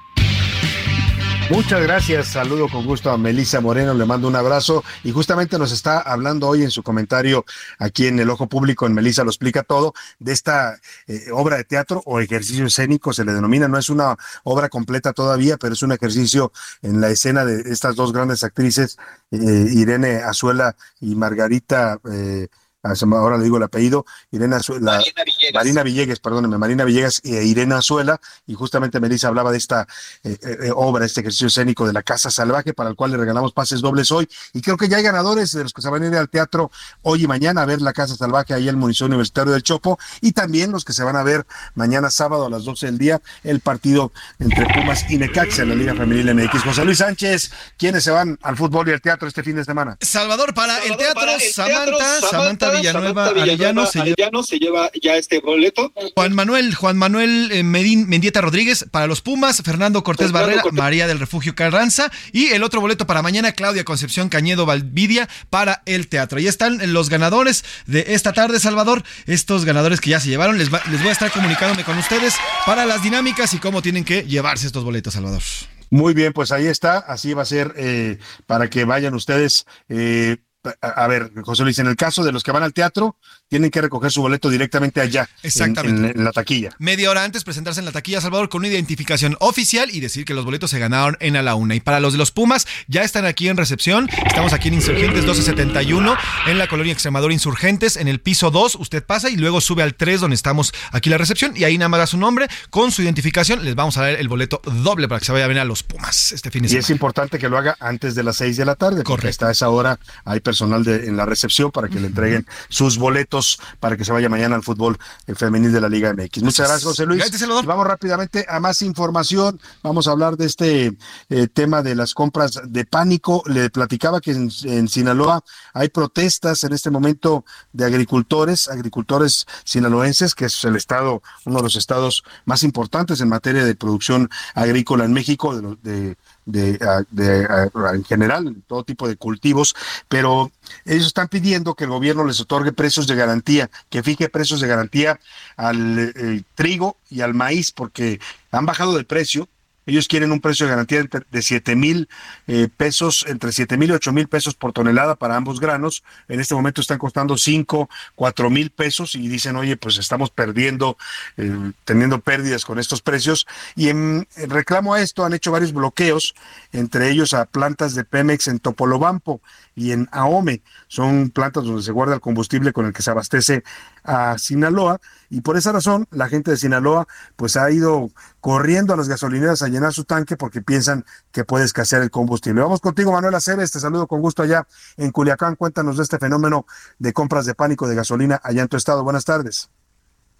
[1.50, 4.82] Muchas gracias, saludo con gusto a Melisa Moreno, le mando un abrazo.
[5.04, 7.44] Y justamente nos está hablando hoy en su comentario
[7.78, 11.64] aquí en el Ojo Público, en Melisa lo explica todo, de esta eh, obra de
[11.64, 15.82] teatro o ejercicio escénico, se le denomina, no es una obra completa todavía, pero es
[15.82, 18.96] un ejercicio en la escena de estas dos grandes actrices,
[19.30, 21.98] eh, Irene Azuela y Margarita.
[22.10, 22.48] Eh,
[22.82, 25.54] ahora le digo el apellido, Irene Azuela, Marina Villegas.
[25.54, 29.86] Marina Villegas, perdóneme, Marina Villegas e Irene Azuela, y justamente Melissa hablaba de esta
[30.24, 33.52] eh, eh, obra, este ejercicio escénico de la Casa Salvaje, para el cual le regalamos
[33.52, 36.06] pases dobles hoy, y creo que ya hay ganadores de los que se van a
[36.06, 36.70] ir al teatro
[37.02, 39.98] hoy y mañana a ver la Casa Salvaje ahí en el Municipio Universitario del Chopo,
[40.20, 43.22] y también los que se van a ver mañana sábado a las 12 del día,
[43.44, 46.62] el partido entre Pumas y Necaxa en la Liga Femenil MX.
[46.62, 49.96] José Luis Sánchez, ¿quiénes se van al fútbol y al teatro este fin de semana?
[50.00, 54.42] Salvador, para el teatro, para el Samantha, teatro, Samantha, Villanueva, Samantha Arellano, se lleva- Arellano
[54.42, 55.92] se lleva ya este boleto.
[56.14, 60.62] Juan Manuel, Juan Manuel eh, Medín, Mendieta Rodríguez para los Pumas, Fernando Cortés Fernando Barrera,
[60.62, 60.78] Cortés.
[60.78, 65.82] María del Refugio Carranza y el otro boleto para mañana, Claudia Concepción Cañedo Valvidia para
[65.86, 66.38] el teatro.
[66.38, 69.02] Ahí están los ganadores de esta tarde, Salvador.
[69.26, 72.34] Estos ganadores que ya se llevaron, les, va- les voy a estar comunicándome con ustedes
[72.66, 75.42] para las dinámicas y cómo tienen que llevarse estos boletos, Salvador.
[75.90, 79.66] Muy bien, pues ahí está, así va a ser eh, para que vayan ustedes.
[79.90, 80.38] eh,
[80.80, 83.16] a, a ver, José Luis, en el caso de los que van al teatro,
[83.48, 86.10] tienen que recoger su boleto directamente allá, en- Exactamente.
[86.10, 86.70] en- en la taquilla.
[86.78, 90.34] Media hora antes presentarse en la taquilla Salvador con una identificación oficial y decir que
[90.34, 91.74] los boletos se ganaron en a la una.
[91.74, 94.08] Y para los de los Pumas, ya están aquí en recepción.
[94.26, 96.16] Estamos aquí en Insurgentes 1271,
[96.46, 98.76] en la colonia Extremadura Insurgentes, en el piso 2.
[98.76, 101.52] Usted pasa y luego sube al 3 donde estamos aquí la recepción.
[101.56, 103.64] Y ahí nada más da su nombre con su identificación.
[103.64, 105.82] Les vamos a dar el boleto doble para que se vaya a ver a los
[105.82, 106.96] Pumas este fin de Y es semana.
[106.96, 109.98] importante que lo haga antes de las seis de la tarde, porque hasta esa hora
[110.24, 114.12] hay personal de, en la recepción para que le entreguen sus boletos para que se
[114.12, 116.42] vaya mañana al fútbol eh, femenil de la Liga MX.
[116.42, 117.20] Muchas gracias, José Luis.
[117.20, 117.40] Gracias.
[117.40, 119.58] Y vamos rápidamente a más información.
[119.82, 120.98] Vamos a hablar de este
[121.30, 123.42] eh, tema de las compras de pánico.
[123.46, 125.42] Le platicaba que en, en Sinaloa
[125.72, 131.62] hay protestas en este momento de agricultores, agricultores sinaloenses, que es el estado, uno de
[131.62, 136.78] los estados más importantes en materia de producción agrícola en México, de, de de,
[137.10, 139.74] de- en general, todo tipo de cultivos,
[140.08, 140.50] pero
[140.84, 144.68] ellos están pidiendo que el gobierno les otorgue precios de garantía, que fije precios de
[144.68, 145.20] garantía
[145.56, 148.20] al eh, trigo y al maíz, porque
[148.50, 149.48] han bajado de precio.
[149.86, 152.08] Ellos quieren un precio de garantía de 7 mil
[152.46, 156.04] eh, pesos, entre 7 mil y 8 mil pesos por tonelada para ambos granos.
[156.28, 160.96] En este momento están costando 5, 4 mil pesos y dicen, oye, pues estamos perdiendo,
[161.36, 163.46] eh, teniendo pérdidas con estos precios.
[163.74, 166.34] Y en, reclamo a esto han hecho varios bloqueos,
[166.72, 169.40] entre ellos a plantas de Pemex en Topolobampo
[169.74, 170.62] y en Ahome.
[170.88, 173.64] Son plantas donde se guarda el combustible con el que se abastece
[174.04, 175.00] a Sinaloa
[175.30, 177.06] y por esa razón la gente de Sinaloa
[177.36, 178.10] pues ha ido
[178.40, 182.62] corriendo a las gasolineras allá llenar su tanque porque piensan que puede escasear el combustible.
[182.62, 184.66] Vamos contigo, Manuel Aceves, te saludo con gusto allá
[184.96, 185.56] en Culiacán.
[185.56, 186.66] Cuéntanos de este fenómeno
[186.98, 189.02] de compras de pánico de gasolina allá en tu estado.
[189.02, 189.70] Buenas tardes.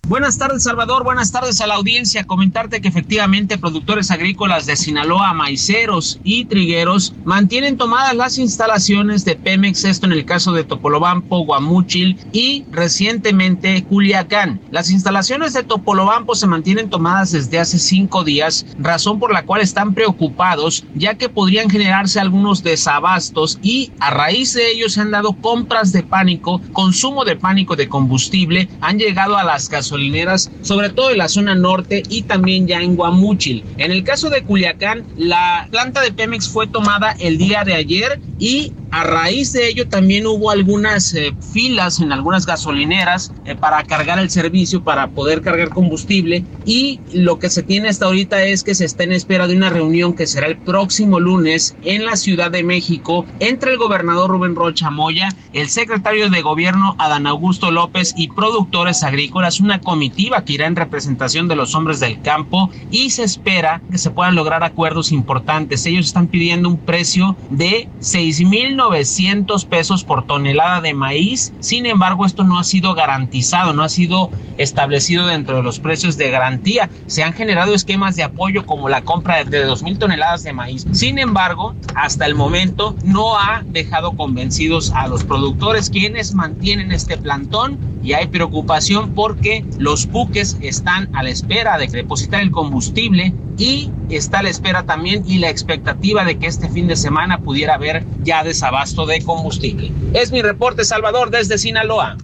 [0.08, 1.04] Buenas tardes, Salvador.
[1.04, 2.24] Buenas tardes a la audiencia.
[2.24, 9.36] Comentarte que efectivamente productores agrícolas de Sinaloa, maiceros y trigueros mantienen tomadas las instalaciones de
[9.36, 14.60] Pemex, esto en el caso de Topolobampo, Guamúchil y recientemente Culiacán.
[14.72, 19.60] Las instalaciones de Topolobampo se mantienen tomadas desde hace cinco días, razón por la cual
[19.60, 25.12] están preocupados, ya que podrían generarse algunos desabastos y a raíz de ello se han
[25.12, 30.50] dado compras de pánico, consumo de pánico de combustible, han llegado a las gasolineras gasolineras,
[30.62, 33.64] sobre todo en la zona norte y también ya en Guamúchil.
[33.76, 38.20] En el caso de Culiacán, la planta de Pemex fue tomada el día de ayer
[38.38, 43.82] y a raíz de ello también hubo algunas eh, filas en algunas gasolineras eh, para
[43.84, 48.62] cargar el servicio, para poder cargar combustible y lo que se tiene hasta ahorita es
[48.62, 52.16] que se está en espera de una reunión que será el próximo lunes en la
[52.16, 57.70] Ciudad de México entre el gobernador Rubén Rocha Moya, el secretario de gobierno Adán Augusto
[57.70, 62.70] López y productores agrícolas, una comitiva que irá en representación de los hombres del campo
[62.90, 65.86] y se espera que se puedan lograr acuerdos importantes.
[65.86, 71.52] Ellos están pidiendo un precio de 6.900 pesos por tonelada de maíz.
[71.60, 76.16] Sin embargo, esto no ha sido garantizado, no ha sido establecido dentro de los precios
[76.16, 76.88] de garantía.
[77.06, 80.86] Se han generado esquemas de apoyo como la compra de 2.000 toneladas de maíz.
[80.92, 87.16] Sin embargo, hasta el momento no ha dejado convencidos a los productores quienes mantienen este
[87.16, 93.34] plantón y hay preocupación porque los buques están a la espera de depositar el combustible
[93.58, 97.38] y está a la espera también y la expectativa de que este fin de semana
[97.38, 99.92] pudiera haber ya desabasto de combustible.
[100.14, 102.16] Es mi reporte, Salvador, desde Sinaloa.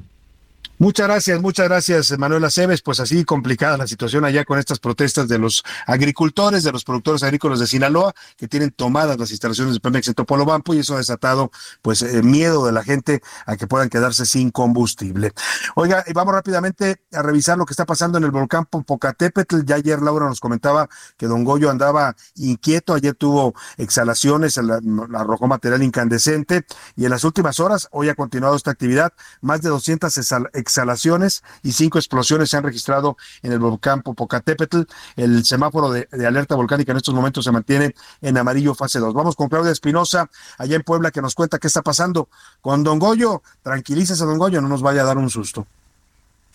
[0.80, 2.82] Muchas gracias, muchas gracias, Manuel Aceves.
[2.82, 7.24] Pues así complicada la situación allá con estas protestas de los agricultores, de los productores
[7.24, 10.98] agrícolas de Sinaloa, que tienen tomadas las instalaciones de Pemex en Topolobampo y eso ha
[10.98, 11.50] desatado
[11.82, 15.32] pues eh, miedo de la gente a que puedan quedarse sin combustible.
[15.74, 19.62] Oiga, y vamos rápidamente a revisar lo que está pasando en el volcán Popocatépetl.
[19.64, 24.80] Ya ayer Laura nos comentaba que Don Goyo andaba inquieto, ayer tuvo exhalaciones, la-
[25.18, 26.64] arrojó material incandescente
[26.94, 31.42] y en las últimas horas, hoy ha continuado esta actividad, más de 200 exhal- exhalaciones
[31.62, 34.82] y cinco explosiones se han registrado en el volcán Popocatépetl.
[35.16, 39.14] El semáforo de, alerta volcánica en estos momentos se mantiene en amarillo fase 2.
[39.14, 42.28] Vamos con Claudia Espinosa, allá en Puebla, que nos cuenta qué está pasando
[42.60, 43.42] con Don Goyo.
[43.62, 45.66] Tranquilícese, Don Goyo, no nos vaya a dar un susto.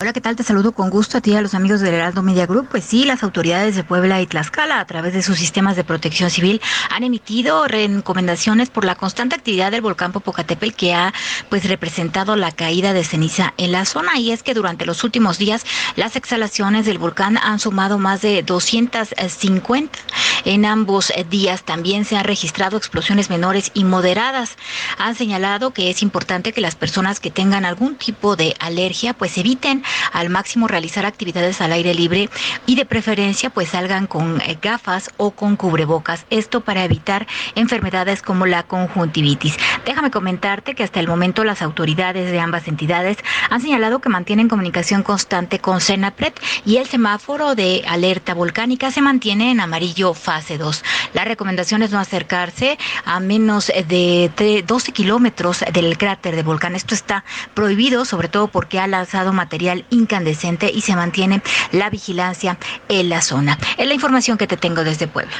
[0.00, 0.34] Hola, ¿qué tal?
[0.34, 2.66] Te saludo con gusto a ti y a los amigos del Heraldo Media Group.
[2.68, 6.30] Pues sí, las autoridades de Puebla y Tlaxcala, a través de sus sistemas de protección
[6.30, 6.60] civil,
[6.90, 11.14] han emitido recomendaciones por la constante actividad del volcán Popocatépetl que ha
[11.48, 14.18] pues representado la caída de ceniza en la zona.
[14.18, 15.64] Y es que durante los últimos días
[15.94, 19.96] las exhalaciones del volcán han sumado más de 250.
[20.44, 24.58] En ambos eh, días también se han registrado explosiones menores y moderadas.
[24.98, 29.38] Han señalado que es importante que las personas que tengan algún tipo de alergia pues
[29.38, 32.28] eviten al máximo realizar actividades al aire libre
[32.66, 36.26] y de preferencia pues salgan con eh, gafas o con cubrebocas.
[36.30, 39.56] Esto para evitar enfermedades como la conjuntivitis.
[39.84, 43.18] Déjame comentarte que hasta el momento las autoridades de ambas entidades
[43.50, 46.32] han señalado que mantienen comunicación constante con Senapred
[46.64, 50.84] y el semáforo de alerta volcánica se mantiene en amarillo fase 2.
[51.14, 56.74] La recomendación es no acercarse a menos de tre- 12 kilómetros del cráter del volcán.
[56.74, 57.24] Esto está
[57.54, 61.42] prohibido, sobre todo porque ha lanzado material incandescente y se mantiene
[61.72, 63.58] la vigilancia en la zona.
[63.78, 65.34] Es la información que te tengo desde Puebla.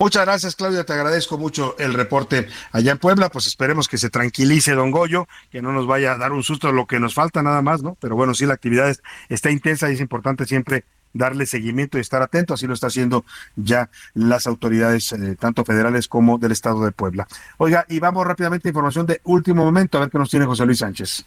[0.00, 0.84] Muchas gracias, Claudia.
[0.84, 3.30] Te agradezco mucho el reporte allá en Puebla.
[3.30, 6.70] Pues esperemos que se tranquilice Don Goyo, que no nos vaya a dar un susto
[6.70, 7.96] lo que nos falta nada más, ¿no?
[8.00, 10.84] Pero bueno, sí, la actividad es- está intensa y es importante siempre
[11.14, 12.54] darle seguimiento y estar atento.
[12.54, 13.24] Así lo está haciendo
[13.56, 17.26] ya las autoridades, eh, tanto federales como del estado de Puebla.
[17.56, 20.64] Oiga, y vamos rápidamente a información de último momento, a ver qué nos tiene José
[20.64, 21.26] Luis Sánchez.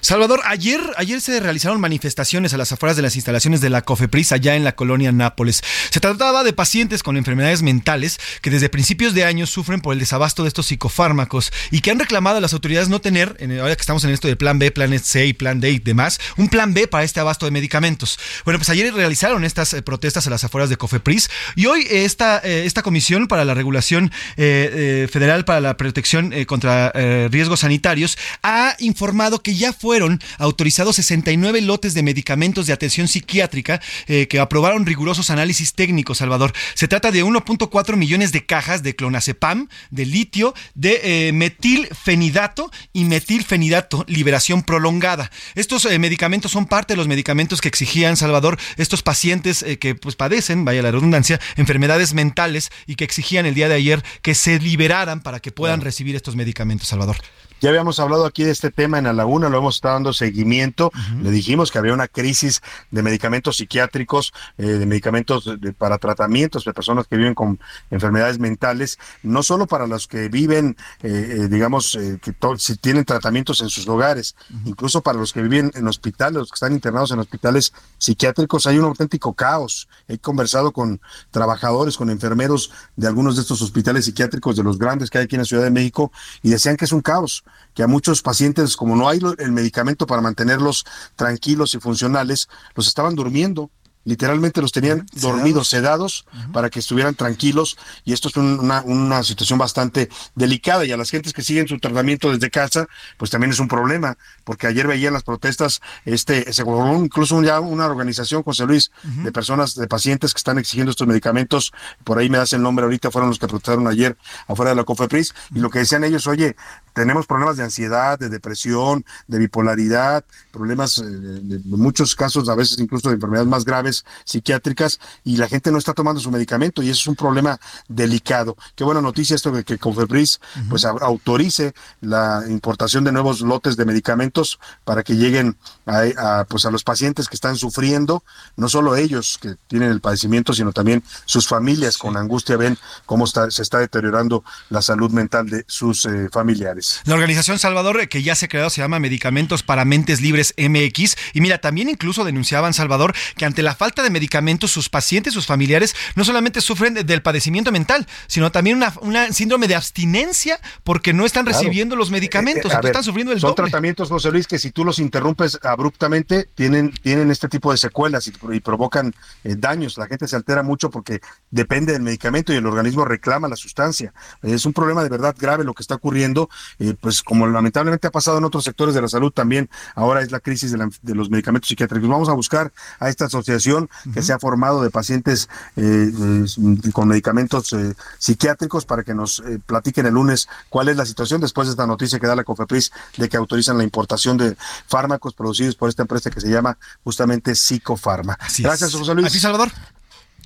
[0.00, 4.32] Salvador, ayer, ayer se realizaron manifestaciones a las afueras de las instalaciones de la COFEPRIS
[4.32, 5.62] allá en la colonia Nápoles.
[5.90, 9.98] Se trataba de pacientes con enfermedades mentales que desde principios de año sufren por el
[10.00, 13.76] desabasto de estos psicofármacos y que han reclamado a las autoridades no tener, en- ahora
[13.76, 16.48] que estamos en esto de plan B, plan C y plan D y demás, un
[16.48, 18.18] plan B para este abasto de medicamentos.
[18.44, 22.40] Bueno, pues ayer realizaron estas eh, protestas a las afueras de COFEPRIS y hoy esta,
[22.44, 26.92] eh, esta comisión para la regulación eh, federal para la protección contra
[27.30, 33.08] riesgos sanitarios ha informado que ya fue fueron autorizados 69 lotes de medicamentos de atención
[33.08, 36.54] psiquiátrica eh, que aprobaron rigurosos análisis técnicos, Salvador.
[36.72, 43.04] Se trata de 1.4 millones de cajas de clonazepam, de litio, de eh, metilfenidato y
[43.04, 45.30] metilfenidato, liberación prolongada.
[45.56, 50.16] Estos eh, medicamentos son parte de los medicamentos que exigían, Salvador, estos pacientes que pues
[50.16, 54.58] padecen, vaya la redundancia, enfermedades mentales y que exigían el día de ayer que se
[54.58, 57.18] liberaran para que puedan recibir estos medicamentos, Salvador.
[57.62, 60.90] Ya habíamos hablado aquí de este tema en la laguna, lo hemos estado dando seguimiento.
[61.22, 62.60] Le dijimos que había una crisis
[62.90, 67.60] de medicamentos psiquiátricos, eh, de medicamentos de- para tratamientos de personas que viven con
[67.92, 73.04] enfermedades mentales, no solo para los que viven, eh, eh, digamos, eh, que si tienen
[73.04, 74.34] tratamientos en sus hogares,
[74.64, 78.78] incluso para los que viven en hospitales, los que están internados en hospitales psiquiátricos, hay
[78.78, 79.86] un auténtico caos.
[80.08, 85.10] He conversado con trabajadores, con enfermeros de algunos de estos hospitales psiquiátricos, de los grandes
[85.10, 86.10] que hay aquí en la Ciudad de México,
[86.42, 90.06] y decían que es un caos, que a muchos pacientes, como no hay el medicamento
[90.06, 90.84] para mantenerlos
[91.16, 93.70] tranquilos y funcionales, los estaban durmiendo.
[94.04, 97.76] Literalmente los tenían dormidos, sedados, para que estuvieran tranquilos.
[98.04, 100.84] Y esto es un- una, una situación bastante delicada.
[100.84, 104.16] Y a las gentes que siguen su tratamiento desde casa, pues también es un problema.
[104.44, 109.30] Porque ayer veían las protestas, este, se formó incluso ya una organización, José Luis, de
[109.32, 111.72] personas, de pacientes que están exigiendo estos medicamentos.
[112.04, 114.16] Por ahí me das el nombre ahorita, fueron los que protestaron ayer
[114.48, 115.34] afuera de la COFEPRIS.
[115.54, 116.56] Y lo que decían ellos, oye,
[116.92, 122.54] tenemos problemas de ansiedad, de depresión, de bipolaridad, problemas, eh, de, de muchos casos, a
[122.54, 123.91] veces incluso de enfermedades más graves
[124.24, 127.58] psiquiátricas, y la gente no está tomando su medicamento, y eso es un problema
[127.88, 128.56] delicado.
[128.74, 133.76] Qué buena noticia esto de que Confebris pues au- autorice la importación de nuevos lotes
[133.76, 135.56] de medicamentos para que lleguen
[135.86, 138.24] a, a, pues a los pacientes que están sufriendo,
[138.56, 143.24] no solo ellos que tienen el padecimiento, sino también sus familias con angustia ven cómo
[143.24, 147.00] está, se está deteriorando la salud mental de sus eh, familiares.
[147.04, 150.54] La organización Salvador, eh, que ya se ha creado, se llama Medicamentos para Mentes Libres
[150.56, 151.16] MX.
[151.34, 155.44] Y mira, también incluso denunciaban, Salvador, que ante la falta de medicamentos, sus pacientes, sus
[155.46, 160.60] familiares, no solamente sufren de- del padecimiento mental, sino también una, una síndrome de abstinencia
[160.84, 161.58] porque no están Claro.
[161.58, 162.66] recibiendo los medicamentos.
[162.66, 163.64] Eh, entonces ver, están sufriendo el son doble.
[163.64, 168.28] tratamientos, José Luis, que si tú los interrumpes abruptamente, tienen, tienen este tipo de secuelas
[168.28, 169.98] y, y provocan eh, daños.
[169.98, 174.12] La gente se altera mucho porque depende del medicamento y el organismo reclama la sustancia.
[174.42, 176.48] Es un problema de verdad grave lo que está ocurriendo,
[176.78, 180.30] eh, pues como lamentablemente ha pasado en otros sectores de la salud también, ahora es
[180.30, 182.08] la crisis de, la- de los medicamentos psiquiátricos.
[182.08, 183.71] Vamos a buscar a esta asociación
[184.12, 189.40] que se ha formado de pacientes eh, eh, con medicamentos eh, psiquiátricos para que nos
[189.40, 192.44] eh, platiquen el lunes cuál es la situación después de esta noticia que da la
[192.44, 196.76] COFEPRIS de que autorizan la importación de fármacos producidos por esta empresa que se llama
[197.04, 198.36] justamente Psicofarma.
[198.40, 198.96] Así Gracias, es.
[198.96, 199.26] José Luis.
[199.26, 199.70] Así, Salvador.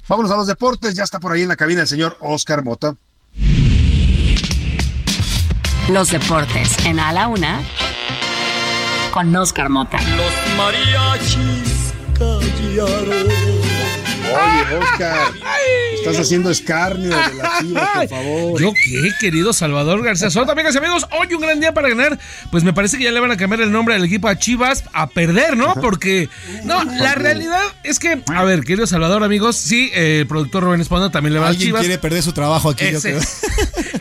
[0.09, 0.95] Vámonos a los deportes.
[0.95, 2.95] Ya está por ahí en la cabina el señor Oscar Mota.
[5.89, 7.61] Los deportes en A la Una
[9.13, 9.99] con Oscar Mota.
[10.17, 11.66] Los mariachis
[12.19, 13.29] callaron.
[14.27, 15.33] Oye, Oscar,
[16.11, 18.61] estás haciendo escarnio de la chiva, por favor.
[18.61, 20.53] ¿Yo qué, querido Salvador García Soto?
[20.53, 22.19] Amigas y amigos, hoy un gran día para ganar.
[22.51, 24.85] Pues me parece que ya le van a cambiar el nombre del equipo a Chivas
[24.93, 25.75] a perder, ¿no?
[25.75, 26.29] Porque,
[26.65, 30.81] no, la realidad es que, a ver, querido Salvador, amigos, sí, eh, el productor Rubén
[30.81, 31.81] Esponda también le va a Chivas.
[31.81, 33.21] quiere perder su trabajo aquí, yo Ese, creo.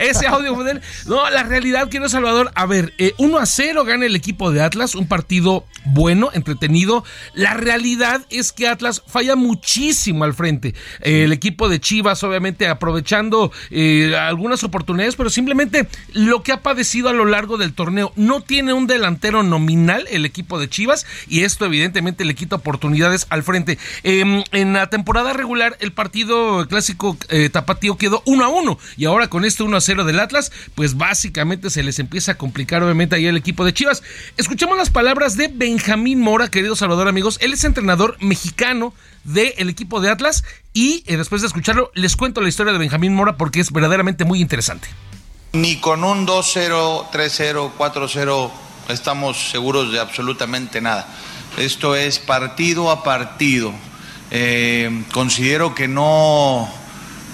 [0.00, 0.80] ese audio model.
[1.06, 2.50] No, la realidad, quiero Salvador.
[2.54, 4.94] A ver, eh, 1 a 0 gana el equipo de Atlas.
[4.94, 7.04] Un partido bueno, entretenido.
[7.34, 10.74] La realidad es que Atlas falla muchísimo al frente.
[11.02, 16.62] Eh, el equipo de Chivas, obviamente, aprovechando eh, algunas oportunidades, pero simplemente lo que ha
[16.62, 18.12] padecido a lo largo del torneo.
[18.16, 23.26] No tiene un delantero nominal el equipo de Chivas y esto, evidentemente, le quita oportunidades
[23.30, 23.78] al frente.
[24.02, 29.04] Eh, en la temporada regular, el partido clásico eh, tapatío quedó 1 a 1 y
[29.04, 32.82] ahora con este 1 a 0 del Atlas, pues básicamente se les empieza a complicar
[32.82, 34.02] obviamente ahí el equipo de Chivas.
[34.36, 38.94] Escuchamos las palabras de Benjamín Mora, querido Salvador amigos, él es entrenador mexicano
[39.26, 43.14] del equipo de Atlas y eh, después de escucharlo les cuento la historia de Benjamín
[43.14, 44.88] Mora porque es verdaderamente muy interesante.
[45.52, 48.50] Ni con un 2-0, 3-0, 4-0
[48.88, 51.08] estamos seguros de absolutamente nada.
[51.58, 53.72] Esto es partido a partido.
[54.30, 56.68] Eh, considero que no,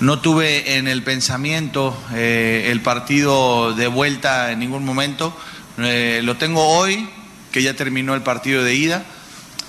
[0.01, 5.37] no tuve en el pensamiento eh, el partido de vuelta en ningún momento.
[5.77, 7.09] Lo tengo hoy,
[7.51, 9.05] que ya terminó el partido de ida,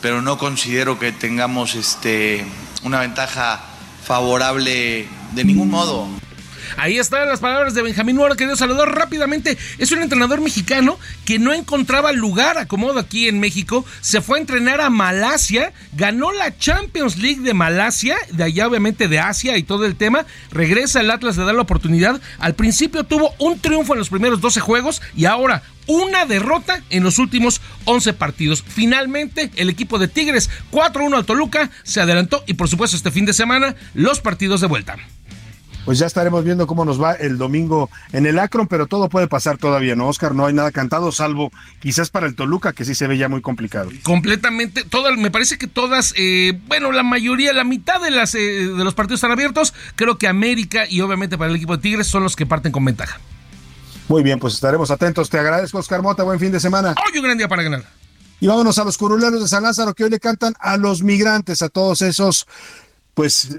[0.03, 2.45] pero no considero que tengamos este,
[2.84, 3.61] una ventaja
[4.03, 6.09] favorable de ningún modo.
[6.77, 9.57] Ahí están las palabras de Benjamín Mora, querido saludar rápidamente.
[9.77, 13.85] Es un entrenador mexicano que no encontraba lugar acomodo aquí en México.
[14.02, 19.07] Se fue a entrenar a Malasia, ganó la Champions League de Malasia, de allá obviamente
[19.07, 20.26] de Asia y todo el tema.
[20.52, 22.22] Regresa el Atlas de dar la oportunidad.
[22.40, 27.03] Al principio tuvo un triunfo en los primeros 12 juegos y ahora una derrota en
[27.03, 28.64] los últimos 11 partidos.
[28.65, 33.26] Finalmente, el equipo de Tigres 4-1 al Toluca se adelantó y por supuesto este fin
[33.26, 34.98] de semana los partidos de vuelta.
[35.85, 39.27] Pues ya estaremos viendo cómo nos va el domingo en el Akron, pero todo puede
[39.27, 40.34] pasar todavía, ¿no, Oscar?
[40.34, 43.41] No hay nada cantado, salvo quizás para el Toluca, que sí se ve ya muy
[43.41, 43.89] complicado.
[44.03, 48.39] Completamente, todas, me parece que todas, eh, bueno, la mayoría, la mitad de, las, eh,
[48.39, 49.73] de los partidos están abiertos.
[49.95, 52.85] Creo que América y obviamente para el equipo de Tigres son los que parten con
[52.85, 53.19] ventaja.
[54.07, 55.30] Muy bien, pues estaremos atentos.
[55.30, 56.23] Te agradezco, Oscar Mota.
[56.23, 56.95] Buen fin de semana.
[57.05, 57.84] Hoy un gran día para ganar.
[58.39, 61.61] Y vámonos a los curuleros de San Lázaro que hoy le cantan a los migrantes,
[61.61, 62.45] a todos esos,
[63.14, 63.57] pues,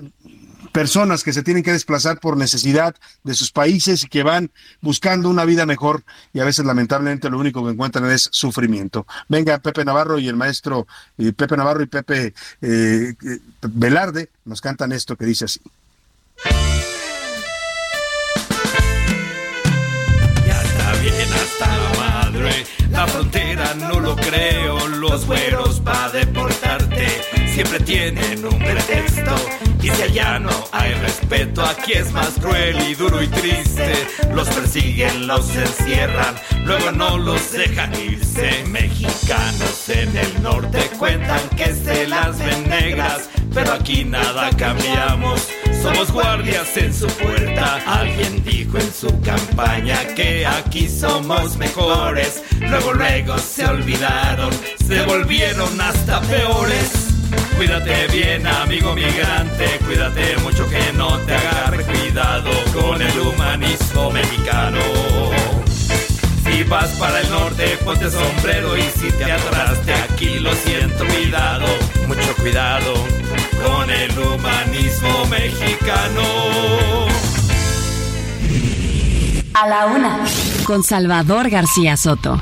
[0.74, 5.30] personas que se tienen que desplazar por necesidad de sus países y que van buscando
[5.30, 6.02] una vida mejor
[6.32, 9.06] y a veces lamentablemente lo único que encuentran es sufrimiento.
[9.28, 14.60] Venga, Pepe Navarro y el maestro eh, Pepe Navarro y Pepe eh, eh, Velarde nos
[14.60, 15.60] cantan esto que dice así.
[20.44, 27.06] Ya está bien hasta la madre, la frontera no lo creo, los güeros para deportarte
[27.52, 29.34] siempre tienen un pretexto.
[29.82, 33.92] Y si allá no hay respeto, aquí es más cruel y duro y triste.
[34.34, 36.34] Los persiguen, los encierran,
[36.64, 38.64] luego no los dejan irse.
[38.68, 45.48] Mexicanos en el norte cuentan que se las ven negras, pero aquí nada cambiamos.
[45.82, 47.78] Somos guardias en su puerta.
[47.86, 52.42] Alguien dijo en su campaña que aquí somos mejores.
[52.58, 54.50] Luego, luego se olvidaron,
[54.86, 57.08] se volvieron hasta peores.
[57.56, 64.80] Cuídate bien, amigo migrante, cuídate mucho que no te agarre cuidado con el humanismo mexicano.
[66.44, 71.66] Si vas para el norte, ponte sombrero y si te atoraste aquí, lo siento, cuidado,
[72.06, 72.94] mucho cuidado
[73.64, 76.22] con el humanismo mexicano.
[79.54, 80.18] A la una.
[80.64, 82.40] Con Salvador García Soto.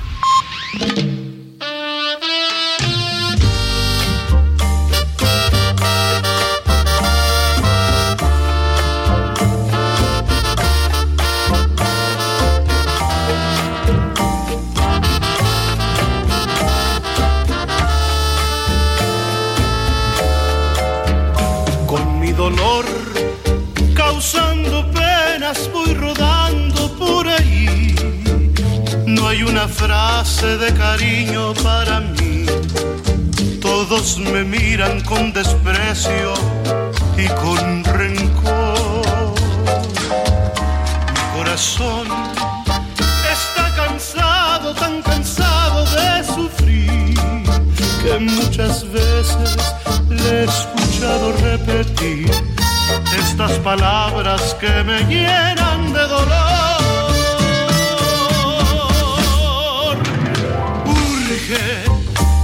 [25.73, 27.95] Voy rodando por ahí.
[29.07, 32.47] No hay una frase de cariño para mí.
[33.61, 36.33] Todos me miran con desprecio
[37.19, 39.35] y con rencor.
[41.15, 42.07] Mi corazón
[43.37, 47.15] está cansado, tan cansado de sufrir,
[48.03, 49.57] que muchas veces
[50.09, 52.52] le he escuchado repetir
[53.19, 56.83] estas palabras que me llenan de dolor.
[60.87, 61.85] Urge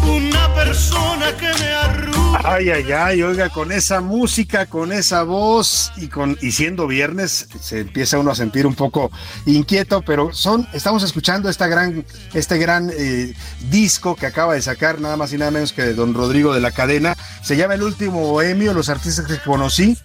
[0.07, 2.19] una persona que me arrugue.
[2.45, 7.49] Ay, ay, ay, oiga, con esa música, con esa voz y con y siendo viernes
[7.61, 9.11] se empieza uno a sentir un poco
[9.47, 12.05] inquieto, pero son estamos escuchando esta gran
[12.35, 13.35] este gran eh,
[13.71, 16.71] disco que acaba de sacar nada más y nada menos que Don Rodrigo de la
[16.71, 19.99] Cadena, se llama El último bohemio, los artistas que conocí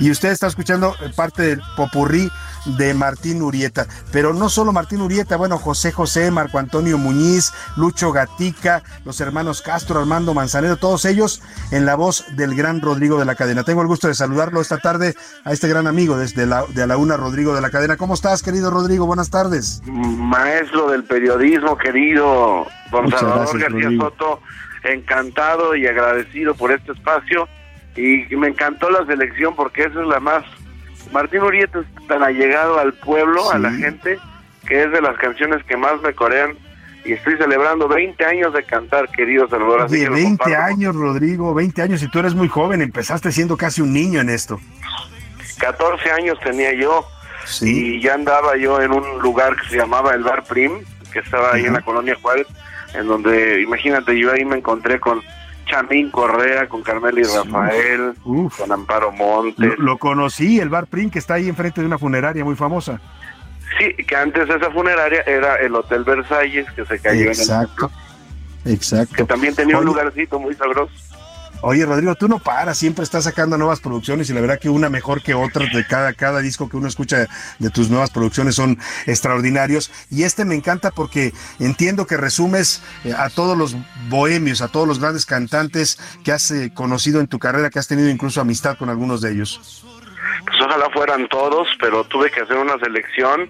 [0.00, 2.30] y usted está escuchando parte del popurrí
[2.64, 8.12] de Martín Urieta, pero no solo Martín Urieta, bueno, José José, Marco Antonio Muñiz, Lucho
[8.12, 13.24] Gatica, los hermanos Castro, Armando Manzanero, todos ellos en la voz del gran Rodrigo de
[13.24, 13.64] la Cadena.
[13.64, 15.14] Tengo el gusto de saludarlo esta tarde
[15.44, 17.96] a este gran amigo desde la, de la UNA, Rodrigo de la Cadena.
[17.96, 19.06] ¿Cómo estás, querido Rodrigo?
[19.06, 19.82] Buenas tardes.
[19.86, 24.04] maestro del periodismo, querido don Muchas Salvador gracias, García Rodrigo.
[24.04, 24.40] Soto,
[24.84, 27.48] encantado y agradecido por este espacio.
[27.96, 30.44] Y me encantó la selección porque esa es la más.
[31.12, 33.82] Martín Urieta es tan allegado al pueblo, a la Sí.
[33.82, 34.18] gente,
[34.66, 36.54] que es de las canciones que más me corean.
[37.04, 39.82] Y estoy celebrando 20 años de cantar, querido Salvador.
[39.82, 40.64] así De que lo 20 comparto.
[40.72, 44.30] años, Rodrigo, 20 años y tú eres muy joven, empezaste siendo casi un niño en
[44.30, 44.60] esto.
[45.58, 47.04] 14 años tenía yo
[47.60, 50.72] y ya andaba yo en un lugar que se llamaba el Bar Prim,
[51.12, 52.46] que estaba ahí en la colonia Juárez,
[52.94, 55.20] en donde, imagínate, yo ahí me encontré con
[55.72, 59.78] Chamín Correa, con Carmela y Rafael, con Amparo Montes.
[59.78, 63.00] Lo, lo conocí, el bar Prim que está ahí enfrente de una funeraria muy famosa.
[63.78, 67.90] Sí, que antes esa funeraria era el Hotel Versalles, que se cayó en el Exacto.
[68.66, 69.14] Exacto.
[69.16, 70.92] que también tenía un lugarcito muy sabroso.
[71.64, 74.90] Oye, Rodrigo, tú no paras, siempre estás sacando nuevas producciones y la verdad que una
[74.90, 77.28] mejor que otra de cada, cada disco que uno escucha
[77.60, 79.92] de tus nuevas producciones son extraordinarios.
[80.10, 83.76] Y este me encanta porque entiendo que resumes eh, a todos los
[84.08, 87.86] bohemios, a todos los grandes cantantes que has eh, conocido en tu carrera, que has
[87.86, 89.84] tenido incluso amistad con algunos de ellos.
[90.44, 93.48] Pues ojalá fueran todos, pero tuve que hacer una selección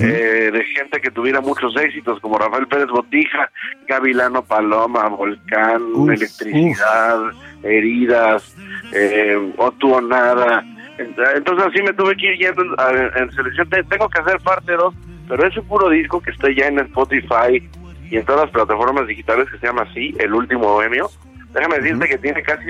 [0.00, 3.50] eh, de gente que tuviera muchos éxitos, como Rafael Pérez Botija,
[3.86, 5.82] Gavilano Paloma, Volcán,
[6.14, 7.18] Electricidad,
[7.62, 8.54] Heridas,
[8.92, 10.64] eh, Otuo Nada.
[10.98, 13.68] Entonces así me tuve que ir yendo en selección.
[13.68, 14.94] Te- Tengo que hacer parte 2,
[15.28, 17.68] pero es un puro disco que está ya en Spotify
[18.10, 21.10] y en todas las plataformas digitales que se llama así, El Último Bohemio.
[21.52, 22.66] Déjame decirte que tiene casi,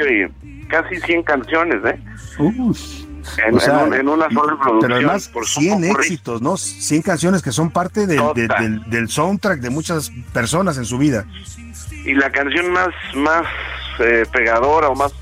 [0.69, 1.99] casi 100 canciones, ¿eh?
[3.47, 4.79] En, O sea, en un- en una sola producción.
[4.81, 5.91] Pero además, por su 100 popurrí.
[6.05, 6.57] éxitos, ¿no?
[6.57, 10.99] 100 canciones que son parte del, del- del- del soundtrack de muchas personas en su
[10.99, 11.25] vida.
[12.07, 13.47] y la canción más más
[13.99, 15.13] eh, pegadora o más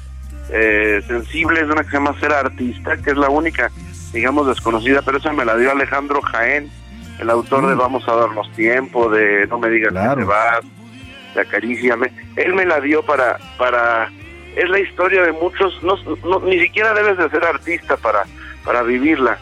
[0.51, 3.71] eh, sensible es una que se llama Ser Artista, que es la única,
[4.13, 6.69] digamos, desconocida, pero esa me la dio Alejandro Jaén,
[7.21, 10.61] el autor de Vamos a darnos tiempo, de No me digas que te vas,
[11.35, 12.13] de Acaríciame.
[12.37, 14.11] Él me la dio para, para,
[14.57, 18.25] es la historia de muchos, no, no- ni siquiera debes de ser artista para,
[18.65, 19.39] para vivirla.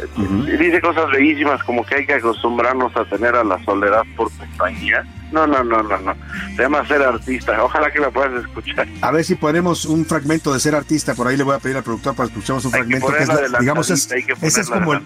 [0.00, 4.28] Eh, Dice cosas bellísimas como que hay que acostumbrarnos a tener a la soledad por
[4.36, 5.04] compañía.
[5.30, 6.14] No, no, no, no, no.
[6.56, 7.62] Se llama ser artista.
[7.62, 8.86] Ojalá que la puedas escuchar.
[9.00, 11.76] A ver si ponemos un fragmento de ser artista, por ahí le voy a pedir
[11.76, 14.68] al productor para que escuchemos un fragmento que es, la- digamos, es, que ese es
[14.70, 15.02] como el,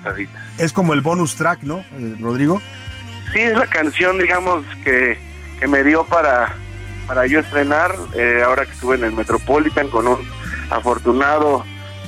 [0.59, 2.61] es como el bonus track, ¿no, eh, Rodrigo?
[3.33, 5.19] Sí, es la canción, digamos, que,
[5.61, 6.55] que me dio para,
[7.09, 10.19] para yo estrenar, eh, ahora que estuve en el Metropolitan con un
[10.71, 11.65] afortunado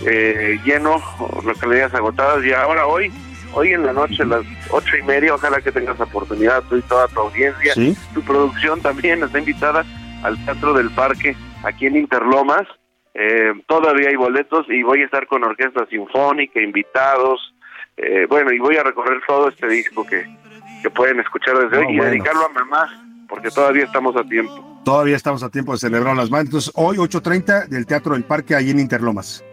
[0.07, 1.03] eh, lleno,
[1.45, 3.11] localidades agotadas, y ahora hoy,
[3.55, 6.83] hoy en la noche, a las ocho y media, ojalá que tengas oportunidad, tú y
[6.83, 7.97] toda tu audiencia, Sí.
[8.15, 9.85] tu producción también está invitada
[10.23, 12.67] al Teatro del Parque, aquí en Interlomas,
[13.15, 17.55] eh, todavía hay boletos y voy a estar con orquesta sinfónica, invitados,
[17.97, 20.25] eh, bueno, y voy a recorrer todo este disco que,
[20.83, 22.11] que pueden escuchar desde No, hoy y bueno.
[22.13, 22.89] dedicarlo a mamá,
[23.31, 24.83] porque todavía estamos a tiempo.
[24.85, 26.47] Todavía estamos a tiempo de celebrar las manos.
[26.47, 29.45] Entonces, hoy 8.30 del Teatro del Parque, ahí en Interlomas.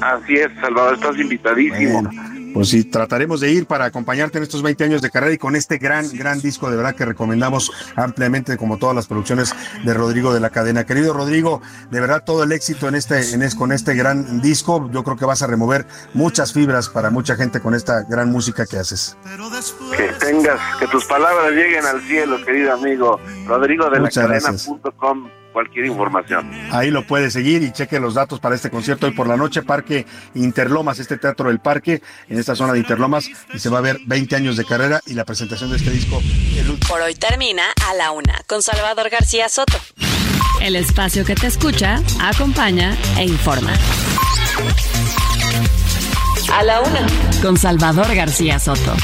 [0.00, 2.10] Así es, Salvador, estás invitadísimo.
[2.56, 5.56] Pues sí, trataremos de ir para acompañarte en estos 20 años de carrera y con
[5.56, 9.54] este gran, gran disco de verdad que recomendamos ampliamente, como todas las producciones
[9.84, 10.86] de Rodrigo de la cadena.
[10.86, 11.60] Querido Rodrigo,
[11.90, 14.88] de verdad todo el éxito en este, en es, con este gran disco.
[14.90, 18.64] Yo creo que vas a remover muchas fibras para mucha gente con esta gran música
[18.64, 19.18] que haces.
[19.94, 23.20] Que tengas, que tus palabras lleguen al cielo, querido amigo.
[23.46, 24.64] Rodrigo de la Muchas gracias.
[24.64, 26.50] cadena.com, cualquier información.
[26.70, 29.62] Ahí lo puede seguir y cheque los datos para este concierto hoy por la noche,
[29.62, 30.04] Parque
[30.34, 33.96] Interlomas, este teatro del parque, en esta zona de Interlomas, y se va a ver
[34.04, 36.20] 20 años de carrera y la presentación de este disco.
[36.58, 36.78] el.
[36.86, 39.78] Por hoy termina a la una con Salvador García Soto.
[40.60, 43.72] El espacio que te escucha, acompaña e informa.
[46.52, 47.06] A la una
[47.40, 48.94] con Salvador García Soto.